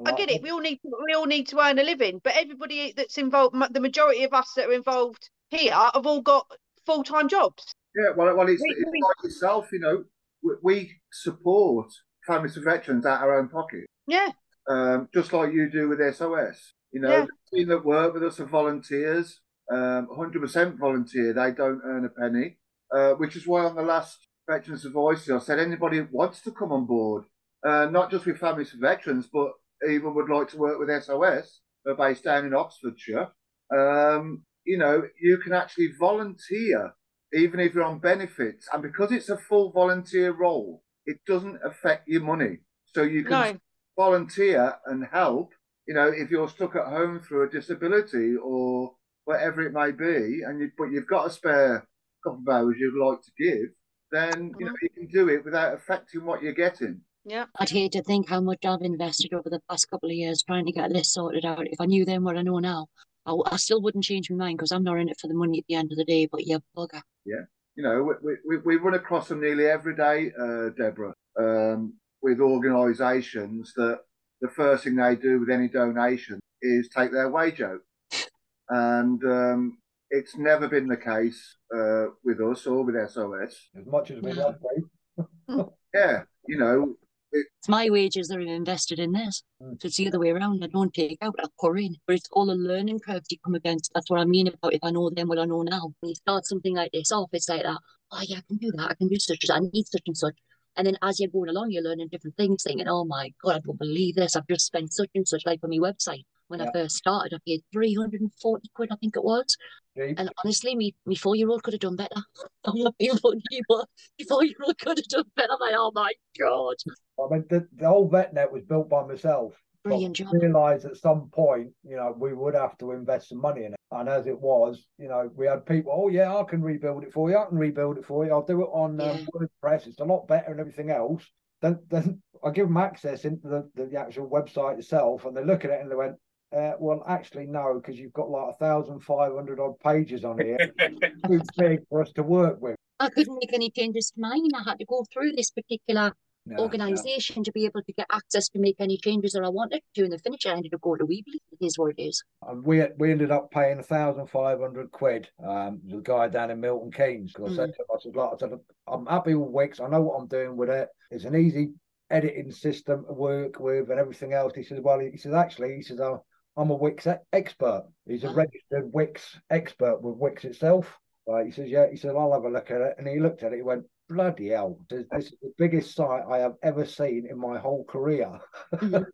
I 0.05 0.13
get 0.13 0.29
it. 0.29 0.41
We 0.41 0.49
all 0.51 0.59
need 0.61 0.77
to, 0.77 0.91
we 1.05 1.13
all 1.13 1.25
need 1.25 1.47
to 1.49 1.59
earn 1.59 1.79
a 1.79 1.83
living, 1.83 2.21
but 2.23 2.33
everybody 2.35 2.93
that's 2.95 3.17
involved, 3.17 3.55
the 3.71 3.79
majority 3.79 4.23
of 4.23 4.33
us 4.33 4.53
that 4.55 4.67
are 4.67 4.73
involved 4.73 5.29
here, 5.49 5.73
have 5.73 6.05
all 6.05 6.21
got 6.21 6.45
full 6.85 7.03
time 7.03 7.27
jobs. 7.27 7.65
Yeah, 7.95 8.11
well, 8.15 8.35
well 8.35 8.47
it's, 8.47 8.61
We- 8.61 8.69
it's 8.71 8.89
we- 8.91 9.01
like 9.01 9.23
yourself, 9.23 9.71
you 9.71 9.79
know. 9.79 10.03
We, 10.41 10.53
we 10.63 11.01
support 11.11 11.91
families 12.25 12.55
of 12.55 12.63
veterans 12.63 13.05
out 13.05 13.17
of 13.17 13.23
our 13.23 13.39
own 13.39 13.49
pocket, 13.49 13.85
Yeah, 14.07 14.29
um, 14.69 15.09
just 15.13 15.33
like 15.33 15.51
you 15.53 15.69
do 15.69 15.89
with 15.89 15.99
SOS. 15.99 16.73
You 16.91 17.01
know, 17.01 17.09
Yeah. 17.09 17.25
the 17.51 17.57
team 17.57 17.67
that 17.69 17.83
work 17.83 18.13
with 18.13 18.23
us 18.23 18.39
are 18.39 18.45
volunteers, 18.45 19.41
um, 19.71 20.07
100% 20.07 20.77
volunteer. 20.77 21.33
They 21.33 21.51
don't 21.51 21.81
earn 21.83 22.05
a 22.05 22.09
penny, 22.09 22.57
uh, 22.93 23.13
which 23.13 23.35
is 23.35 23.45
why 23.45 23.65
on 23.65 23.75
the 23.75 23.81
last 23.81 24.27
Veterans 24.49 24.85
of 24.85 24.93
Voices, 24.93 25.29
I 25.29 25.39
said 25.39 25.59
anybody 25.59 26.01
wants 26.09 26.41
to 26.43 26.51
come 26.51 26.71
on 26.71 26.85
board, 26.85 27.25
uh, 27.65 27.87
not 27.91 28.09
just 28.11 28.25
with 28.25 28.37
families 28.39 28.73
of 28.73 28.79
veterans, 28.79 29.27
but 29.31 29.51
even 29.87 30.13
would 30.15 30.29
like 30.29 30.49
to 30.49 30.57
work 30.57 30.79
with 30.79 31.03
SOS, 31.03 31.61
they're 31.85 31.95
based 31.95 32.23
down 32.23 32.45
in 32.45 32.53
Oxfordshire. 32.53 33.29
Um, 33.75 34.43
you 34.65 34.77
know, 34.77 35.03
you 35.21 35.37
can 35.37 35.53
actually 35.53 35.91
volunteer 35.99 36.93
even 37.33 37.59
if 37.59 37.73
you're 37.73 37.83
on 37.83 37.99
benefits. 37.99 38.67
And 38.73 38.81
because 38.81 39.11
it's 39.11 39.29
a 39.29 39.37
full 39.37 39.71
volunteer 39.71 40.31
role, 40.31 40.83
it 41.05 41.17
doesn't 41.27 41.59
affect 41.63 42.07
your 42.07 42.21
money. 42.21 42.57
So 42.93 43.03
you 43.03 43.23
can 43.23 43.31
no, 43.31 43.57
volunteer 43.97 44.75
and 44.85 45.05
help. 45.11 45.53
You 45.87 45.93
know, 45.93 46.07
if 46.07 46.29
you're 46.29 46.49
stuck 46.49 46.75
at 46.75 46.87
home 46.87 47.19
through 47.19 47.47
a 47.47 47.49
disability 47.49 48.35
or 48.35 48.93
whatever 49.25 49.61
it 49.61 49.73
may 49.73 49.91
be, 49.91 50.41
and 50.45 50.59
you 50.59 50.71
but 50.77 50.91
you've 50.91 51.07
got 51.07 51.27
a 51.27 51.31
spare 51.31 51.87
couple 52.23 52.41
of 52.45 52.49
hours 52.49 52.75
you'd 52.79 53.03
like 53.03 53.21
to 53.21 53.31
give, 53.37 53.69
then 54.11 54.51
you 54.59 54.65
know 54.65 54.73
you 54.81 54.89
can 54.89 55.07
do 55.07 55.29
it 55.29 55.45
without 55.45 55.73
affecting 55.73 56.25
what 56.25 56.41
you're 56.43 56.53
getting. 56.53 57.01
Yeah, 57.29 57.45
I'd 57.59 57.69
hate 57.69 57.91
to 57.91 58.01
think 58.01 58.27
how 58.27 58.41
much 58.41 58.65
I've 58.65 58.81
invested 58.81 59.33
over 59.33 59.49
the 59.49 59.61
past 59.69 59.87
couple 59.89 60.09
of 60.09 60.15
years 60.15 60.41
trying 60.41 60.65
to 60.65 60.71
get 60.71 60.91
this 60.91 61.13
sorted 61.13 61.45
out. 61.45 61.67
If 61.67 61.79
I 61.79 61.85
knew 61.85 62.03
then 62.03 62.23
what 62.23 62.37
I 62.37 62.41
know 62.41 62.57
now, 62.57 62.87
I, 63.25 63.29
w- 63.29 63.43
I 63.51 63.57
still 63.57 63.81
wouldn't 63.83 64.03
change 64.03 64.31
my 64.31 64.37
mind 64.37 64.57
because 64.57 64.71
I'm 64.71 64.83
not 64.83 64.97
in 64.97 65.09
it 65.09 65.19
for 65.19 65.27
the 65.27 65.35
money 65.35 65.59
at 65.59 65.65
the 65.69 65.75
end 65.75 65.91
of 65.91 65.97
the 65.97 66.05
day. 66.05 66.25
But 66.25 66.47
yeah, 66.47 66.57
bugger. 66.75 67.01
Yeah. 67.25 67.43
You 67.75 67.83
know, 67.83 68.13
we 68.23 68.33
we, 68.45 68.57
we 68.57 68.75
run 68.77 68.95
across 68.95 69.27
them 69.27 69.41
nearly 69.41 69.67
every 69.67 69.95
day, 69.95 70.31
uh, 70.41 70.69
Deborah, 70.75 71.13
um, 71.39 71.93
with 72.21 72.39
organisations 72.41 73.73
that 73.75 73.99
the 74.41 74.49
first 74.49 74.83
thing 74.83 74.95
they 74.95 75.15
do 75.15 75.39
with 75.39 75.49
any 75.51 75.67
donation 75.67 76.39
is 76.63 76.89
take 76.89 77.11
their 77.11 77.29
wage 77.29 77.61
out, 77.61 77.79
and 78.69 79.23
um, 79.23 79.77
it's 80.09 80.35
never 80.35 80.67
been 80.67 80.87
the 80.87 80.97
case 80.97 81.57
uh, 81.73 82.05
with 82.25 82.41
us 82.41 82.65
or 82.65 82.83
with 82.83 82.95
SOS. 83.09 83.69
As 83.79 83.85
much 83.85 84.09
as 84.11 84.21
we 84.21 84.33
No. 84.33 84.47
love 84.47 84.55
to. 84.59 85.69
Yeah, 85.93 86.23
you 86.47 86.57
know, 86.57 86.95
It's 87.31 87.69
my 87.69 87.89
wages 87.89 88.27
that 88.27 88.37
are 88.37 88.41
invested 88.41 88.99
in 88.99 89.11
this. 89.11 89.43
Mm. 89.61 89.81
So 89.81 89.87
it's 89.87 89.97
the 89.97 90.07
other 90.07 90.19
way 90.19 90.29
around. 90.29 90.63
I 90.63 90.67
don't 90.67 90.93
take 90.93 91.17
out, 91.21 91.35
I 91.39 91.47
pour 91.59 91.77
in. 91.77 91.95
But 92.07 92.17
it's 92.17 92.29
all 92.31 92.47
the 92.47 92.55
learning 92.55 92.99
curves 92.99 93.27
you 93.29 93.37
come 93.43 93.55
against. 93.55 93.91
That's 93.93 94.09
what 94.09 94.19
I 94.19 94.25
mean 94.25 94.47
about 94.47 94.73
if 94.73 94.79
I 94.83 94.91
know 94.91 95.09
then 95.09 95.27
what 95.27 95.39
I 95.39 95.45
know 95.45 95.61
now. 95.61 95.93
When 95.99 96.09
you 96.09 96.15
start 96.15 96.45
something 96.45 96.75
like 96.75 96.91
this 96.91 97.11
off, 97.11 97.29
it's 97.33 97.49
like 97.49 97.63
that. 97.63 97.77
Oh 98.11 98.21
yeah, 98.23 98.37
I 98.37 98.41
can 98.47 98.57
do 98.57 98.71
that. 98.75 98.91
I 98.91 98.95
can 98.95 99.07
do 99.07 99.19
such 99.19 99.43
as 99.43 99.49
I 99.49 99.59
need 99.59 99.87
such 99.87 100.03
and 100.07 100.17
such. 100.17 100.35
And 100.77 100.87
then 100.87 100.97
as 101.01 101.19
you're 101.19 101.29
going 101.29 101.49
along, 101.49 101.71
you're 101.71 101.83
learning 101.83 102.07
different 102.11 102.37
things, 102.37 102.63
thinking, 102.63 102.87
oh 102.87 103.03
my 103.03 103.31
God, 103.43 103.57
I 103.57 103.59
don't 103.59 103.77
believe 103.77 104.15
this. 104.15 104.35
I've 104.35 104.47
just 104.47 104.65
spent 104.65 104.93
such 104.93 105.09
and 105.13 105.27
such 105.27 105.45
like 105.45 105.59
on 105.63 105.69
my 105.69 105.77
website. 105.77 106.23
When 106.47 106.61
I 106.61 106.71
first 106.71 106.95
started, 106.95 107.35
I 107.35 107.39
paid 107.45 107.61
340 107.71 108.69
quid, 108.73 108.89
I 108.91 108.95
think 108.95 109.15
it 109.15 109.23
was. 109.23 109.55
Cheap. 109.99 110.19
And 110.19 110.29
honestly, 110.43 110.75
me, 110.75 110.95
me 111.05 111.15
four 111.15 111.35
year 111.35 111.49
old 111.49 111.63
could 111.63 111.73
have 111.73 111.81
done 111.81 111.95
better. 111.95 112.21
I'm 112.65 112.77
not 112.77 112.97
being 112.97 113.17
funny, 113.17 113.41
but 113.67 113.87
me 114.17 114.25
four 114.25 114.43
year 114.43 114.55
old 114.65 114.77
could 114.79 114.97
have 114.97 115.07
done 115.07 115.25
better. 115.35 115.51
I'm 115.51 115.59
like, 115.59 115.75
oh 115.77 115.91
my 115.93 116.11
God. 116.39 116.75
I 117.19 117.33
mean, 117.33 117.45
the, 117.49 117.67
the 117.75 117.87
whole 117.87 118.09
VetNet 118.09 118.51
was 118.51 118.63
built 118.63 118.89
by 118.89 119.05
myself. 119.05 119.53
Brilliant 119.83 120.15
job. 120.15 120.33
Realised 120.33 120.85
at 120.85 120.97
some 120.97 121.29
point, 121.29 121.69
you 121.83 121.95
know, 121.95 122.13
we 122.17 122.33
would 122.33 122.53
have 122.53 122.77
to 122.79 122.91
invest 122.91 123.29
some 123.29 123.41
money 123.41 123.63
in 123.63 123.73
it. 123.73 123.79
And 123.91 124.09
as 124.09 124.27
it 124.27 124.39
was, 124.39 124.85
you 124.97 125.07
know, 125.07 125.29
we 125.35 125.47
had 125.47 125.65
people, 125.65 125.93
oh 125.95 126.09
yeah, 126.09 126.35
I 126.35 126.43
can 126.43 126.61
rebuild 126.61 127.03
it 127.03 127.13
for 127.13 127.29
you. 127.29 127.37
I 127.37 127.45
can 127.45 127.57
rebuild 127.57 127.97
it 127.97 128.05
for 128.05 128.25
you. 128.25 128.31
I'll 128.31 128.45
do 128.45 128.61
it 128.61 128.69
on 128.71 128.99
um, 129.01 129.27
WordPress. 129.33 129.87
It's 129.87 129.99
a 129.99 130.05
lot 130.05 130.27
better 130.27 130.51
and 130.51 130.59
everything 130.59 130.91
else. 130.91 131.23
Then, 131.61 131.79
then 131.89 132.21
I 132.43 132.51
give 132.51 132.67
them 132.67 132.77
access 132.77 133.25
into 133.25 133.47
the, 133.47 133.69
the, 133.75 133.85
the 133.85 133.97
actual 133.97 134.29
website 134.29 134.77
itself, 134.79 135.25
and 135.25 135.35
they 135.35 135.43
look 135.43 135.65
at 135.65 135.71
it 135.71 135.81
and 135.81 135.91
they 135.91 135.95
went, 135.95 136.15
uh, 136.55 136.73
well, 136.79 137.03
actually, 137.07 137.45
no, 137.45 137.75
because 137.75 137.99
you've 137.99 138.13
got 138.13 138.29
like 138.29 138.55
a 138.55 138.57
thousand 138.57 139.01
five 139.01 139.33
hundred 139.33 139.59
odd 139.59 139.79
pages 139.79 140.25
on 140.25 140.39
here. 140.39 140.73
Too 141.27 141.41
big 141.57 141.79
for 141.89 142.01
us 142.01 142.11
to 142.13 142.23
work 142.23 142.61
with. 142.61 142.75
I 142.99 143.09
couldn't 143.09 143.37
make 143.39 143.53
any 143.53 143.69
changes 143.69 144.11
to 144.11 144.19
mine. 144.19 144.49
I 144.55 144.63
had 144.63 144.79
to 144.79 144.85
go 144.85 145.05
through 145.13 145.33
this 145.33 145.51
particular 145.51 146.13
Yeah, 146.45 146.59
organization 146.59 147.43
to 147.43 147.51
be 147.51 147.65
able 147.65 147.81
to 147.83 147.93
get 147.93 148.07
access 148.11 148.49
to 148.49 148.59
make 148.59 148.77
any 148.79 148.97
changes 148.97 149.33
that 149.33 149.43
I 149.43 149.49
wanted 149.49 149.81
to. 149.95 150.03
In 150.03 150.09
the 150.09 150.17
finish, 150.17 150.45
I 150.45 150.51
ended 150.51 150.73
up 150.73 150.81
going 150.81 150.99
to 150.99 151.05
Weebly. 151.05 151.39
It 151.51 151.65
is 151.65 151.77
what 151.77 151.93
it 151.97 152.01
is. 152.01 152.23
And 152.41 152.65
we 152.65 152.83
we 152.97 153.11
ended 153.11 153.31
up 153.31 153.51
paying 153.51 153.79
a 153.79 153.83
thousand 153.83 154.27
five 154.27 154.59
hundred 154.59 154.91
quid. 154.91 155.29
Um, 155.45 155.81
the 155.85 156.01
guy 156.01 156.27
down 156.29 156.49
in 156.51 156.59
Milton 156.59 156.91
Keynes. 156.91 157.31
Because 157.33 157.53
I 157.53 157.55
said 157.63 157.73
to 157.75 157.81
him, 157.81 157.85
I 157.93 157.99
said, 158.01 158.15
like, 158.15 158.29
I 158.33 158.37
said, 158.37 158.59
I'm 158.87 159.05
happy 159.05 159.35
with 159.35 159.49
Wix. 159.51 159.79
I 159.79 159.87
know 159.87 160.01
what 160.01 160.15
I'm 160.19 160.27
doing 160.27 160.57
with 160.57 160.69
it. 160.69 160.89
It's 161.11 161.25
an 161.25 161.35
easy 161.35 161.69
editing 162.09 162.51
system 162.51 163.05
to 163.05 163.13
work 163.13 163.59
with 163.59 163.91
and 163.91 163.99
everything 163.99 164.33
else. 164.33 164.53
He 164.55 164.63
says, 164.63 164.79
well, 164.81 164.99
he 164.99 165.15
says 165.17 165.33
actually, 165.33 165.75
he 165.75 165.83
says, 165.83 165.99
"I'm- 166.01 166.19
I'm 166.57 166.69
a 166.71 166.75
Wix 166.75 167.07
expert. 167.33 167.87
He's 168.05 168.23
a 168.23 168.29
Ah. 168.29 168.33
registered 168.33 168.91
Wix 168.93 169.39
expert 169.49 170.01
with 170.01 170.17
Wix 170.17 170.45
itself. 170.45 170.97
Right, 171.27 171.45
he 171.45 171.51
says, 171.51 171.69
yeah. 171.69 171.89
He 171.89 171.95
said, 171.97 172.15
I'll 172.15 172.33
have 172.33 172.45
a 172.45 172.49
look 172.49 172.71
at 172.71 172.81
it. 172.81 172.95
And 172.97 173.07
he 173.07 173.19
looked 173.19 173.43
at 173.43 173.53
it. 173.53 173.57
He 173.57 173.61
went, 173.61 173.85
bloody 174.07 174.49
hell! 174.49 174.79
This, 174.89 175.05
this 175.11 175.25
is 175.27 175.35
the 175.41 175.53
biggest 175.59 175.95
site 175.95 176.23
I 176.27 176.39
have 176.39 176.55
ever 176.63 176.85
seen 176.85 177.27
in 177.29 177.37
my 177.37 177.59
whole 177.59 177.85
career. 177.85 178.39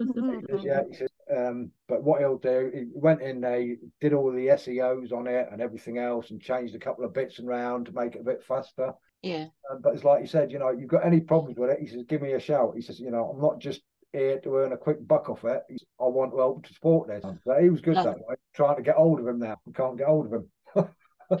He 0.00 0.06
says, 0.50 0.64
yeah, 0.64 0.82
he 0.90 0.96
says, 0.96 1.08
um, 1.34 1.70
but 1.88 2.02
what 2.02 2.20
he'll 2.20 2.36
do, 2.36 2.70
he 2.74 2.86
went 2.92 3.22
in 3.22 3.40
there, 3.40 3.60
he 3.60 3.76
did 4.00 4.12
all 4.12 4.32
the 4.32 4.48
SEOs 4.48 5.12
on 5.12 5.28
it 5.28 5.48
and 5.52 5.62
everything 5.62 5.98
else, 5.98 6.30
and 6.30 6.40
changed 6.42 6.74
a 6.74 6.80
couple 6.80 7.04
of 7.04 7.14
bits 7.14 7.38
around 7.38 7.86
to 7.86 7.92
make 7.92 8.16
it 8.16 8.22
a 8.22 8.24
bit 8.24 8.42
faster. 8.42 8.92
Yeah. 9.22 9.46
Um, 9.70 9.80
but 9.82 9.94
it's 9.94 10.02
like 10.02 10.20
you 10.20 10.26
said, 10.26 10.50
you 10.50 10.58
know, 10.58 10.70
you've 10.70 10.88
got 10.88 11.06
any 11.06 11.20
problems 11.20 11.56
with 11.58 11.70
it, 11.70 11.78
he 11.80 11.86
says, 11.86 12.02
give 12.08 12.22
me 12.22 12.32
a 12.32 12.40
shout. 12.40 12.72
He 12.74 12.82
says, 12.82 12.98
you 12.98 13.12
know, 13.12 13.30
I'm 13.32 13.40
not 13.40 13.60
just 13.60 13.82
here 14.14 14.38
to 14.40 14.56
earn 14.56 14.72
a 14.72 14.76
quick 14.76 15.06
buck 15.06 15.28
off 15.28 15.44
it. 15.44 15.62
I 16.00 16.04
want 16.04 16.32
to 16.32 16.38
help 16.38 16.66
to 16.66 16.72
support 16.72 17.08
this. 17.08 17.24
So 17.44 17.60
he 17.60 17.68
was 17.68 17.80
good 17.80 17.96
Love 17.96 18.04
that 18.04 18.18
way. 18.18 18.36
Trying 18.54 18.76
to 18.76 18.82
get 18.82 18.96
hold 18.96 19.20
of 19.20 19.26
him 19.26 19.40
now, 19.40 19.56
we 19.66 19.72
can't 19.72 19.98
get 19.98 20.06
hold 20.06 20.26
of 20.26 20.32
him. 20.32 20.88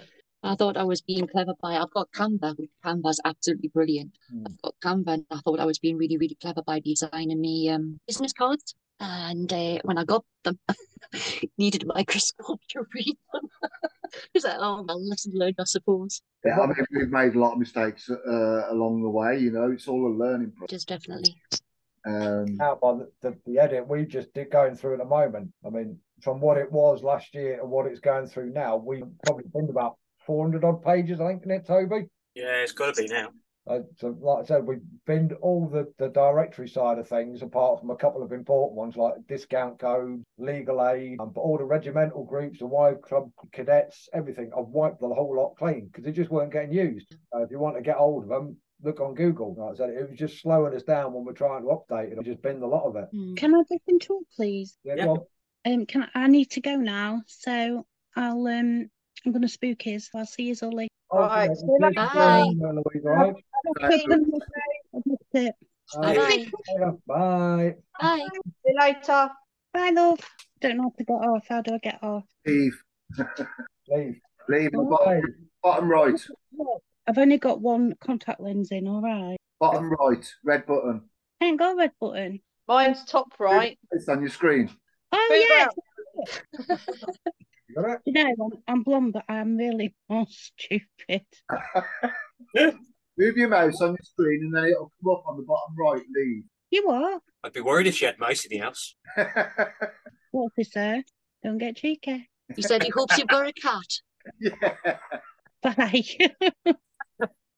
I 0.42 0.54
thought 0.56 0.76
I 0.76 0.84
was 0.84 1.00
being 1.00 1.26
clever 1.26 1.54
by 1.62 1.76
I've 1.76 1.90
got 1.92 2.12
Canva, 2.12 2.58
which 2.58 2.70
Canva's 2.84 3.20
absolutely 3.24 3.68
brilliant. 3.68 4.18
Hmm. 4.30 4.44
I've 4.46 4.62
got 4.62 4.74
Canva 4.84 5.14
and 5.14 5.26
I 5.30 5.38
thought 5.38 5.58
I 5.58 5.64
was 5.64 5.78
being 5.78 5.96
really, 5.96 6.18
really 6.18 6.36
clever 6.40 6.62
by 6.62 6.80
designing 6.80 7.40
me 7.40 7.70
um 7.70 7.98
business 8.06 8.32
cards. 8.32 8.74
And 9.00 9.52
uh, 9.52 9.78
when 9.82 9.98
I 9.98 10.04
got 10.04 10.24
them, 10.44 10.58
needed 11.58 11.82
a 11.82 11.86
microscope 11.86 12.60
to 12.70 12.84
read 12.94 13.16
them. 13.32 13.48
It's 14.34 14.44
like, 14.44 14.58
oh 14.60 14.84
well, 14.86 15.08
lesson 15.08 15.32
learned, 15.34 15.56
I 15.58 15.64
suppose. 15.64 16.22
Yeah, 16.44 16.60
I 16.60 16.66
mean, 16.66 16.76
we've 16.94 17.08
made 17.08 17.34
a 17.34 17.38
lot 17.38 17.54
of 17.54 17.58
mistakes 17.58 18.08
uh, 18.10 18.70
along 18.70 19.02
the 19.02 19.08
way. 19.08 19.38
You 19.38 19.50
know, 19.50 19.70
it's 19.72 19.88
all 19.88 20.06
a 20.06 20.14
learning 20.14 20.52
process. 20.52 20.84
Just 20.84 20.88
definitely. 20.88 21.34
Um, 22.06 22.56
Now 22.56 22.78
by 22.80 22.94
the, 22.94 23.10
the, 23.22 23.38
the 23.46 23.58
edit 23.58 23.88
we 23.88 24.04
just 24.04 24.32
did 24.34 24.50
going 24.50 24.76
through 24.76 24.94
at 24.94 24.98
the 24.98 25.04
moment. 25.04 25.52
I 25.66 25.70
mean, 25.70 25.98
from 26.22 26.40
what 26.40 26.58
it 26.58 26.70
was 26.70 27.02
last 27.02 27.34
year 27.34 27.60
and 27.60 27.70
what 27.70 27.86
it's 27.86 28.00
going 28.00 28.26
through 28.26 28.50
now, 28.52 28.76
we've 28.76 29.04
probably 29.22 29.44
been 29.52 29.68
about 29.70 29.96
400 30.26 30.64
odd 30.64 30.82
pages, 30.82 31.20
I 31.20 31.28
think, 31.28 31.44
in 31.44 31.50
it, 31.50 31.66
Toby. 31.66 32.06
Yeah, 32.34 32.62
it's 32.62 32.72
got 32.72 32.94
to 32.94 33.02
be 33.02 33.08
now. 33.08 33.30
Uh, 33.66 33.80
so, 33.96 34.14
like 34.20 34.44
I 34.44 34.46
said, 34.46 34.66
we've 34.66 34.82
binned 35.06 35.32
all 35.40 35.66
the, 35.66 35.90
the 35.98 36.08
directory 36.08 36.68
side 36.68 36.98
of 36.98 37.08
things, 37.08 37.40
apart 37.40 37.80
from 37.80 37.90
a 37.90 37.96
couple 37.96 38.22
of 38.22 38.32
important 38.32 38.76
ones 38.76 38.96
like 38.96 39.14
discount 39.26 39.78
codes, 39.78 40.22
legal 40.36 40.86
aid, 40.86 41.18
um, 41.18 41.32
but 41.34 41.40
all 41.40 41.56
the 41.56 41.64
regimental 41.64 42.24
groups, 42.24 42.58
the 42.58 42.66
wife 42.66 43.00
club, 43.00 43.30
cadets, 43.52 44.08
everything. 44.12 44.50
I've 44.56 44.66
wiped 44.66 45.00
the 45.00 45.08
whole 45.08 45.34
lot 45.34 45.56
clean 45.56 45.86
because 45.86 46.04
they 46.04 46.12
just 46.12 46.30
weren't 46.30 46.52
getting 46.52 46.72
used. 46.72 47.16
Uh, 47.34 47.42
if 47.42 47.50
you 47.50 47.58
want 47.58 47.76
to 47.76 47.82
get 47.82 47.96
hold 47.96 48.24
of 48.24 48.28
them, 48.28 48.58
look 48.84 49.00
on 49.00 49.14
Google. 49.14 49.54
Like 49.58 49.74
I 49.74 49.76
said, 49.76 49.90
it 49.90 50.10
was 50.10 50.18
just 50.18 50.40
slowing 50.40 50.74
us 50.74 50.82
down 50.82 51.12
when 51.12 51.24
we're 51.24 51.32
trying 51.32 51.62
to 51.62 51.68
update 51.68 52.12
it. 52.12 52.18
We 52.18 52.24
just 52.24 52.42
binned 52.42 52.62
a 52.62 52.66
lot 52.66 52.84
of 52.84 52.96
it. 52.96 53.08
Hmm. 53.12 53.34
Can 53.34 53.54
I 53.54 53.62
dip 53.68 53.82
into 53.88 54.18
it, 54.20 54.26
please? 54.36 54.76
Yeah, 54.84 54.94
Yeah. 54.96 55.04
go 55.06 55.10
on. 55.12 55.72
Um, 55.72 55.86
can 55.86 56.02
I, 56.14 56.24
I 56.24 56.26
need 56.26 56.50
to 56.52 56.60
go 56.60 56.76
now, 56.76 57.22
so 57.26 57.86
I'll 58.16 58.46
um, 58.46 58.90
I'm 59.24 59.32
gonna 59.32 59.48
spook 59.48 59.80
his. 59.80 60.10
I'll 60.14 60.26
see 60.26 60.44
you 60.44 60.54
all 60.62 60.72
later. 60.72 60.90
Right, 61.10 61.48
Okay, 61.48 61.54
see 61.54 61.66
you 61.66 61.78
thank 61.80 61.96
later. 61.96 62.10
very 62.14 62.54
much, 62.54 62.84
Louise, 62.92 63.04
all 63.06 63.12
right? 63.14 63.34
Right. 63.80 64.06
Bye, 65.94 66.50
All 66.68 66.78
right. 66.78 67.06
Bye. 67.06 67.74
Bye. 68.00 68.28
See 68.64 68.72
you 68.72 68.78
later. 68.78 69.30
love. 69.74 70.20
Don't 70.60 70.76
know 70.76 70.82
how 70.84 70.92
to 70.98 71.04
get 71.04 71.14
off. 71.14 71.46
How 71.48 71.62
do 71.62 71.74
I 71.74 71.78
get 71.78 71.98
off? 72.02 72.24
leave, 72.46 72.82
Leave. 73.88 74.20
leave 74.48 74.72
the 74.72 74.86
bottom, 74.88 75.22
bottom 75.62 75.88
right, 75.90 76.20
I've 77.06 77.18
only 77.18 77.38
got 77.38 77.60
one 77.60 77.94
contact 78.00 78.40
lens 78.40 78.70
in. 78.70 78.88
All 78.88 79.02
right. 79.02 79.36
bottom 79.60 79.90
right, 79.90 80.26
red 80.42 80.66
button. 80.66 81.02
I 81.40 81.46
ain't 81.46 81.58
got 81.58 81.74
a 81.74 81.76
red 81.76 81.92
button. 82.00 82.40
Mine's 82.66 83.04
top 83.04 83.28
right. 83.38 83.78
It's 83.90 84.08
on 84.08 84.20
your 84.20 84.30
screen. 84.30 84.70
Oh 85.12 85.28
Move 85.30 85.46
yeah. 85.48 86.76
You 87.68 87.74
got 87.76 87.90
it? 87.90 88.00
You 88.06 88.12
know, 88.12 88.34
I'm, 88.44 88.62
I'm 88.68 88.82
blonde, 88.82 89.12
but 89.14 89.24
I'm 89.28 89.56
really 89.56 89.94
more 90.08 90.26
stupid. 90.28 91.24
Move 93.16 93.36
your 93.36 93.48
mouse 93.48 93.80
on 93.80 93.90
your 93.90 93.96
screen, 94.02 94.40
and 94.44 94.54
then 94.54 94.64
it'll 94.64 94.92
come 95.02 95.12
up 95.12 95.24
on 95.26 95.36
the 95.36 95.42
bottom 95.42 95.74
right. 95.78 96.02
Leave. 96.14 96.44
You 96.70 96.86
what? 96.86 97.20
I'd 97.42 97.52
be 97.52 97.60
worried 97.60 97.86
if 97.86 97.96
she 97.96 98.04
had 98.04 98.18
mice 98.18 98.44
in 98.44 98.56
the 98.56 98.64
house. 98.64 98.94
What's 100.30 100.54
this, 100.56 100.72
sir? 100.72 101.02
Don't 101.42 101.58
get 101.58 101.76
cheeky. 101.76 102.28
He 102.54 102.62
said 102.62 102.82
he 102.82 102.90
hopes 102.90 103.18
you've 103.18 103.28
got 103.28 103.46
a 103.46 103.52
cat. 103.52 104.00
yeah. 104.40 104.96
Bye. 105.62 106.04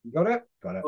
You 0.07 0.13
got 0.13 0.31
it? 0.31 0.43
Got 0.63 0.77
it. 0.77 0.85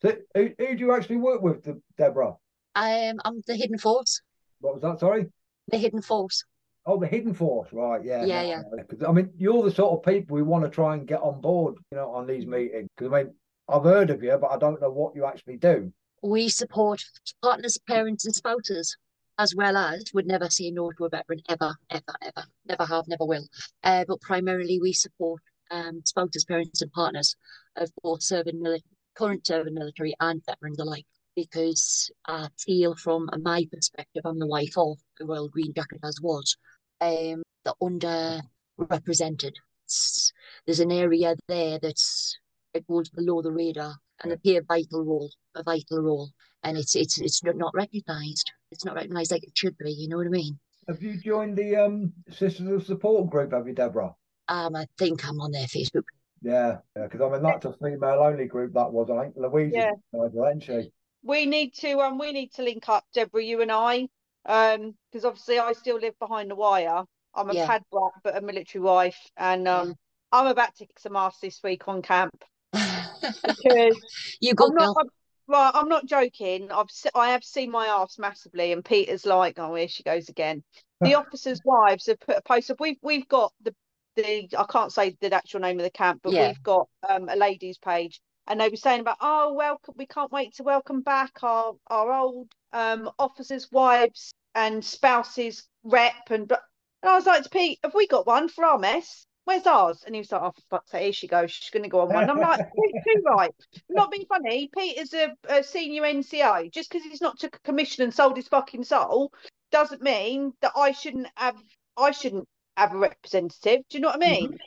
So, 0.00 0.16
who, 0.34 0.48
who 0.58 0.74
do 0.74 0.80
you 0.80 0.92
actually 0.94 1.18
work 1.18 1.42
with, 1.42 1.62
De- 1.62 1.76
Deborah? 1.98 2.34
Um, 2.74 3.20
I'm 3.24 3.42
the 3.46 3.54
hidden 3.54 3.76
force. 3.76 4.22
What 4.60 4.74
was 4.74 4.82
that? 4.82 4.98
Sorry? 4.98 5.26
The 5.68 5.76
hidden 5.76 6.00
force. 6.00 6.44
Oh, 6.86 6.98
the 6.98 7.06
hidden 7.06 7.34
force, 7.34 7.68
right? 7.72 8.02
Yeah, 8.02 8.24
Yeah, 8.24 8.42
yeah. 8.42 9.06
I 9.06 9.12
mean, 9.12 9.30
you're 9.36 9.62
the 9.62 9.70
sort 9.70 9.92
of 9.92 10.10
people 10.10 10.34
we 10.34 10.42
want 10.42 10.64
to 10.64 10.70
try 10.70 10.94
and 10.94 11.06
get 11.06 11.20
on 11.20 11.40
board, 11.40 11.74
you 11.90 11.98
know, 11.98 12.10
on 12.10 12.26
these 12.26 12.46
meetings. 12.46 12.88
Because 12.96 13.12
I 13.12 13.22
mean, 13.24 13.34
I've 13.68 13.84
heard 13.84 14.10
of 14.10 14.22
you, 14.22 14.36
but 14.40 14.48
I 14.50 14.58
don't 14.58 14.80
know 14.80 14.90
what 14.90 15.14
you 15.14 15.26
actually 15.26 15.58
do. 15.58 15.92
We 16.22 16.48
support 16.48 17.04
partners, 17.42 17.78
parents, 17.86 18.24
and 18.24 18.34
spouses, 18.34 18.96
as 19.38 19.54
well 19.54 19.76
as 19.76 20.04
would 20.14 20.26
never 20.26 20.48
say 20.48 20.70
no 20.70 20.90
to 20.92 21.04
a 21.04 21.08
veteran 21.10 21.40
ever, 21.48 21.74
ever, 21.90 22.14
ever. 22.22 22.46
Never 22.64 22.86
have, 22.86 23.06
never 23.06 23.26
will. 23.26 23.46
Uh, 23.84 24.04
but 24.08 24.20
primarily, 24.20 24.80
we 24.80 24.92
support 24.92 25.42
um, 25.72 26.02
spouses, 26.04 26.44
parents, 26.44 26.82
and 26.82 26.92
partners 26.92 27.34
of 27.76 27.90
both 28.02 28.22
serving 28.22 28.62
mili- 28.62 28.82
current 29.16 29.46
serving 29.46 29.74
military 29.74 30.14
and 30.20 30.42
veterans 30.46 30.78
alike. 30.78 31.06
Because 31.34 32.10
I 32.26 32.48
feel, 32.58 32.94
from 32.94 33.28
my 33.40 33.66
perspective, 33.72 34.22
I'm 34.26 34.38
the 34.38 34.46
wife 34.46 34.76
of 34.76 34.98
the 35.18 35.24
Royal 35.24 35.48
Green 35.48 35.72
Jacket 35.74 36.00
as 36.04 36.20
was, 36.22 36.56
um, 37.00 37.42
the 37.64 37.74
underrepresented. 37.82 39.52
It's- 39.86 40.32
There's 40.66 40.80
an 40.80 40.92
area 40.92 41.34
there 41.48 41.78
that's 41.78 42.36
it 42.74 42.86
goes 42.86 43.08
below 43.10 43.42
the 43.42 43.52
radar 43.52 43.94
and 44.20 44.32
they 44.32 44.36
play 44.36 44.56
a 44.56 44.62
vital 44.62 45.04
role, 45.04 45.30
a 45.54 45.62
vital 45.62 46.00
role, 46.00 46.30
and 46.62 46.76
it's 46.78 46.94
it's 46.94 47.20
it's 47.20 47.42
not, 47.44 47.56
not 47.56 47.74
recognised. 47.74 48.50
It's 48.70 48.84
not 48.84 48.94
recognised 48.94 49.32
like 49.32 49.44
it 49.44 49.56
should 49.56 49.76
be. 49.78 49.90
You 49.92 50.08
know 50.08 50.18
what 50.18 50.26
I 50.26 50.30
mean? 50.30 50.58
Have 50.88 51.02
you 51.02 51.16
joined 51.18 51.56
the 51.56 51.76
um 51.76 52.12
Sisters 52.30 52.68
of 52.68 52.84
Support 52.84 53.30
group? 53.30 53.52
Have 53.52 53.66
you, 53.66 53.74
Deborah? 53.74 54.14
Um, 54.52 54.76
I 54.76 54.86
think 54.98 55.26
I'm 55.26 55.40
on 55.40 55.50
their 55.50 55.66
Facebook. 55.66 56.04
Yeah, 56.42 56.78
yeah. 56.94 57.04
Because 57.04 57.22
I 57.22 57.30
mean, 57.30 57.42
that's 57.42 57.64
a 57.64 57.72
female-only 57.72 58.46
group. 58.46 58.74
That 58.74 58.92
was, 58.92 59.08
I 59.08 59.22
think, 59.24 59.36
Louise, 59.36 59.72
Yeah. 59.74 59.92
isn't 60.12 60.62
she? 60.62 60.92
We 61.22 61.46
need 61.46 61.72
to 61.76 62.00
um 62.00 62.18
we 62.18 62.32
need 62.32 62.52
to 62.54 62.62
link 62.62 62.88
up, 62.88 63.04
Deborah, 63.14 63.42
you 63.42 63.62
and 63.62 63.72
I. 63.72 64.08
Um, 64.44 64.94
because 65.10 65.24
obviously 65.24 65.58
I 65.58 65.72
still 65.72 65.98
live 65.98 66.18
behind 66.18 66.50
the 66.50 66.56
wire. 66.56 67.04
I'm 67.34 67.48
a 67.48 67.54
Yeah. 67.54 67.66
pad 67.66 67.82
brat, 67.90 68.12
but 68.22 68.36
a 68.36 68.40
military 68.42 68.82
wife, 68.82 69.18
and 69.36 69.66
um 69.68 69.94
I'm 70.32 70.48
about 70.48 70.74
to 70.76 70.86
kick 70.86 70.98
some 70.98 71.16
ass 71.16 71.38
this 71.38 71.60
week 71.62 71.88
on 71.88 72.02
camp 72.02 72.44
because 72.72 74.04
you 74.40 74.54
go, 74.54 74.66
I'm 74.68 74.74
not. 74.74 74.96
I'm, 74.98 75.08
Right, 75.48 75.72
I'm 75.74 75.88
not 75.88 76.06
joking. 76.06 76.70
I've 76.70 76.90
se- 76.90 77.10
I 77.16 77.30
have 77.30 77.42
seen 77.42 77.70
my 77.72 77.86
ass 77.86 78.16
massively, 78.16 78.72
and 78.72 78.84
Peter's 78.84 79.26
like, 79.26 79.58
"Oh, 79.58 79.74
here 79.74 79.88
she 79.88 80.04
goes 80.04 80.28
again." 80.28 80.62
The 81.00 81.14
officers' 81.16 81.60
wives 81.64 82.06
have 82.06 82.20
put 82.20 82.36
a 82.36 82.42
post 82.42 82.70
up. 82.70 82.80
We've 82.80 82.96
we've 83.02 83.26
got 83.26 83.52
the 83.60 83.74
the 84.16 84.48
I 84.58 84.64
can't 84.70 84.92
say 84.92 85.16
the 85.20 85.34
actual 85.34 85.60
name 85.60 85.78
of 85.78 85.84
the 85.84 85.90
camp, 85.90 86.20
but 86.22 86.32
Yeah. 86.32 86.48
we've 86.48 86.62
got 86.62 86.88
um 87.08 87.28
a 87.28 87.36
ladies' 87.36 87.78
page, 87.78 88.20
and 88.46 88.60
they 88.60 88.68
were 88.68 88.76
saying 88.76 89.00
about, 89.00 89.18
"Oh, 89.20 89.52
welcome. 89.52 89.94
We 89.96 90.06
can't 90.06 90.32
wait 90.32 90.54
to 90.54 90.62
welcome 90.62 91.02
back 91.02 91.42
our 91.42 91.74
our 91.88 92.12
old 92.12 92.52
um 92.72 93.10
officers' 93.18 93.70
wives 93.70 94.32
and 94.54 94.84
spouses 94.84 95.68
rep." 95.84 96.30
And, 96.30 96.50
and 96.50 97.10
I 97.10 97.14
was 97.14 97.26
like 97.26 97.42
to 97.44 97.50
Pete, 97.50 97.78
"Have 97.82 97.94
we 97.94 98.06
got 98.06 98.26
one 98.26 98.48
for 98.48 98.64
our 98.64 98.78
mess?" 98.78 99.26
Where's 99.44 99.66
ours? 99.66 100.04
And 100.06 100.14
he 100.14 100.20
was 100.20 100.30
like, 100.30 100.40
oh, 100.40 100.52
for 100.52 100.62
fuck's 100.70 100.92
sake, 100.92 101.02
here 101.02 101.12
she 101.12 101.26
goes. 101.26 101.50
She's 101.50 101.70
going 101.70 101.82
to 101.82 101.88
go 101.88 102.02
on 102.02 102.12
one. 102.12 102.22
And 102.22 102.30
I'm 102.30 102.38
like, 102.38 102.60
too, 102.76 102.92
too 103.04 103.22
right. 103.26 103.52
Not 103.88 104.12
being 104.12 104.24
funny. 104.28 104.70
Peter's 104.72 105.12
a, 105.14 105.34
a 105.48 105.64
senior 105.64 106.02
NCO. 106.02 106.70
Just 106.70 106.88
because 106.88 107.04
he's 107.04 107.20
not 107.20 107.40
took 107.40 107.56
a 107.56 107.60
commission 107.60 108.04
and 108.04 108.14
sold 108.14 108.36
his 108.36 108.46
fucking 108.46 108.84
soul 108.84 109.32
doesn't 109.72 110.00
mean 110.00 110.52
that 110.60 110.72
I 110.76 110.92
shouldn't 110.92 111.26
have. 111.34 111.56
I 111.96 112.12
shouldn't 112.12 112.46
have 112.76 112.94
a 112.94 112.98
representative. 112.98 113.80
Do 113.88 113.98
you 113.98 114.00
know 114.00 114.08
what 114.08 114.16
I 114.22 114.30
mean? 114.30 114.58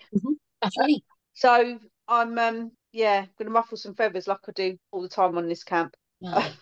Definitely. 0.62 1.04
So 1.34 1.80
I'm, 2.08 2.38
um, 2.38 2.72
yeah, 2.92 3.26
going 3.38 3.48
to 3.48 3.52
ruffle 3.52 3.78
some 3.78 3.96
feathers 3.96 4.28
like 4.28 4.40
I 4.48 4.52
do 4.52 4.78
all 4.92 5.02
the 5.02 5.10
time 5.10 5.38
on 5.38 5.48
this 5.48 5.64
camp. 5.64 5.96
Yeah. 6.20 6.48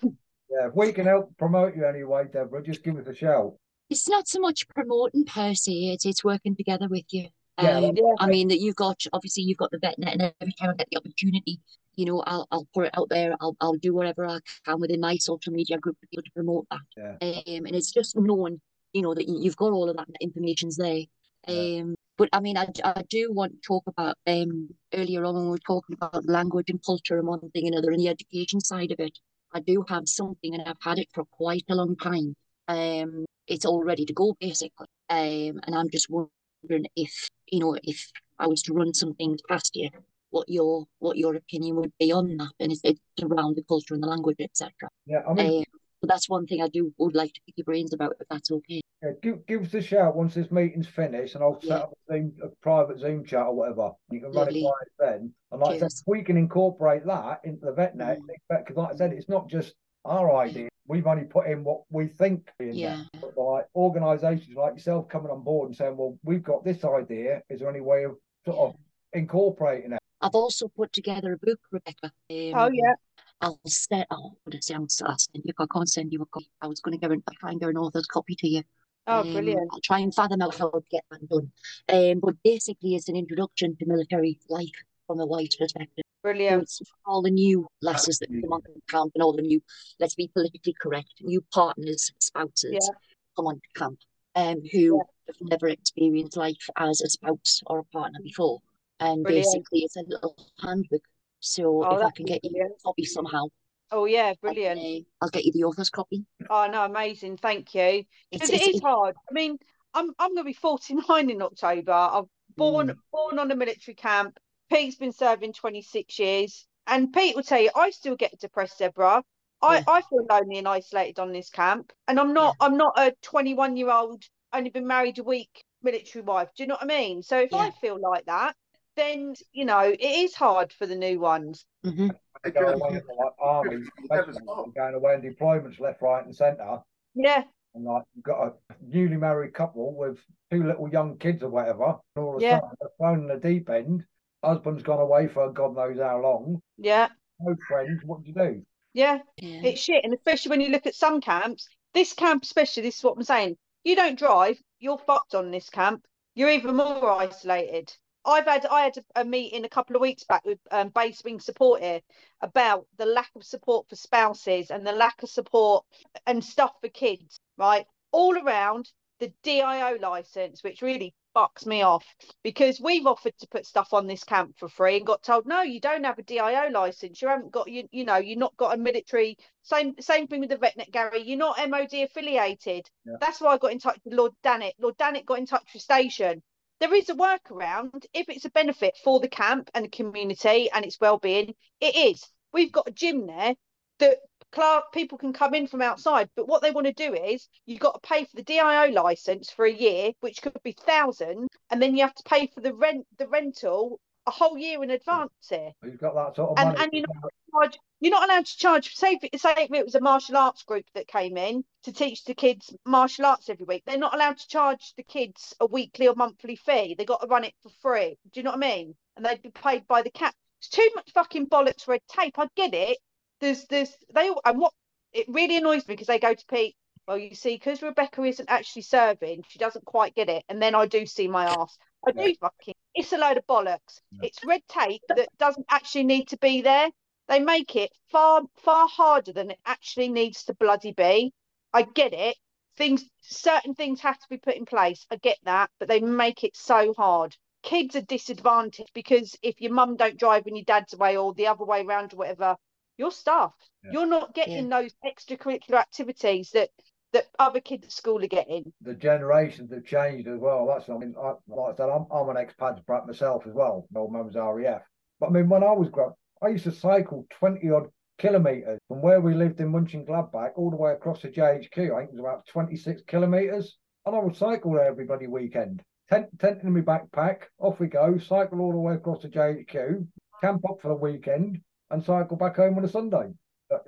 Yeah, 0.49 0.67
if 0.67 0.75
we 0.75 0.91
can 0.93 1.07
help 1.07 1.35
promote 1.39 1.75
you 1.75 1.83
anyway, 1.83 2.25
Deborah, 2.31 2.61
just 2.61 2.83
give 2.83 2.95
us 2.97 3.07
a 3.07 3.15
shout. 3.15 3.53
It's 3.89 4.07
not 4.07 4.27
so 4.27 4.39
much 4.39 4.67
promoting 4.67 5.25
per 5.25 5.55
se, 5.55 5.71
it's, 5.71 6.05
it's 6.05 6.23
working 6.23 6.55
together 6.55 6.87
with 6.87 7.05
you. 7.09 7.29
Yeah, 7.59 7.77
Um, 7.77 7.95
Yeah. 7.95 8.03
I 8.19 8.27
mean 8.27 8.49
that 8.49 8.59
you've 8.59 8.75
got 8.75 9.01
obviously 9.13 9.41
you've 9.43 9.57
got 9.57 9.71
the 9.71 9.79
vet 9.79 9.97
net, 9.97 10.13
and 10.13 10.31
every 10.41 10.53
time 10.59 10.69
I 10.69 10.73
get 10.75 10.89
the 10.91 10.97
opportunity, 10.97 11.59
you 11.95 12.05
know, 12.05 12.19
I'll 12.27 12.47
I'll 12.51 12.67
put 12.71 12.85
it 12.85 12.95
out 12.95 13.09
there. 13.09 13.35
I'll 13.41 13.55
I'll 13.61 13.73
do 13.77 13.95
whatever 13.95 14.27
I 14.27 14.37
can 14.63 14.79
within 14.79 14.99
my 14.99 15.15
social 15.15 15.51
media 15.53 15.79
group 15.79 15.99
to 16.01 16.07
be 16.11 16.17
able 16.17 16.23
to 16.25 16.31
promote 16.31 16.67
that. 16.69 16.81
Yeah. 16.97 17.55
Um, 17.55 17.65
and 17.65 17.75
it's 17.75 17.91
just 17.91 18.15
knowing, 18.15 18.61
you 18.93 19.01
know, 19.01 19.15
that 19.15 19.27
you- 19.27 19.39
you've 19.39 19.57
got 19.57 19.71
all 19.71 19.89
of 19.89 19.97
that 19.97 20.07
information's 20.21 20.75
there. 20.75 21.01
Yeah. 21.47 21.81
Um, 21.81 21.95
but 22.17 22.29
I 22.31 22.39
mean, 22.39 22.57
I, 22.57 22.67
I 22.83 23.03
do 23.09 23.31
want 23.33 23.53
to 23.53 23.59
talk 23.67 23.83
about 23.87 24.15
um 24.27 24.69
earlier 24.93 25.25
on 25.25 25.35
when 25.35 25.43
we 25.45 25.49
were 25.51 25.57
talking 25.59 25.95
about 25.95 26.25
language 26.27 26.69
and 26.69 26.83
culture 26.85 27.17
and 27.17 27.27
one 27.27 27.49
thing 27.51 27.65
and 27.65 27.75
another 27.75 27.91
and 27.91 27.99
the 28.01 28.09
education 28.09 28.59
side 28.61 28.91
of 28.91 28.99
it. 28.99 29.17
I 29.53 29.59
do 29.59 29.85
have 29.89 30.07
something, 30.07 30.53
and 30.53 30.63
I've 30.63 30.81
had 30.81 30.99
it 30.99 31.09
for 31.13 31.25
quite 31.25 31.65
a 31.69 31.75
long 31.75 31.95
time. 31.95 32.35
Um, 32.67 33.25
it's 33.47 33.65
all 33.65 33.83
ready 33.83 34.05
to 34.05 34.13
go 34.13 34.35
basically. 34.39 34.87
Um, 35.09 35.59
and 35.65 35.75
I'm 35.75 35.89
just 35.89 36.09
wondering 36.09 36.87
if 36.95 37.29
you 37.47 37.59
know 37.59 37.77
if 37.83 38.11
I 38.39 38.47
was 38.47 38.61
to 38.63 38.73
run 38.73 38.93
some 38.93 39.13
things 39.15 39.41
past 39.49 39.75
you, 39.75 39.89
what 40.29 40.47
your 40.49 40.85
what 40.99 41.17
your 41.17 41.35
opinion 41.35 41.75
would 41.77 41.93
be 41.99 42.11
on 42.11 42.37
that, 42.37 42.51
and 42.59 42.71
it's, 42.71 42.81
it's 42.83 42.99
around 43.21 43.55
the 43.55 43.63
culture 43.63 43.93
and 43.95 44.03
the 44.03 44.07
language, 44.07 44.37
etc. 44.39 44.71
Yeah, 45.05 45.21
I 45.27 45.33
mean, 45.33 45.59
Um, 45.59 45.63
but 46.01 46.09
that's 46.09 46.29
one 46.29 46.45
thing 46.47 46.61
I 46.61 46.67
do 46.67 46.93
would 46.97 47.15
like 47.15 47.33
to 47.33 47.41
pick 47.45 47.57
your 47.57 47.65
brains 47.65 47.93
about, 47.93 48.15
if 48.19 48.27
that's 48.29 48.51
okay. 48.51 48.81
Yeah, 49.03 49.11
give, 49.21 49.45
give 49.45 49.63
us 49.63 49.73
a 49.73 49.81
shout 49.81 50.15
once 50.15 50.33
this 50.33 50.49
meeting's 50.49 50.87
finished, 50.87 51.35
and 51.35 51.43
I'll 51.43 51.59
set 51.59 51.67
Yeah. 51.69 51.75
up 51.79 51.97
a, 52.09 52.13
Zoom, 52.13 52.33
a 52.41 52.47
private 52.61 52.99
Zoom 52.99 53.25
chat 53.25 53.45
or 53.47 53.53
whatever. 53.55 53.91
You 54.09 54.21
can 54.21 54.31
run 54.31 54.47
it 54.49 54.63
by 54.63 55.05
then. 55.05 55.33
And 55.51 55.61
like 55.61 55.75
I 55.75 55.87
said, 55.87 56.03
we 56.07 56.23
can 56.23 56.37
incorporate 56.37 57.05
that 57.05 57.41
into 57.43 57.65
the 57.65 57.73
VetNet, 57.73 58.19
Mm. 58.19 58.27
because 58.49 58.75
like 58.77 58.93
I 58.93 58.95
said, 58.95 59.11
it's 59.13 59.27
not 59.29 59.49
just 59.49 59.73
our 60.05 60.35
idea. 60.37 60.69
We've 60.87 61.07
only 61.07 61.23
put 61.25 61.47
in 61.47 61.63
what 61.63 61.81
we 61.89 62.07
think. 62.07 62.49
In 62.59 62.67
there. 62.67 62.75
Yeah. 62.75 63.03
But 63.21 63.37
like 63.37 63.65
organisations 63.75 64.55
like 64.55 64.73
yourself 64.73 65.07
coming 65.09 65.31
on 65.31 65.41
board 65.43 65.67
and 65.69 65.75
saying, 65.77 65.95
"Well, 65.95 66.17
we've 66.23 66.43
got 66.43 66.63
this 66.65 66.83
idea. 66.83 67.41
Is 67.49 67.59
there 67.61 67.69
any 67.69 67.79
way 67.81 68.03
of 68.03 68.17
sort 68.45 68.57
of 68.57 68.75
incorporating 69.13 69.93
it?" 69.93 69.99
I've 70.21 70.35
also 70.35 70.67
put 70.69 70.91
together 70.93 71.33
a 71.33 71.37
book, 71.37 71.59
Rebecca. 71.71 72.11
Um, 72.29 72.53
Oh, 72.55 72.69
yeah. 72.71 72.93
I'll 73.41 73.59
set. 73.65 74.07
Oh, 74.11 74.37
what 74.43 74.51
did 74.51 74.57
I 74.57 74.61
say? 74.61 74.73
I'll, 74.75 74.87
I'll 75.05 75.17
send 75.17 75.43
you. 75.45 75.53
I 75.59 75.65
can't 75.73 75.89
send 75.89 76.11
you 76.13 76.21
a 76.21 76.25
copy. 76.25 76.49
I 76.61 76.67
was 76.67 76.79
going 76.81 76.97
to 76.97 77.07
go 77.07 77.11
and 77.13 77.23
try 77.39 77.51
and 77.51 77.59
get 77.59 77.69
an 77.69 77.77
author's 77.77 78.05
copy 78.05 78.35
to 78.35 78.47
you. 78.47 78.63
Oh, 79.07 79.21
Um, 79.21 79.33
brilliant. 79.33 79.69
I'll 79.71 79.81
try 79.81 79.99
and 79.99 80.13
fathom 80.13 80.41
out 80.41 80.55
how 80.57 80.69
to 80.69 80.81
get 80.89 81.03
that 81.11 81.27
done. 81.29 81.51
Um, 81.89 82.19
but 82.19 82.35
basically, 82.43 82.95
it's 82.95 83.09
an 83.09 83.15
introduction 83.15 83.75
to 83.77 83.85
military 83.85 84.39
life 84.49 84.69
from 85.07 85.19
a 85.19 85.25
white 85.25 85.55
perspective. 85.59 86.03
So 86.05 86.29
Brilliant. 86.29 86.63
it's 86.63 86.81
all 87.05 87.21
the 87.21 87.31
new 87.31 87.67
lasses 87.81 88.19
that 88.19 88.29
come 88.29 88.53
on 88.53 88.61
to 88.61 88.69
camp 88.87 89.11
and 89.15 89.21
all 89.23 89.33
the 89.33 89.41
new, 89.41 89.61
let's 89.99 90.15
be 90.15 90.29
politically 90.29 90.73
correct, 90.81 91.13
new 91.21 91.43
partners, 91.53 92.11
spouses 92.19 92.71
Yeah. 92.73 92.95
come 93.35 93.47
on 93.47 93.55
to 93.55 93.79
camp, 93.79 93.99
um, 94.35 94.61
who 94.71 95.01
have 95.27 95.35
never 95.41 95.67
experienced 95.67 96.37
life 96.37 96.69
as 96.77 97.01
a 97.01 97.09
spouse 97.09 97.61
or 97.67 97.79
a 97.79 97.83
partner 97.85 98.19
before. 98.23 98.61
And 99.01 99.23
Brilliant. 99.23 99.45
basically, 99.45 99.79
it's 99.81 99.97
a 99.97 100.03
little 100.07 100.37
handbook. 100.61 101.03
So 101.41 101.83
Oh, 101.83 101.95
if 101.95 102.03
I 102.05 102.11
can 102.11 102.25
be 102.25 102.31
get 102.33 102.43
you 102.45 102.51
brilliant. 102.51 102.75
a 102.79 102.83
copy 102.83 103.03
somehow, 103.03 103.47
Oh, 103.93 104.05
yeah. 104.05 104.33
Brilliant. 104.41 104.79
uh, 104.79 105.23
I'll 105.23 105.29
get 105.29 105.45
you 105.45 105.51
the 105.53 105.63
author's 105.63 105.89
copy. 105.89 106.25
Oh, 106.49 106.67
no, 106.71 106.83
amazing. 106.83 107.37
Thank 107.37 107.73
you. 107.75 108.03
Because 108.31 108.49
it's, 108.49 108.81
hard. 108.81 109.15
I 109.29 109.33
mean, 109.33 109.57
I'm 109.93 110.11
I'm 110.17 110.33
going 110.33 110.37
to 110.37 110.43
be 110.43 110.53
49 110.53 111.29
in 111.29 111.41
October. 111.41 111.91
I've 111.91 112.25
born 112.57 112.87
Mm. 112.87 112.95
born 113.11 113.39
on 113.39 113.51
a 113.51 113.55
military 113.55 113.95
camp. 113.95 114.37
Pete's 114.71 114.95
been 114.95 115.11
serving 115.13 115.53
26 115.53 116.17
years. 116.19 116.65
And 116.87 117.13
Pete 117.13 117.35
will 117.35 117.43
tell 117.43 117.61
you, 117.61 117.69
I 117.75 117.91
still 117.91 118.15
get 118.15 118.37
depressed, 118.39 118.79
Deborah. 118.79 119.23
I, 119.61 119.75
Yeah. 119.77 119.83
I 119.87 120.01
feel 120.01 120.25
lonely 120.29 120.57
and 120.57 120.67
isolated 120.67 121.19
on 121.19 121.31
this 121.31 121.49
camp. 121.49 121.93
And 122.07 122.19
I'm 122.19 122.33
not 122.33 122.55
I'm 122.59 122.75
not 122.77 122.93
a 122.97 123.13
21 123.21 123.77
year 123.77 123.91
old, 123.91 124.23
only 124.51 124.69
been 124.71 124.87
married 124.87 125.19
a 125.19 125.23
week 125.23 125.63
military 125.83 126.23
wife. 126.23 126.49
Do 126.55 126.63
you 126.63 126.67
know 126.67 126.75
what 126.75 126.83
I 126.83 126.87
mean? 126.87 127.21
So 127.23 127.39
if 127.39 127.53
I 127.53 127.69
feel 127.71 127.99
like 128.01 128.25
that, 128.25 128.55
then 128.95 129.35
you 129.51 129.65
know, 129.65 129.79
it 129.81 129.99
is 130.01 130.33
hard 130.35 130.71
for 130.73 130.85
the 130.85 130.95
new 130.95 131.19
ones. 131.19 131.65
Mhm. 131.85 132.11
They 132.43 132.51
go 132.51 132.67
away 132.67 132.99
for 133.05 133.15
like 133.15 133.33
army, 133.39 133.77
Never 134.09 134.23
specialists, 134.33 134.41
stop. 134.43 134.73
going 134.75 134.93
away 134.95 135.13
on 135.15 135.21
deployments 135.21 135.79
left, 135.79 136.01
right, 136.01 136.25
and 136.25 136.35
centre. 136.35 136.79
Yeah, 137.15 137.43
And 137.75 137.85
like 137.85 138.03
you've 138.15 138.23
got 138.25 138.47
a 138.47 138.53
newly 138.81 139.15
married 139.17 139.53
couple 139.53 139.95
with 139.95 140.19
two 140.51 140.63
little 140.63 140.89
young 140.89 141.17
kids 141.17 141.41
or 141.43 141.49
whatever, 141.49 141.97
and 142.15 142.25
all 142.25 142.35
of 142.35 142.41
a 142.41 142.45
Yeah. 142.45 142.59
sudden 142.59 142.69
they're 142.81 142.89
thrown 142.97 143.19
in 143.21 143.27
the 143.27 143.37
deep 143.47 143.69
end. 143.69 144.05
Husband's 144.43 144.83
gone 144.83 144.99
away 144.99 145.27
for 145.29 145.49
God 145.51 145.75
knows 145.75 145.97
how 145.99 146.19
long. 146.19 146.61
yeah, 146.77 147.09
No 147.39 147.55
friends. 147.67 148.01
What 148.03 148.23
do 148.23 148.27
you 148.29 148.33
do? 148.35 148.65
yeah. 148.93 149.19
yeah. 149.37 149.61
It's 149.63 149.79
shit. 149.81 150.03
And 150.03 150.13
especially 150.13 150.49
when 150.49 150.61
you 150.61 150.69
look 150.69 150.85
at 150.85 150.95
some 150.95 151.21
camps, 151.21 151.67
this 151.93 152.11
camp, 152.13 152.43
especially, 152.43 152.83
this 152.83 152.97
is 152.97 153.03
what 153.03 153.15
I'm 153.17 153.23
saying. 153.23 153.57
You 153.85 153.95
don't 153.95 154.19
drive, 154.19 154.57
you're 154.79 154.97
fucked 154.97 155.33
on 155.33 155.49
this 155.51 155.69
camp. 155.69 156.05
You're 156.35 156.49
even 156.49 156.75
more 156.75 157.09
isolated. 157.09 157.93
I've 158.25 158.45
had 158.45 158.65
I 158.65 158.83
had 158.83 158.97
a, 159.15 159.25
meeting 159.25 159.65
a 159.65 159.69
couple 159.69 159.95
of 159.95 160.01
weeks 160.01 160.23
back 160.23 160.45
with 160.45 160.59
um, 160.71 160.89
base 160.89 161.21
wing 161.23 161.39
support 161.39 161.81
here 161.81 162.01
about 162.41 162.87
the 162.97 163.05
lack 163.05 163.29
of 163.35 163.43
support 163.43 163.89
for 163.89 163.95
spouses 163.95 164.71
and 164.71 164.85
the 164.85 164.93
lack 164.93 165.23
of 165.23 165.29
support 165.29 165.85
and 166.25 166.43
stuff 166.43 166.73
for 166.81 166.89
kids, 166.89 167.39
right? 167.57 167.85
All 168.11 168.37
around 168.37 168.89
the 169.19 169.33
DIO 169.43 169.97
license, 170.01 170.63
which 170.63 170.81
really 170.81 171.13
fucks 171.35 171.65
me 171.65 171.81
off 171.81 172.05
because 172.43 172.79
we've 172.79 173.07
offered 173.07 173.33
to 173.39 173.47
put 173.47 173.65
stuff 173.65 173.93
on 173.93 174.05
this 174.05 174.23
camp 174.23 174.55
for 174.57 174.69
free 174.69 174.97
and 174.97 175.05
got 175.05 175.23
told 175.23 175.45
no, 175.45 175.61
you 175.61 175.79
don't 175.79 176.03
have 176.03 176.19
a 176.19 176.23
DIO 176.23 176.69
license. 176.71 177.21
You 177.21 177.27
haven't 177.27 177.51
got 177.51 177.69
you 177.69 177.87
you 177.91 178.05
know 178.05 178.17
you're 178.17 178.37
not 178.37 178.55
got 178.57 178.73
a 178.73 178.77
military. 178.77 179.37
Same 179.63 179.95
same 179.99 180.27
thing 180.27 180.39
with 180.39 180.49
the 180.49 180.57
VetNet, 180.57 180.91
Gary. 180.91 181.23
You're 181.23 181.37
not 181.37 181.57
MOD 181.69 181.93
affiliated. 181.93 182.89
Yeah. 183.05 183.15
That's 183.19 183.41
why 183.41 183.53
I 183.53 183.57
got 183.57 183.71
in 183.71 183.79
touch 183.79 183.99
with 184.05 184.13
Lord 184.13 184.31
Dannatt. 184.43 184.73
Lord 184.79 184.97
Dannatt 184.97 185.25
got 185.25 185.39
in 185.39 185.45
touch 185.45 185.67
with 185.73 185.81
Station. 185.81 186.41
There 186.83 186.95
is 186.95 187.07
a 187.07 187.15
workaround 187.15 188.07
if 188.13 188.27
it's 188.27 188.43
a 188.43 188.49
benefit 188.49 188.97
for 189.01 189.21
the 189.21 189.29
camp 189.29 189.71
and 189.73 189.85
the 189.85 189.89
community 189.89 190.69
and 190.69 190.83
its 190.83 190.99
well-being. 190.99 191.55
It 191.79 191.95
is. 191.95 192.29
We've 192.51 192.73
got 192.73 192.89
a 192.89 192.91
gym 192.91 193.25
there 193.25 193.55
that 193.99 194.17
Clark 194.51 194.91
people 194.91 195.17
can 195.17 195.31
come 195.31 195.53
in 195.53 195.67
from 195.67 195.81
outside, 195.81 196.29
but 196.35 196.45
what 196.45 196.61
they 196.61 196.71
want 196.71 196.87
to 196.87 196.91
do 196.91 197.13
is 197.13 197.47
you've 197.65 197.79
got 197.79 197.93
to 197.93 198.05
pay 198.05 198.25
for 198.25 198.35
the 198.35 198.43
DIO 198.43 198.91
license 198.91 199.49
for 199.49 199.63
a 199.63 199.71
year, 199.71 200.11
which 200.19 200.41
could 200.41 200.61
be 200.61 200.73
thousands, 200.73 201.47
and 201.69 201.81
then 201.81 201.95
you 201.95 202.03
have 202.03 202.15
to 202.15 202.23
pay 202.23 202.47
for 202.47 202.59
the 202.59 202.73
rent 202.73 203.07
the 203.17 203.29
rental 203.29 204.01
a 204.25 204.31
whole 204.31 204.57
year 204.57 204.83
in 204.83 204.89
advance 204.89 205.31
here. 205.49 205.71
Who's 205.81 205.97
got 205.97 206.15
that 206.15 206.35
sort 206.35 206.57
of 206.57 206.65
And 206.67 206.77
and 206.79 206.89
you're 206.93 207.05
not 207.07 207.31
charge, 207.51 207.79
you're 207.99 208.11
not 208.11 208.23
allowed 208.29 208.45
to 208.45 208.57
charge. 208.57 208.95
Say 208.95 209.13
if, 209.13 209.23
it- 209.23 209.39
say 209.39 209.53
if 209.57 209.71
it 209.71 209.85
was 209.85 209.95
a 209.95 210.01
martial 210.01 210.37
arts 210.37 210.63
group 210.63 210.85
that 210.93 211.07
came 211.07 211.37
in 211.37 211.63
to 211.83 211.91
teach 211.93 212.23
the 212.23 212.33
kids 212.33 212.73
martial 212.85 213.25
arts 213.25 213.49
every 213.49 213.65
week, 213.65 213.83
they're 213.85 213.97
not 213.97 214.13
allowed 214.13 214.37
to 214.37 214.47
charge 214.47 214.93
the 214.95 215.03
kids 215.03 215.53
a 215.59 215.65
weekly 215.65 216.07
or 216.07 216.15
monthly 216.15 216.55
fee. 216.55 216.95
They've 216.97 217.07
got 217.07 217.21
to 217.21 217.27
run 217.27 217.43
it 217.43 217.53
for 217.61 217.69
free. 217.81 218.17
Do 218.31 218.39
you 218.39 218.43
know 218.43 218.51
what 218.51 218.63
I 218.63 218.75
mean? 218.75 218.95
And 219.15 219.25
they'd 219.25 219.41
be 219.41 219.51
paid 219.51 219.87
by 219.87 220.01
the 220.01 220.11
cap. 220.11 220.35
It's 220.59 220.69
too 220.69 220.89
much 220.95 221.11
fucking 221.11 221.47
bollocks 221.47 221.87
red 221.87 222.01
tape. 222.07 222.39
I 222.39 222.47
get 222.55 222.73
it. 222.73 222.97
There's 223.41 223.65
there's 223.65 223.93
they 224.13 224.29
all 224.29 224.41
and 224.45 224.59
what 224.59 224.73
it 225.11 225.25
really 225.27 225.57
annoys 225.57 225.87
me 225.87 225.93
because 225.93 226.07
they 226.07 226.19
go 226.19 226.33
to 226.33 226.45
Pete. 226.47 226.75
Well, 227.07 227.17
you 227.17 227.35
see, 227.35 227.55
because 227.55 227.81
Rebecca 227.81 228.23
isn't 228.23 228.49
actually 228.49 228.83
serving, 228.83 229.43
she 229.49 229.59
doesn't 229.59 229.83
quite 229.83 230.15
get 230.15 230.29
it. 230.29 230.43
And 230.47 230.61
then 230.61 230.73
I 230.73 230.85
do 230.85 231.05
see 231.05 231.27
my 231.27 231.45
ass. 231.45 231.77
I 232.05 232.11
do 232.11 232.21
Yeah. 232.29 232.33
fucking. 232.39 232.75
It's 232.95 233.13
a 233.13 233.17
load 233.17 233.37
of 233.37 233.47
bollocks. 233.47 234.01
Yeah. 234.11 234.21
It's 234.23 234.43
red 234.45 234.61
tape 234.67 235.01
that 235.09 235.29
doesn't 235.37 235.65
actually 235.69 236.03
need 236.03 236.27
to 236.29 236.37
be 236.37 236.61
there. 236.61 236.89
They 237.27 237.39
make 237.39 237.75
it 237.75 237.91
far 238.09 238.41
far 238.57 238.87
harder 238.87 239.31
than 239.33 239.51
it 239.51 239.59
actually 239.65 240.09
needs 240.09 240.43
to 240.45 240.53
bloody 240.53 240.91
be. 240.91 241.33
I 241.71 241.83
get 241.83 242.13
it. 242.13 242.37
Things 242.75 243.05
certain 243.21 243.75
things 243.75 244.01
have 244.01 244.19
to 244.19 244.29
be 244.29 244.37
put 244.37 244.55
in 244.55 244.65
place. 244.65 245.05
I 245.09 245.15
get 245.17 245.37
that, 245.43 245.71
but 245.79 245.87
they 245.87 245.99
make 246.01 246.43
it 246.43 246.55
so 246.55 246.93
hard. 246.93 247.35
Kids 247.61 247.95
are 247.95 248.01
disadvantaged 248.01 248.91
because 248.93 249.37
if 249.41 249.61
your 249.61 249.71
mum 249.71 249.95
don't 249.95 250.17
drive 250.19 250.45
and 250.47 250.57
your 250.57 250.65
dad's 250.65 250.93
away 250.93 251.15
or 251.15 251.33
the 251.33 251.47
other 251.47 251.63
way 251.63 251.81
around 251.81 252.13
or 252.13 252.17
whatever, 252.17 252.57
you're 252.97 253.11
stuffed. 253.11 253.69
Yeah. 253.83 253.91
You're 253.93 254.05
not 254.05 254.33
getting 254.33 254.67
those 254.69 254.93
extracurricular 255.05 255.75
activities 255.79 256.51
that 256.51 256.69
that 257.13 257.27
other 257.39 257.59
kids 257.61 257.85
at 257.85 257.91
school 257.91 258.23
are 258.23 258.27
getting. 258.27 258.71
the 258.81 258.93
generations 258.93 259.71
have 259.71 259.85
changed 259.85 260.27
as 260.27 260.39
well. 260.39 260.67
That's 260.67 260.89
I 260.89 260.97
mean, 260.97 261.15
I, 261.19 261.33
like 261.47 261.73
I 261.73 261.77
said, 261.77 261.89
I'm, 261.89 262.05
I'm 262.11 262.29
an 262.29 262.37
ex-Pads 262.37 262.81
brat 262.81 263.07
myself 263.07 263.43
as 263.47 263.53
well. 263.53 263.87
My 263.91 264.01
old 264.01 264.11
mum 264.11 264.25
was 264.25 264.35
RAF, 264.35 264.81
but 265.19 265.27
I 265.27 265.29
mean, 265.31 265.49
when 265.49 265.63
I 265.63 265.71
was 265.71 265.89
growing, 265.89 266.13
I 266.41 266.49
used 266.49 266.65
to 266.65 266.71
cycle 266.71 267.25
twenty 267.39 267.69
odd 267.71 267.87
kilometres 268.19 268.79
from 268.87 269.01
where 269.01 269.21
we 269.21 269.33
lived 269.33 269.59
in 269.59 269.69
Munchen 269.69 270.05
Gladbach 270.05 270.51
all 270.55 270.69
the 270.69 270.75
way 270.77 270.91
across 270.91 271.21
to 271.21 271.31
JHQ. 271.31 271.95
I 271.95 271.99
think 271.99 272.09
it 272.09 272.13
was 272.15 272.19
about 272.19 272.45
twenty 272.47 272.75
six 272.75 273.01
kilometres, 273.07 273.77
and 274.05 274.15
I 274.15 274.19
would 274.19 274.35
cycle 274.35 274.73
there 274.73 274.85
every 274.85 275.05
bloody 275.05 275.27
weekend. 275.27 275.81
Tent, 276.09 276.27
tent 276.39 276.61
in 276.63 276.73
my 276.73 276.81
backpack, 276.81 277.43
off 277.59 277.79
we 277.79 277.87
go, 277.87 278.17
cycle 278.19 278.59
all 278.59 278.71
the 278.71 278.77
way 278.77 278.93
across 278.93 279.21
to 279.21 279.29
JHQ, 279.29 280.05
camp 280.41 280.61
up 280.69 280.77
for 280.81 280.89
the 280.89 280.95
weekend, 280.95 281.59
and 281.91 282.03
cycle 282.03 282.35
back 282.37 282.57
home 282.57 282.77
on 282.77 282.83
a 282.85 282.89
Sunday. 282.89 283.31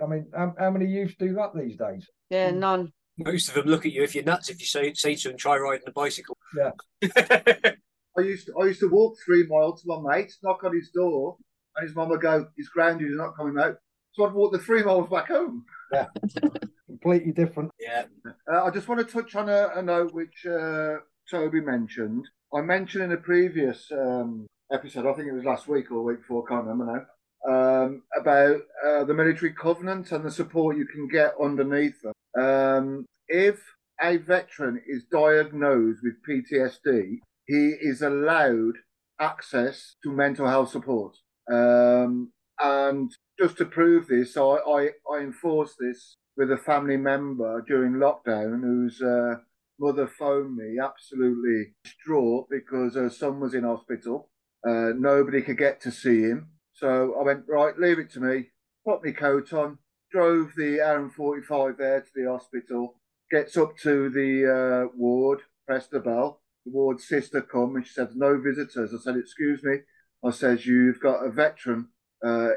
I 0.02 0.06
mean, 0.08 0.26
how, 0.34 0.56
how 0.58 0.72
many 0.72 0.86
youths 0.86 1.16
do 1.20 1.34
that 1.34 1.52
these 1.56 1.78
days? 1.78 2.10
Yeah, 2.30 2.52
Mm. 2.52 2.58
none. 2.58 2.94
Most 3.18 3.49
of 3.49 3.55
them 3.55 3.68
look 3.68 3.86
at 3.86 3.91
you 3.91 4.03
if 4.03 4.13
you're 4.13 4.24
nuts 4.24 4.49
if 4.49 4.59
you 4.59 4.66
say, 4.66 4.93
say 4.93 5.16
to 5.16 5.30
them, 5.30 5.38
try 5.38 5.57
riding 5.57 5.88
a 5.88 5.91
bicycle. 5.91 6.38
Yeah. 6.57 6.72
I 8.18 8.22
used 8.22 8.47
to 8.47 8.53
I 8.59 8.66
used 8.66 8.80
to 8.80 8.89
walk 8.89 9.18
three 9.26 9.45
miles 9.47 9.82
to 9.82 9.88
my 9.88 10.18
mate, 10.18 10.34
knock 10.43 10.63
on 10.63 10.76
his 10.76 10.89
door, 10.89 11.38
and 11.76 11.88
his 11.88 11.95
mum 11.95 12.09
would 12.09 12.22
go, 12.22 12.47
"He's 12.55 12.70
grounded, 12.70 13.07
he's 13.07 13.18
not 13.18 13.36
coming 13.36 13.61
out." 13.61 13.76
So 14.13 14.26
I'd 14.26 14.34
walk 14.34 14.53
the 14.53 14.59
three 14.59 14.84
miles 14.84 15.09
back 15.09 15.28
home. 15.28 15.66
Yeah, 15.91 16.07
completely 16.88 17.34
different. 17.34 17.72
yeah. 17.80 18.05
Uh, 18.51 18.63
I 18.63 18.70
just 18.70 18.88
want 18.88 19.05
to 19.05 19.13
touch 19.13 19.36
on 19.36 19.49
a, 19.49 19.70
a 19.76 19.82
note 19.82 20.13
which 20.13 20.45
uh, 20.45 20.95
Toby 21.30 21.61
mentioned. 21.61 22.26
I 22.53 22.61
mentioned 22.61 23.03
in 23.03 23.11
a 23.11 23.18
previous 23.18 23.91
um, 23.91 24.47
episode, 24.72 25.05
I 25.05 25.13
think 25.13 25.28
it 25.28 25.34
was 25.34 25.43
last 25.43 25.68
week 25.68 25.91
or 25.91 26.03
week 26.03 26.20
before, 26.20 26.43
I 26.45 26.49
can't 26.49 26.66
remember 26.66 26.93
now, 26.93 27.05
um, 27.48 28.04
about 28.20 28.62
uh, 28.86 29.04
the 29.04 29.14
military 29.14 29.54
covenant 29.54 30.12
and 30.12 30.26
the 30.26 30.32
support 30.32 30.78
you 30.78 30.86
can 30.86 31.08
get 31.08 31.34
underneath 31.41 31.96
them. 32.02 32.14
Um, 32.41 33.06
if 33.28 33.60
a 34.02 34.18
veteran 34.18 34.82
is 34.88 35.04
diagnosed 35.12 36.02
with 36.04 36.24
PTSD, 36.28 37.20
he 37.46 37.76
is 37.80 38.02
allowed 38.02 38.76
access 39.20 39.96
to 40.04 40.12
mental 40.12 40.48
health 40.48 40.70
support. 40.70 41.16
Um, 41.52 42.32
and 42.60 43.12
just 43.39 43.58
to 43.58 43.66
prove 43.66 44.08
this, 44.08 44.38
I, 44.38 44.41
I, 44.41 44.89
I 45.12 45.20
enforced 45.20 45.76
this 45.80 46.16
with 46.38 46.52
a 46.52 46.58
family 46.58 46.98
member 46.98 47.62
during 47.68 47.93
lockdown 47.93 48.62
whose 48.62 49.02
uh, 49.02 49.36
mother 49.80 50.08
phoned 50.08 50.56
me 50.56 50.78
absolutely 50.82 51.74
distraught 51.84 52.48
because 52.50 52.96
her 52.96 53.10
son 53.10 53.39
was 53.39 53.54
in 53.54 53.64
hospital. 53.64 54.30
Uh, 54.68 54.91
nobody 54.98 55.41
could 55.41 55.58
get 55.58 55.80
to 55.82 55.91
see 55.91 56.22
him. 56.22 56.50
So 56.76 57.16
I 57.20 57.24
went, 57.24 57.46
right, 57.48 57.78
leave 57.80 58.00
it 58.00 58.12
to 58.12 58.20
me, 58.20 58.50
put 58.86 59.04
my 59.04 59.12
coat 59.12 59.54
on, 59.54 59.78
drove 60.12 60.52
the 60.56 60.78
RM45 60.80 61.78
there 61.78 62.02
to 62.02 62.10
the 62.14 62.30
hospital, 62.30 63.00
gets 63.32 63.56
up 63.58 63.78
to 63.80 64.10
the 64.10 64.86
uh, 64.86 64.88
ward, 64.96 65.40
pressed 65.66 65.92
the 65.92 66.02
bell. 66.02 66.42
The 66.66 66.72
ward 66.74 67.00
sister 67.00 67.42
come 67.42 67.78
and 67.78 67.86
she 67.88 67.94
said, 67.94 68.10
no 68.16 68.38
visitors. 68.40 68.94
I 68.94 68.98
said, 69.02 69.16
excuse 69.16 69.64
me. 69.64 69.78
I 70.24 70.32
says, 70.32 70.66
you've 70.66 71.00
got 71.00 71.26
a 71.26 71.32
veteran 71.32 71.88
uh, 72.26 72.50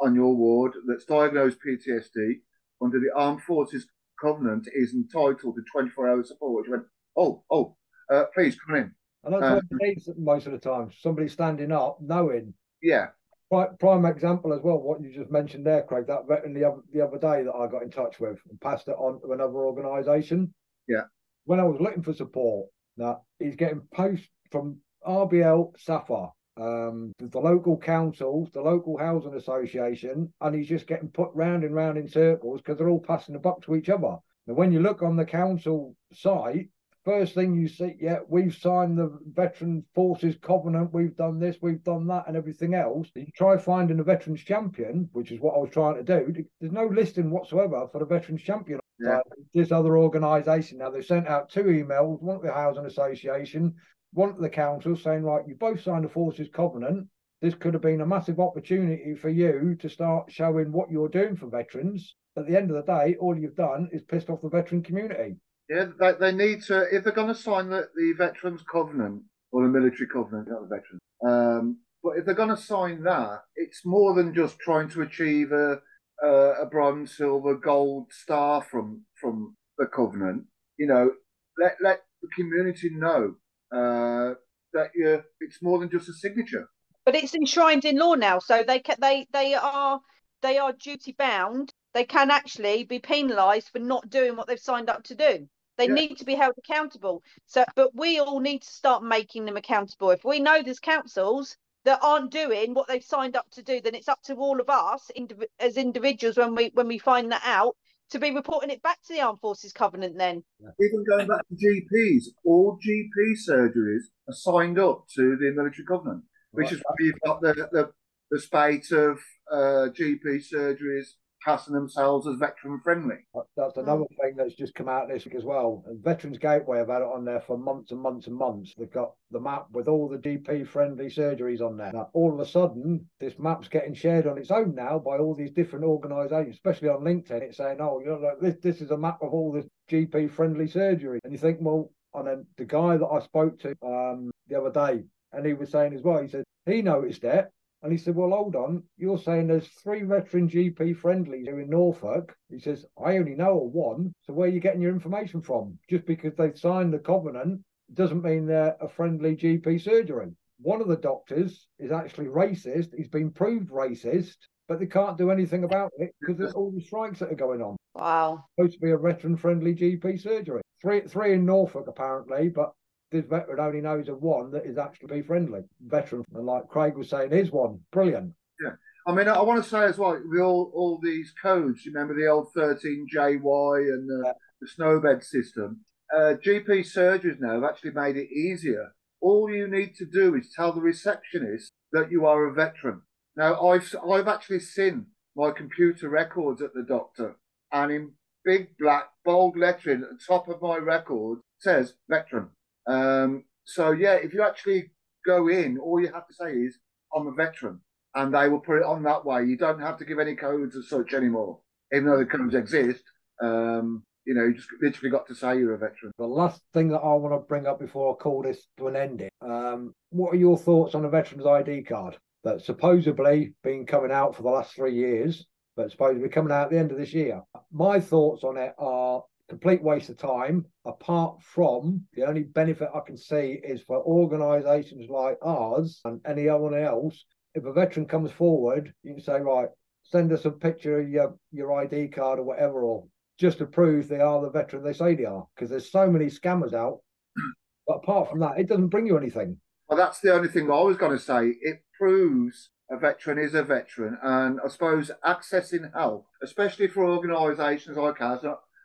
on 0.00 0.14
your 0.14 0.34
ward 0.34 0.72
that's 0.86 1.04
diagnosed 1.04 1.58
PTSD 1.66 2.40
under 2.82 2.98
the 2.98 3.10
Armed 3.16 3.42
Forces 3.42 3.86
Covenant 4.20 4.68
is 4.74 4.92
entitled 4.92 5.38
to 5.56 5.64
24 5.72 6.08
hour 6.08 6.24
support. 6.24 6.66
She 6.66 6.72
went, 6.72 6.84
oh, 7.16 7.42
oh, 7.50 7.76
uh, 8.12 8.24
please 8.34 8.56
come 8.66 8.76
in. 8.76 8.94
And 9.24 9.34
that's 9.34 9.44
Um, 9.44 9.54
what 9.54 9.64
it 9.70 9.78
needs 9.80 10.08
most 10.18 10.46
of 10.46 10.52
the 10.52 10.58
time. 10.58 10.90
Somebody 11.00 11.28
standing 11.28 11.72
up, 11.72 11.98
knowing. 12.00 12.54
Yeah, 12.82 13.08
Prime, 13.52 13.76
prime 13.78 14.06
example 14.06 14.54
as 14.54 14.62
well, 14.62 14.78
what 14.78 15.02
you 15.02 15.12
just 15.12 15.30
mentioned 15.30 15.66
there, 15.66 15.82
Craig, 15.82 16.06
that 16.06 16.26
veteran 16.26 16.54
the 16.54 16.64
other, 16.64 16.80
the 16.90 17.02
other 17.02 17.18
day 17.18 17.42
that 17.42 17.54
I 17.54 17.66
got 17.66 17.82
in 17.82 17.90
touch 17.90 18.18
with 18.18 18.38
and 18.48 18.58
passed 18.62 18.88
it 18.88 18.96
on 18.96 19.20
to 19.20 19.32
another 19.32 19.66
organisation. 19.66 20.54
Yeah. 20.88 21.02
When 21.44 21.60
I 21.60 21.64
was 21.64 21.78
looking 21.78 22.02
for 22.02 22.14
support, 22.14 22.70
that 22.96 23.20
he's 23.38 23.54
getting 23.54 23.82
posts 23.92 24.26
from 24.50 24.78
RBL 25.06 25.74
SSAFA, 25.86 26.30
um, 26.56 27.12
the, 27.18 27.26
the 27.28 27.38
local 27.38 27.76
councils, 27.76 28.48
the 28.54 28.62
local 28.62 28.96
housing 28.96 29.34
association, 29.34 30.32
and 30.40 30.54
he's 30.54 30.68
just 30.68 30.86
getting 30.86 31.08
put 31.08 31.28
round 31.34 31.62
and 31.62 31.74
round 31.74 31.98
in 31.98 32.08
circles 32.08 32.62
because 32.62 32.78
they're 32.78 32.88
all 32.88 33.00
passing 33.00 33.34
the 33.34 33.38
buck 33.38 33.62
to 33.66 33.74
each 33.76 33.90
other. 33.90 34.16
And 34.46 34.56
when 34.56 34.72
you 34.72 34.80
look 34.80 35.02
on 35.02 35.14
the 35.14 35.26
council 35.26 35.94
site, 36.14 36.70
first 37.04 37.34
thing 37.34 37.54
you 37.54 37.68
see, 37.68 37.96
yeah, 38.00 38.18
we've 38.28 38.54
signed 38.54 38.98
the 38.98 39.18
Veteran 39.34 39.84
Forces 39.94 40.36
Covenant, 40.40 40.92
we've 40.92 41.16
done 41.16 41.38
this, 41.38 41.56
we've 41.60 41.82
done 41.82 42.06
that, 42.08 42.24
and 42.28 42.36
everything 42.36 42.74
else. 42.74 43.08
You 43.14 43.26
try 43.34 43.56
finding 43.56 44.00
a 44.00 44.04
Veterans 44.04 44.42
Champion, 44.42 45.08
which 45.12 45.32
is 45.32 45.40
what 45.40 45.54
I 45.54 45.58
was 45.58 45.70
trying 45.70 45.96
to 45.96 46.02
do. 46.02 46.44
There's 46.60 46.72
no 46.72 46.86
listing 46.86 47.30
whatsoever 47.30 47.88
for 47.90 47.98
the 47.98 48.06
Veterans 48.06 48.42
Champion. 48.42 48.80
Yeah. 48.98 49.16
Like 49.16 49.24
this 49.52 49.72
other 49.72 49.98
organisation 49.98 50.78
now, 50.78 50.90
they've 50.90 51.04
sent 51.04 51.26
out 51.26 51.50
two 51.50 51.64
emails, 51.64 52.20
one 52.20 52.40
to 52.40 52.46
the 52.46 52.52
Housing 52.52 52.86
Association, 52.86 53.74
one 54.12 54.34
to 54.34 54.40
the 54.40 54.50
council, 54.50 54.96
saying, 54.96 55.22
right, 55.22 55.46
you 55.46 55.54
both 55.54 55.82
signed 55.82 56.04
the 56.04 56.08
Forces 56.08 56.48
Covenant. 56.52 57.08
This 57.40 57.54
could 57.54 57.74
have 57.74 57.82
been 57.82 58.02
a 58.02 58.06
massive 58.06 58.38
opportunity 58.38 59.16
for 59.16 59.28
you 59.28 59.76
to 59.80 59.88
start 59.88 60.30
showing 60.30 60.70
what 60.70 60.90
you're 60.90 61.08
doing 61.08 61.34
for 61.34 61.48
veterans. 61.48 62.14
At 62.36 62.46
the 62.46 62.56
end 62.56 62.70
of 62.70 62.76
the 62.76 62.92
day, 62.92 63.16
all 63.18 63.36
you've 63.36 63.56
done 63.56 63.88
is 63.92 64.02
pissed 64.02 64.30
off 64.30 64.42
the 64.42 64.48
veteran 64.48 64.82
community. 64.82 65.36
Yeah. 65.68 65.86
They, 65.98 66.12
they 66.20 66.32
need 66.32 66.62
to, 66.64 66.82
if 66.94 67.04
they're 67.04 67.12
going 67.12 67.34
to 67.34 67.34
sign 67.34 67.70
the, 67.70 67.88
the 67.94 68.14
Veterans 68.16 68.62
Covenant 68.70 69.22
or 69.50 69.62
the 69.62 69.68
Military 69.68 70.08
Covenant, 70.12 70.48
not 70.48 70.68
the 70.68 70.76
Veterans, 70.76 71.00
um, 71.24 71.78
but 72.02 72.18
if 72.18 72.24
they're 72.24 72.34
going 72.34 72.48
to 72.48 72.56
sign 72.56 73.02
that, 73.04 73.42
it's 73.54 73.84
more 73.84 74.14
than 74.14 74.34
just 74.34 74.58
trying 74.58 74.88
to 74.90 75.02
achieve 75.02 75.52
a, 75.52 75.80
a, 76.22 76.28
a 76.62 76.66
bronze, 76.66 77.16
silver, 77.16 77.54
gold 77.54 78.06
star 78.12 78.62
from 78.62 79.04
from 79.20 79.56
the 79.78 79.86
Covenant. 79.86 80.44
You 80.78 80.88
know, 80.88 81.12
let 81.58 81.76
let 81.82 82.00
the 82.22 82.28
community 82.36 82.90
know 82.90 83.34
uh, 83.72 84.34
that 84.72 84.90
you 84.94 85.22
it's 85.40 85.62
more 85.62 85.78
than 85.78 85.90
just 85.90 86.08
a 86.08 86.14
signature. 86.14 86.68
But 87.04 87.14
it's 87.14 87.34
enshrined 87.34 87.84
in 87.84 87.98
law 87.98 88.14
now, 88.14 88.38
so 88.38 88.62
they 88.66 88.80
can 88.80 88.96
they 89.00 89.26
they 89.32 89.54
are 89.54 90.00
they 90.42 90.58
are 90.58 90.72
duty 90.72 91.14
bound. 91.16 91.72
They 91.94 92.04
can 92.04 92.30
actually 92.30 92.84
be 92.84 92.98
penalised 92.98 93.68
for 93.70 93.78
not 93.78 94.08
doing 94.08 94.36
what 94.36 94.46
they've 94.46 94.58
signed 94.58 94.88
up 94.88 95.02
to 95.04 95.14
do. 95.14 95.48
They 95.78 95.86
Yeah. 95.88 95.94
need 95.94 96.18
to 96.18 96.24
be 96.24 96.34
held 96.34 96.54
accountable. 96.58 97.22
So, 97.46 97.64
but 97.74 97.94
we 97.94 98.18
all 98.18 98.40
need 98.40 98.62
to 98.62 98.68
start 98.70 99.02
making 99.02 99.44
them 99.44 99.56
accountable. 99.56 100.10
If 100.10 100.24
we 100.24 100.40
know 100.40 100.62
there's 100.62 100.80
councils 100.80 101.56
that 101.84 101.98
aren't 102.02 102.30
doing 102.30 102.74
what 102.74 102.86
they've 102.88 103.04
signed 103.04 103.36
up 103.36 103.50
to 103.50 103.62
do, 103.62 103.80
then 103.80 103.94
it's 103.94 104.08
up 104.08 104.22
to 104.22 104.36
all 104.36 104.60
of 104.60 104.68
us 104.70 105.10
indiv- 105.16 105.46
as 105.58 105.76
individuals 105.76 106.36
when 106.36 106.54
we 106.54 106.70
when 106.74 106.88
we 106.88 106.98
find 106.98 107.32
that 107.32 107.42
out 107.44 107.76
to 108.10 108.18
be 108.18 108.30
reporting 108.30 108.70
it 108.70 108.82
back 108.82 109.00
to 109.02 109.12
the 109.14 109.20
Armed 109.20 109.40
Forces 109.40 109.72
Covenant. 109.72 110.16
Then 110.16 110.44
Even 110.80 111.04
going 111.04 111.26
back 111.26 111.46
to 111.48 111.54
GPs, 111.54 112.24
all 112.44 112.78
GP 112.78 113.34
surgeries 113.48 114.02
are 114.28 114.34
signed 114.34 114.78
up 114.78 115.06
to 115.16 115.36
the 115.36 115.50
military 115.52 115.84
covenant, 115.86 116.24
which 116.52 116.66
Right. 116.66 116.72
is 116.74 116.82
why 116.84 116.94
you've 117.00 117.20
got 117.24 117.40
the 117.40 117.54
the, 117.72 117.92
the 118.30 118.38
spate 118.40 118.92
of 118.92 119.18
uh, 119.50 119.88
GP 119.90 120.44
surgeries 120.52 121.14
passing 121.44 121.74
themselves 121.74 122.26
as 122.26 122.36
veteran 122.36 122.80
friendly. 122.82 123.16
That's 123.56 123.76
another 123.76 124.04
thing 124.20 124.34
that's 124.36 124.54
just 124.54 124.74
come 124.74 124.88
out 124.88 125.08
this 125.08 125.24
week 125.24 125.34
as 125.34 125.44
well. 125.44 125.82
And 125.86 126.02
Veterans 126.02 126.38
Gateway 126.38 126.78
have 126.78 126.88
had 126.88 127.02
it 127.02 127.08
on 127.08 127.24
there 127.24 127.40
for 127.40 127.58
months 127.58 127.90
and 127.90 128.00
months 128.00 128.26
and 128.26 128.36
months. 128.36 128.74
They've 128.76 128.90
got 128.90 129.12
the 129.30 129.40
map 129.40 129.66
with 129.72 129.88
all 129.88 130.08
the 130.08 130.18
GP 130.18 130.66
friendly 130.66 131.06
surgeries 131.06 131.60
on 131.60 131.76
there. 131.76 131.92
Now, 131.92 132.10
all 132.12 132.32
of 132.32 132.40
a 132.40 132.46
sudden, 132.46 133.08
this 133.20 133.38
map's 133.38 133.68
getting 133.68 133.94
shared 133.94 134.26
on 134.26 134.38
its 134.38 134.50
own 134.50 134.74
now 134.74 134.98
by 134.98 135.18
all 135.18 135.34
these 135.34 135.52
different 135.52 135.84
organisations, 135.84 136.56
especially 136.56 136.88
on 136.88 137.02
LinkedIn. 137.02 137.42
It's 137.42 137.56
saying, 137.56 137.78
"Oh, 137.80 138.00
you 138.00 138.06
know, 138.06 138.16
like, 138.16 138.40
this 138.40 138.56
this 138.62 138.80
is 138.80 138.90
a 138.90 138.98
map 138.98 139.22
of 139.22 139.32
all 139.32 139.52
the 139.52 139.68
GP 139.88 140.30
friendly 140.30 140.68
surgery," 140.68 141.20
and 141.24 141.32
you 141.32 141.38
think, 141.38 141.58
well, 141.60 141.90
and 142.14 142.26
then 142.26 142.46
the 142.56 142.64
guy 142.64 142.96
that 142.96 143.06
I 143.06 143.20
spoke 143.20 143.58
to 143.60 143.74
um 143.82 144.30
the 144.48 144.60
other 144.60 144.70
day, 144.70 145.04
and 145.32 145.46
he 145.46 145.54
was 145.54 145.70
saying 145.70 145.94
as 145.94 146.02
well, 146.02 146.22
he 146.22 146.28
said 146.28 146.44
he 146.66 146.82
noticed 146.82 147.24
it. 147.24 147.50
And 147.82 147.90
he 147.92 147.98
said, 147.98 148.14
Well, 148.14 148.30
hold 148.30 148.54
on. 148.54 148.84
You're 148.96 149.18
saying 149.18 149.48
there's 149.48 149.68
three 149.82 150.02
veteran 150.02 150.48
GP 150.48 150.96
friendlies 150.96 151.46
here 151.46 151.60
in 151.60 151.70
Norfolk. 151.70 152.34
He 152.48 152.60
says, 152.60 152.86
I 153.02 153.16
only 153.18 153.34
know 153.34 153.64
of 153.66 153.72
one. 153.72 154.14
So 154.22 154.32
where 154.32 154.48
are 154.48 154.52
you 154.52 154.60
getting 154.60 154.80
your 154.80 154.92
information 154.92 155.42
from? 155.42 155.78
Just 155.90 156.06
because 156.06 156.34
they've 156.36 156.58
signed 156.58 156.92
the 156.92 156.98
covenant 156.98 157.60
doesn't 157.94 158.22
mean 158.22 158.46
they're 158.46 158.76
a 158.80 158.88
friendly 158.88 159.36
GP 159.36 159.82
surgery. 159.82 160.30
One 160.60 160.80
of 160.80 160.88
the 160.88 160.96
doctors 160.96 161.66
is 161.78 161.90
actually 161.90 162.26
racist. 162.26 162.94
He's 162.96 163.08
been 163.08 163.30
proved 163.32 163.70
racist, 163.70 164.36
but 164.68 164.78
they 164.78 164.86
can't 164.86 165.18
do 165.18 165.30
anything 165.30 165.64
about 165.64 165.90
it 165.98 166.14
because 166.20 166.40
of 166.40 166.54
all 166.54 166.70
the 166.70 166.80
strikes 166.80 167.18
that 167.18 167.32
are 167.32 167.36
going 167.36 167.60
on. 167.60 167.76
wow, 167.96 168.44
supposed 168.56 168.74
to 168.74 168.80
be 168.80 168.92
a 168.92 168.96
veteran 168.96 169.36
friendly 169.36 169.74
GP 169.74 170.20
surgery. 170.20 170.62
Three 170.80 171.00
three 171.02 171.32
in 171.34 171.44
Norfolk 171.44 171.86
apparently, 171.88 172.48
but 172.48 172.72
this 173.12 173.24
veteran 173.26 173.60
only 173.60 173.80
knows 173.80 174.08
of 174.08 174.22
one 174.22 174.50
that 174.52 174.66
is 174.66 174.78
actually 174.78 175.22
friendly. 175.22 175.60
Veteran, 175.86 176.24
and 176.34 176.46
like 176.46 176.68
Craig 176.68 176.96
was 176.96 177.10
saying, 177.10 177.32
is 177.32 177.50
one. 177.50 177.80
Brilliant. 177.92 178.34
Yeah, 178.60 178.72
I 179.06 179.14
mean, 179.14 179.28
I, 179.28 179.40
want 179.42 179.62
to 179.62 179.68
say 179.68 179.84
as 179.84 179.98
well, 179.98 180.20
with 180.24 180.40
all, 180.40 180.72
all 180.74 180.98
these 181.02 181.32
codes, 181.40 181.84
you 181.84 181.92
remember 181.92 182.14
the 182.14 182.28
old 182.28 182.48
13JY 182.56 183.92
and 183.92 184.08
the, 184.08 184.22
Yeah. 184.26 184.32
the 184.60 184.68
SNOMED 184.68 185.22
system? 185.22 185.80
Uh, 186.14 186.34
GP 186.44 186.80
surgeries 186.80 187.40
now 187.40 187.54
have 187.54 187.64
actually 187.64 187.92
made 187.92 188.16
it 188.16 188.30
easier. 188.30 188.92
All 189.20 189.50
you 189.50 189.66
need 189.68 189.94
to 189.96 190.04
do 190.04 190.34
is 190.34 190.52
tell 190.54 190.72
the 190.72 190.80
receptionist 190.80 191.72
that 191.92 192.10
you 192.10 192.26
are 192.26 192.46
a 192.46 192.52
veteran. 192.52 193.02
Now, 193.36 193.60
I've 193.68 193.94
I've 194.06 194.28
actually 194.28 194.60
seen 194.60 195.06
my 195.34 195.50
computer 195.52 196.08
records 196.10 196.60
at 196.60 196.74
the 196.74 196.82
doctor, 196.82 197.36
and 197.72 197.90
in 197.90 198.12
big 198.44 198.76
black 198.78 199.04
bold 199.24 199.56
lettering 199.56 200.02
at 200.02 200.10
the 200.10 200.18
top 200.26 200.48
of 200.48 200.60
my 200.60 200.76
record 200.76 201.38
says 201.58 201.94
veteran. 202.10 202.50
Um, 202.86 203.44
so 203.64 203.92
yeah, 203.92 204.14
if 204.14 204.34
you 204.34 204.42
actually 204.42 204.90
go 205.24 205.48
in, 205.48 205.78
all 205.78 206.00
you 206.00 206.12
have 206.12 206.26
to 206.26 206.34
say 206.34 206.52
is 206.52 206.78
I'm 207.14 207.26
a 207.26 207.32
veteran, 207.32 207.80
and 208.14 208.34
they 208.34 208.48
will 208.48 208.60
put 208.60 208.78
it 208.78 208.84
on 208.84 209.02
that 209.04 209.24
way. 209.24 209.44
You 209.44 209.56
don't 209.56 209.80
have 209.80 209.98
to 209.98 210.04
give 210.04 210.18
any 210.18 210.34
codes 210.34 210.76
as 210.76 210.88
such 210.88 211.14
anymore, 211.14 211.60
even 211.92 212.06
though 212.06 212.18
the 212.18 212.26
codes 212.26 212.54
exist. 212.54 213.02
Um, 213.40 214.04
you 214.24 214.34
know, 214.34 214.44
you 214.44 214.54
just 214.54 214.68
literally 214.80 215.10
got 215.10 215.26
to 215.26 215.34
say 215.34 215.58
you're 215.58 215.74
a 215.74 215.78
veteran. 215.78 216.12
The 216.18 216.26
last 216.26 216.62
thing 216.72 216.88
that 216.88 216.98
I 216.98 217.14
want 217.14 217.34
to 217.34 217.46
bring 217.46 217.66
up 217.66 217.80
before 217.80 218.14
I 218.14 218.22
call 218.22 218.42
this 218.42 218.66
to 218.78 218.88
an 218.88 218.96
ending, 218.96 219.30
um, 219.40 219.94
what 220.10 220.32
are 220.32 220.38
your 220.38 220.56
thoughts 220.56 220.94
on 220.94 221.04
a 221.04 221.08
veteran's 221.10 221.46
ID 221.46 221.82
card 221.82 222.16
that's 222.44 222.66
supposedly 222.66 223.54
been 223.64 223.86
coming 223.86 224.12
out 224.12 224.36
for 224.36 224.42
the 224.42 224.48
last 224.48 224.74
three 224.74 224.94
years, 224.94 225.44
but 225.76 225.90
supposedly 225.90 226.22
be 226.22 226.28
coming 226.28 226.52
out 226.52 226.64
at 226.64 226.70
the 226.70 226.78
end 226.78 226.92
of 226.92 226.98
this 226.98 227.12
year? 227.12 227.42
My 227.72 227.98
thoughts 227.98 228.44
on 228.44 228.56
it 228.56 228.74
are 228.78 229.24
complete 229.48 229.82
waste 229.82 230.08
of 230.08 230.16
time. 230.16 230.66
Apart 230.84 231.42
from 231.42 232.02
the 232.14 232.24
only 232.24 232.42
benefit 232.42 232.88
I 232.94 233.00
can 233.06 233.16
see 233.16 233.60
is 233.62 233.82
for 233.82 234.02
organisations 234.02 235.08
like 235.10 235.38
ours 235.42 236.00
and 236.04 236.20
anyone 236.26 236.74
else. 236.74 237.24
If 237.54 237.64
a 237.64 237.72
veteran 237.72 238.06
comes 238.06 238.30
forward, 238.32 238.92
you 239.02 239.14
can 239.14 239.22
say, 239.22 239.40
right, 239.40 239.68
send 240.02 240.32
us 240.32 240.44
a 240.44 240.50
picture 240.50 241.00
of 241.00 241.08
your, 241.08 241.36
your 241.50 241.72
ID 241.80 242.08
card 242.08 242.38
or 242.38 242.44
whatever, 242.44 242.82
or 242.82 243.06
just 243.38 243.58
to 243.58 243.66
prove 243.66 244.08
they 244.08 244.20
are 244.20 244.40
the 244.40 244.50
veteran 244.50 244.82
they 244.82 244.92
say 244.92 245.14
they 245.14 245.24
are. 245.24 245.46
Because 245.54 245.70
there's 245.70 245.92
so 245.92 246.10
many 246.10 246.26
scammers 246.26 246.74
out. 246.74 247.00
But 247.84 247.96
apart 247.96 248.30
from 248.30 248.38
that, 248.38 248.60
it 248.60 248.68
doesn't 248.68 248.88
bring 248.88 249.08
you 249.08 249.18
anything. 249.18 249.58
Well, 249.88 249.98
that's 249.98 250.20
the 250.20 250.32
only 250.32 250.48
thing 250.48 250.70
I 250.70 250.80
was 250.80 250.96
going 250.96 251.10
to 251.10 251.22
say. 251.22 251.48
It 251.60 251.82
proves 251.98 252.70
a 252.88 252.96
veteran 252.96 253.38
is 253.38 253.54
a 253.54 253.64
veteran, 253.64 254.18
and 254.22 254.60
I 254.64 254.68
suppose 254.68 255.10
accessing 255.24 255.92
help, 255.92 256.26
especially 256.42 256.86
for 256.86 257.04
organisations 257.04 257.96
like 257.96 258.20
ours, 258.20 258.44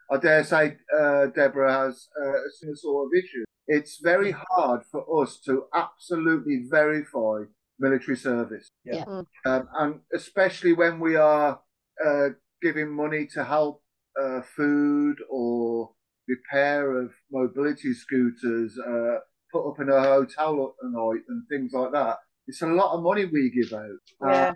I 0.09 0.17
dare 0.17 0.43
say 0.43 0.77
uh, 0.97 1.27
Deborah 1.27 1.85
has 1.85 2.07
uh, 2.21 2.29
a 2.29 2.49
similar 2.59 2.75
sort 2.75 3.07
of 3.07 3.11
issue. 3.17 3.43
It's 3.67 3.99
very 4.01 4.31
hard 4.31 4.81
for 4.89 5.21
us 5.21 5.39
to 5.45 5.65
absolutely 5.73 6.65
verify 6.69 7.43
military 7.79 8.17
service, 8.17 8.69
Yeah. 8.85 9.03
Mm. 9.05 9.25
um, 9.45 9.69
and 9.77 9.99
especially 10.13 10.73
when 10.73 10.99
we 10.99 11.15
are 11.15 11.59
uh, 12.03 12.29
giving 12.61 12.89
money 12.89 13.27
to 13.33 13.43
help 13.43 13.83
uh, 14.19 14.41
food 14.55 15.17
or 15.29 15.91
repair 16.27 16.97
of 17.01 17.11
mobility 17.31 17.93
scooters, 17.93 18.77
uh, 18.79 19.17
put 19.51 19.69
up 19.69 19.79
in 19.79 19.89
a 19.89 20.01
hotel 20.01 20.75
at 20.81 20.89
night 20.89 21.21
and 21.27 21.47
things 21.49 21.71
like 21.73 21.91
that. 21.91 22.17
It's 22.47 22.61
a 22.61 22.67
lot 22.67 22.95
of 22.95 23.03
money 23.03 23.25
we 23.25 23.51
give 23.51 23.73
out. 23.73 23.99
Yeah. 24.21 24.51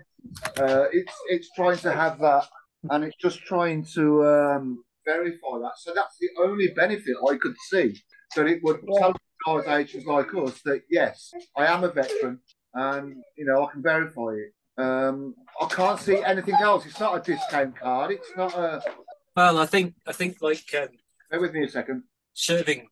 Uh, 0.58 0.86
it's 0.92 1.14
it's 1.28 1.50
trying 1.54 1.78
to 1.78 1.92
have 1.92 2.18
that, 2.20 2.46
and 2.90 3.04
it's 3.04 3.16
just 3.16 3.40
trying 3.40 3.84
to 3.94 4.24
um, 4.24 4.84
verify 5.04 5.58
that. 5.62 5.72
So 5.78 5.92
that's 5.94 6.16
the 6.20 6.28
only 6.40 6.68
benefit 6.68 7.16
I 7.28 7.36
could 7.36 7.56
see. 7.70 8.00
That 8.36 8.46
it 8.46 8.60
would 8.62 8.80
tell 8.98 9.14
organisations 9.46 10.06
like 10.06 10.32
us 10.34 10.60
that 10.64 10.82
yes, 10.90 11.30
I 11.56 11.66
am 11.66 11.84
a 11.84 11.88
veteran, 11.90 12.40
and 12.74 13.16
you 13.36 13.44
know 13.44 13.66
I 13.66 13.72
can 13.72 13.82
verify 13.82 14.30
it. 14.36 14.82
Um, 14.82 15.34
I 15.60 15.66
can't 15.66 16.00
see 16.00 16.22
anything 16.22 16.54
else. 16.54 16.86
It's 16.86 16.98
not 17.00 17.16
a 17.16 17.20
discount 17.20 17.76
card. 17.78 18.12
It's 18.12 18.30
not 18.36 18.54
a. 18.54 18.82
Well, 19.36 19.58
I 19.58 19.66
think 19.66 19.94
I 20.06 20.12
think 20.12 20.38
like 20.40 20.64
um, 20.78 20.88
Bear 21.30 21.40
with 21.40 21.52
me 21.52 21.64
a 21.64 21.68
second. 21.68 22.04
serving 22.32 22.88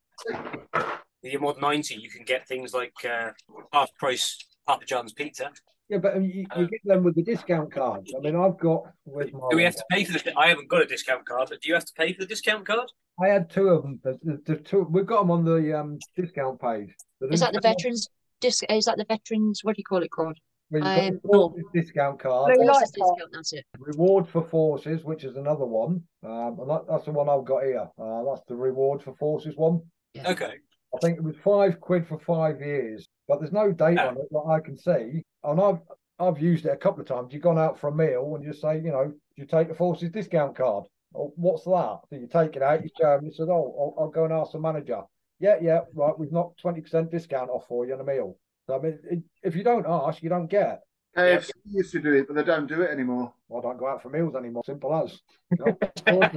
the 1.22 1.36
mod 1.38 1.61
ninety, 1.61 1.94
you 1.96 2.11
can 2.11 2.24
get 2.24 2.46
things 2.46 2.74
like 2.74 2.92
uh, 3.04 3.30
half 3.72 3.94
price 3.98 4.36
Papa 4.66 4.84
John's 4.84 5.12
pizza. 5.12 5.50
Yeah, 5.91 5.99
but 5.99 6.16
um, 6.16 6.22
you, 6.22 6.47
you 6.57 6.68
get 6.68 6.80
them 6.84 7.03
with 7.03 7.16
the 7.16 7.22
discount 7.22 7.72
cards. 7.72 8.12
I 8.16 8.20
mean, 8.20 8.36
I've 8.36 8.57
got 8.59 8.84
with 9.05 9.32
my. 9.32 9.49
Do 9.51 9.57
we 9.57 9.64
have 9.64 9.74
to 9.74 9.84
pay 9.91 10.05
for 10.05 10.12
the? 10.12 10.38
I 10.38 10.47
haven't 10.47 10.68
got 10.68 10.82
a 10.82 10.86
discount 10.86 11.26
card, 11.26 11.49
but 11.51 11.61
do 11.61 11.68
you 11.68 11.74
have 11.74 11.84
to 11.84 11.93
pay 11.95 12.12
for 12.12 12.20
the 12.20 12.26
discount 12.26 12.64
card? 12.64 12.88
I 13.20 13.26
had 13.26 13.51
two 13.51 13.68
of 13.68 13.82
them. 13.82 13.99
The, 14.05 14.18
the, 14.22 14.41
the 14.47 14.57
two 14.61 14.86
we've 14.88 15.05
got 15.05 15.22
them 15.22 15.32
on 15.32 15.45
the 15.45 15.78
um, 15.78 15.99
discount 16.16 16.61
page. 16.61 16.95
But 17.20 17.34
Is 17.34 17.41
that 17.41 17.53
the 17.53 17.61
veterans? 17.61 18.09
Disc, 18.41 18.62
is 18.70 18.84
that 18.84 18.99
the 18.99 19.05
veterans? 19.05 19.61
What 19.64 19.74
do 19.74 19.80
you 19.80 19.84
call 19.84 20.03
it 20.03 20.11
called? 20.12 20.38
Well, 20.70 20.80
you've 20.80 21.14
Um, 21.14 21.20
the 21.22 21.28
forces 21.28 21.64
discount 21.74 22.20
card, 22.20 22.55
Blue 22.55 22.64
light 22.64 22.74
Forces 22.74 22.93
discount, 22.93 23.30
that's 23.32 23.53
it. 23.53 23.64
reward 23.78 24.28
for 24.28 24.45
forces, 24.45 25.03
which 25.03 25.24
is 25.24 25.36
another 25.36 25.66
one. 25.66 26.05
Um, 26.24 26.57
and 26.61 26.70
that, 26.70 26.82
that's 26.88 27.07
the 27.07 27.11
one 27.11 27.28
I've 27.28 27.45
got 27.45 27.64
here. 27.64 27.88
Uh, 28.01 28.22
that's 28.24 28.43
the 28.47 28.55
reward 28.55 29.03
for 29.03 29.14
forces 29.16 29.57
one. 29.57 29.80
Okay. 30.24 30.55
I 30.95 30.99
think 31.03 31.18
it 31.18 31.24
was 31.24 31.34
five 31.43 31.80
quid 31.80 32.07
for 32.07 32.18
five 32.20 32.61
years, 32.61 33.09
but 33.26 33.41
there's 33.41 33.53
no 33.53 33.72
date 33.72 33.99
on 33.99 34.16
it 34.16 34.28
that 34.30 34.45
I 34.49 34.61
can 34.61 34.78
see. 34.78 35.24
And 35.45 35.61
I've 35.61 35.78
I've 36.18 36.41
used 36.41 36.66
it 36.66 36.72
a 36.72 36.76
couple 36.76 37.01
of 37.01 37.07
times. 37.09 37.32
You've 37.32 37.43
gone 37.43 37.59
out 37.59 37.78
for 37.78 37.88
a 37.88 37.95
meal 37.95 38.34
and 38.34 38.45
you 38.45 38.53
say, 38.53 38.76
you 38.76 38.91
know, 38.93 39.12
you 39.36 39.47
take 39.47 39.68
the 39.68 39.74
forces 39.74 40.11
discount 40.11 40.57
card. 40.57 40.84
Oh, 41.14 41.32
what's 41.36 41.64
that? 41.64 42.01
So 42.11 42.16
you 42.16 42.28
take 42.30 42.57
it 42.57 42.62
out, 42.62 42.82
you 42.84 42.91
show 43.01 43.16
him, 43.16 43.24
you 43.24 43.32
said, 43.32 43.49
oh, 43.49 43.95
I'll, 43.99 44.05
I'll 44.05 44.11
go 44.11 44.24
and 44.24 44.32
ask 44.32 44.53
the 44.53 44.61
manager. 44.61 45.03
Yeah, 45.41 45.57
yeah, 45.61 45.80
right. 45.95 46.16
We've 46.18 46.30
knocked 46.32 46.61
twenty 46.61 46.80
percent 46.82 47.11
discount 47.11 47.51
off 47.51 47.66
for 47.68 47.86
you 47.86 47.95
on 47.95 48.01
a 48.01 48.05
meal. 48.05 48.36
So 48.66 48.76
I 48.76 48.82
mean, 48.82 48.99
it, 49.11 49.22
if 49.43 49.57
you 49.57 49.64
don't 49.64 49.86
ask, 49.88 50.22
you 50.22 50.28
don't 50.28 50.47
get. 50.51 50.80
KFC 51.16 51.51
used 51.64 51.93
to 51.93 52.01
do 52.01 52.12
it, 52.12 52.26
but 52.28 52.36
they 52.36 52.45
don't 52.45 52.68
do 52.68 52.82
it 52.82 52.91
anymore. 52.91 53.32
I 53.51 53.61
don't 53.61 53.78
go 53.78 53.88
out 53.88 54.03
for 54.03 54.11
meals 54.11 54.36
anymore. 54.36 54.62
Simple 54.64 54.95
as. 54.95 55.18
You 55.59 56.20
know? 56.20 56.28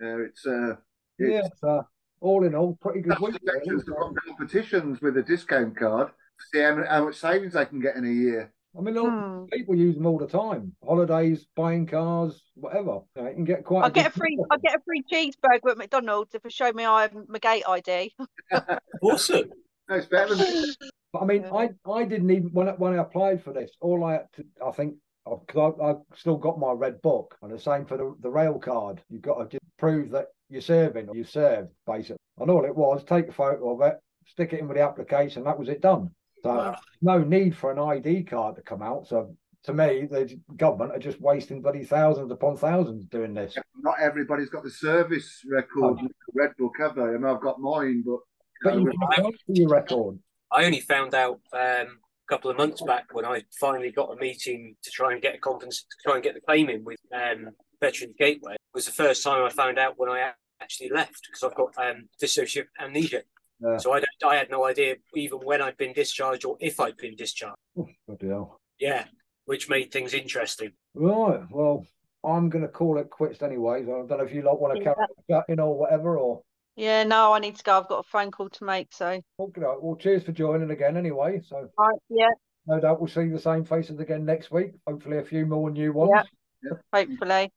Yeah, 0.00 0.18
it's 0.26 0.46
uh, 0.46 0.76
yeah. 1.18 1.42
it's, 1.44 1.60
So 1.60 1.82
all 2.20 2.44
in 2.44 2.54
all, 2.54 2.76
pretty 2.80 3.00
good 3.00 3.18
week. 3.18 3.36
really. 3.42 3.58
veterans 3.60 3.84
that 3.84 3.92
run 3.92 4.14
competitions 4.26 5.00
with 5.00 5.16
a 5.16 5.22
discount 5.22 5.76
card 5.76 6.08
to 6.08 6.14
see 6.52 6.60
how, 6.60 6.84
how 6.84 7.04
much 7.04 7.16
savings 7.16 7.52
they 7.54 7.64
can 7.66 7.80
get 7.80 7.96
in 7.96 8.04
a 8.04 8.08
year. 8.08 8.52
I 8.76 8.82
mean, 8.82 8.98
all- 8.98 9.08
Hmm. 9.10 9.44
people 9.46 9.74
use 9.74 9.94
them 9.96 10.06
all 10.06 10.18
the 10.18 10.26
time. 10.26 10.74
Holidays, 10.84 11.46
buying 11.56 11.86
cars, 11.86 12.42
whatever. 12.54 13.00
You, 13.16 13.22
know, 13.22 13.28
you 13.28 13.34
can 13.34 13.44
get 13.44 13.64
quite. 13.64 13.84
I 13.84 13.90
get 13.90 14.08
a 14.08 14.10
free. 14.10 14.38
I 14.50 14.58
get 14.58 14.74
a 14.74 14.80
free 14.84 15.02
cheeseburger 15.10 15.70
at 15.70 15.78
McDonald's 15.78 16.34
if 16.34 16.44
I 16.44 16.48
show 16.50 16.72
me 16.72 16.84
I 16.84 17.02
have 17.02 17.14
my 17.28 17.38
gate 17.38 17.64
ID. 17.66 18.14
Awesome. 19.02 19.50
No, 19.88 19.96
it's 19.96 20.06
better 20.06 20.34
than 20.34 20.46
But 21.12 21.22
I 21.22 21.24
mean, 21.26 21.42
Yeah. 21.42 21.54
I 21.54 21.70
I 21.90 22.04
didn't 22.04 22.30
even 22.30 22.52
when 22.52 22.68
I, 22.68 22.72
when 22.72 22.92
I 22.98 23.02
applied 23.02 23.42
for 23.42 23.52
this. 23.52 23.70
All 23.80 24.04
I 24.04 24.12
had 24.12 24.26
to, 24.34 24.44
I 24.66 24.70
think, 24.72 24.94
because 25.24 25.74
I, 25.80 25.84
I 25.92 25.94
still 26.16 26.36
got 26.36 26.58
my 26.58 26.72
red 26.72 27.00
book, 27.02 27.36
and 27.42 27.50
the 27.52 27.58
same 27.58 27.86
for 27.86 27.96
the, 27.96 28.14
the 28.20 28.30
rail 28.30 28.58
card. 28.58 29.02
You've 29.08 29.22
got 29.22 29.38
to 29.38 29.48
just 29.48 29.64
prove 29.78 30.10
that 30.10 30.26
you're 30.50 30.60
serving 30.60 31.08
or 31.08 31.16
you 31.16 31.24
served, 31.24 31.70
basically. 31.86 32.16
And 32.38 32.50
all 32.50 32.64
it 32.64 32.74
was, 32.76 33.04
take 33.04 33.28
a 33.28 33.32
photo 33.32 33.72
of 33.74 33.80
it, 33.88 33.98
stick 34.26 34.52
it 34.52 34.60
in 34.60 34.68
with 34.68 34.76
the 34.76 34.82
application. 34.82 35.44
That 35.44 35.58
was 35.58 35.68
it 35.68 35.80
done. 35.80 36.10
So 36.46 36.54
Wow. 36.56 36.76
no 37.02 37.18
need 37.24 37.56
for 37.56 37.72
an 37.72 37.78
ID 37.78 38.22
card 38.24 38.54
to 38.56 38.62
come 38.62 38.82
out. 38.82 39.06
So 39.08 39.36
to 39.64 39.72
me, 39.74 40.06
the 40.08 40.38
government 40.56 40.92
are 40.92 40.98
just 40.98 41.20
wasting 41.20 41.60
bloody 41.60 41.84
thousands 41.84 42.30
upon 42.30 42.56
thousands 42.56 43.04
doing 43.06 43.34
this. 43.34 43.56
not 43.80 43.96
everybody's 44.00 44.48
got 44.48 44.62
the 44.62 44.70
service 44.70 45.42
record, 45.50 45.98
Oh. 46.00 46.08
red 46.34 46.52
book, 46.56 46.74
have 46.78 46.94
they? 46.94 47.02
I 47.02 47.10
mean, 47.12 47.24
I've 47.24 47.40
got 47.40 47.60
mine, 47.60 48.02
but 48.06 48.20
But 48.62 48.74
you 48.74 48.80
you 48.80 48.86
know, 48.86 49.32
can 49.46 49.54
your 49.56 49.68
record. 49.68 50.18
I 50.52 50.64
only 50.64 50.80
found 50.80 51.14
out 51.14 51.40
um, 51.52 51.98
a 51.98 52.28
couple 52.28 52.50
of 52.50 52.56
months 52.56 52.80
back 52.82 53.12
when 53.12 53.24
I 53.24 53.42
finally 53.58 53.90
got 53.90 54.12
a 54.12 54.16
meeting 54.16 54.76
to 54.82 54.90
try 54.90 55.12
and 55.12 55.20
get 55.20 55.34
a 55.34 55.38
compens- 55.38 55.86
to 55.90 55.96
try 56.04 56.14
and 56.14 56.22
get 56.22 56.34
the 56.34 56.40
claim 56.40 56.68
in 56.70 56.84
with 56.84 57.00
um, 57.12 57.50
Veterans 57.80 58.14
Gateway. 58.18 58.54
It 58.54 58.60
was 58.74 58.86
the 58.86 58.92
first 58.92 59.24
time 59.24 59.44
I 59.44 59.50
found 59.50 59.78
out 59.80 59.94
when 59.98 60.08
I 60.10 60.32
actually 60.60 60.90
left 60.90 61.22
because 61.26 61.42
I've 61.42 61.56
got 61.56 61.74
um, 61.76 62.08
dissociative 62.22 62.66
amnesia. 62.80 63.22
Yeah. 63.60 63.78
So 63.78 63.92
I 63.92 64.00
don't, 64.00 64.32
I 64.32 64.36
had 64.36 64.50
no 64.50 64.64
idea 64.66 64.96
even 65.14 65.38
when 65.38 65.62
I'd 65.62 65.76
been 65.76 65.92
discharged 65.92 66.44
or 66.44 66.56
if 66.60 66.78
I'd 66.80 66.96
been 66.96 67.16
discharged. 67.16 67.56
Oof, 67.78 67.88
bloody 68.06 68.28
hell. 68.28 68.60
Yeah, 68.78 69.04
which 69.46 69.68
made 69.68 69.90
things 69.90 70.12
interesting. 70.14 70.72
Right. 70.94 71.40
Well, 71.50 71.86
I'm 72.24 72.50
going 72.50 72.62
to 72.62 72.68
call 72.68 72.98
it 72.98 73.08
quits 73.10 73.42
anyway. 73.42 73.82
I 73.82 73.84
don't 73.86 74.10
know 74.10 74.20
if 74.24 74.34
you 74.34 74.42
lot 74.42 74.60
want 74.60 74.74
to 74.74 74.80
Yeah. 74.80 74.92
carry 74.94 74.96
on 75.06 75.24
chatting 75.40 75.60
or 75.60 75.78
whatever. 75.78 76.18
Or 76.18 76.42
Yeah, 76.76 77.04
no, 77.04 77.32
I 77.32 77.38
need 77.38 77.56
to 77.56 77.62
go. 77.64 77.78
I've 77.78 77.88
got 77.88 78.00
a 78.00 78.08
phone 78.08 78.30
call 78.30 78.50
to 78.50 78.64
make. 78.64 78.88
So 78.92 79.20
okay, 79.40 79.62
well, 79.80 79.96
cheers 79.98 80.24
for 80.24 80.32
joining 80.32 80.70
again. 80.70 80.96
Anyway, 80.96 81.40
so 81.46 81.68
right, 81.78 81.98
yeah, 82.10 82.28
no 82.66 82.80
doubt 82.80 83.00
we'll 83.00 83.08
see 83.08 83.28
the 83.28 83.38
same 83.38 83.64
faces 83.64 83.98
again 84.00 84.24
next 84.26 84.50
week. 84.50 84.72
Hopefully, 84.86 85.18
a 85.18 85.24
few 85.24 85.46
more 85.46 85.70
new 85.70 85.92
ones. 85.92 86.26
Yeah. 86.62 86.70
hopefully. 86.92 87.50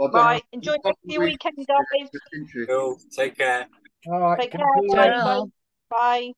I 0.00 0.06
Right, 0.12 0.44
enjoy 0.52 0.74
the 0.84 0.94
your 1.04 1.22
weekend, 1.22 1.56
guys. 1.56 2.08
Just 2.12 2.24
into 2.32 2.62
it. 2.62 2.68
Cool. 2.68 3.00
Take 3.10 3.36
care. 3.36 3.66
All 4.06 4.20
right. 4.20 4.40
Take 4.40 4.52
care. 4.52 4.82
Bye. 4.88 5.12
Bye. 5.22 5.44
Bye. 5.90 6.32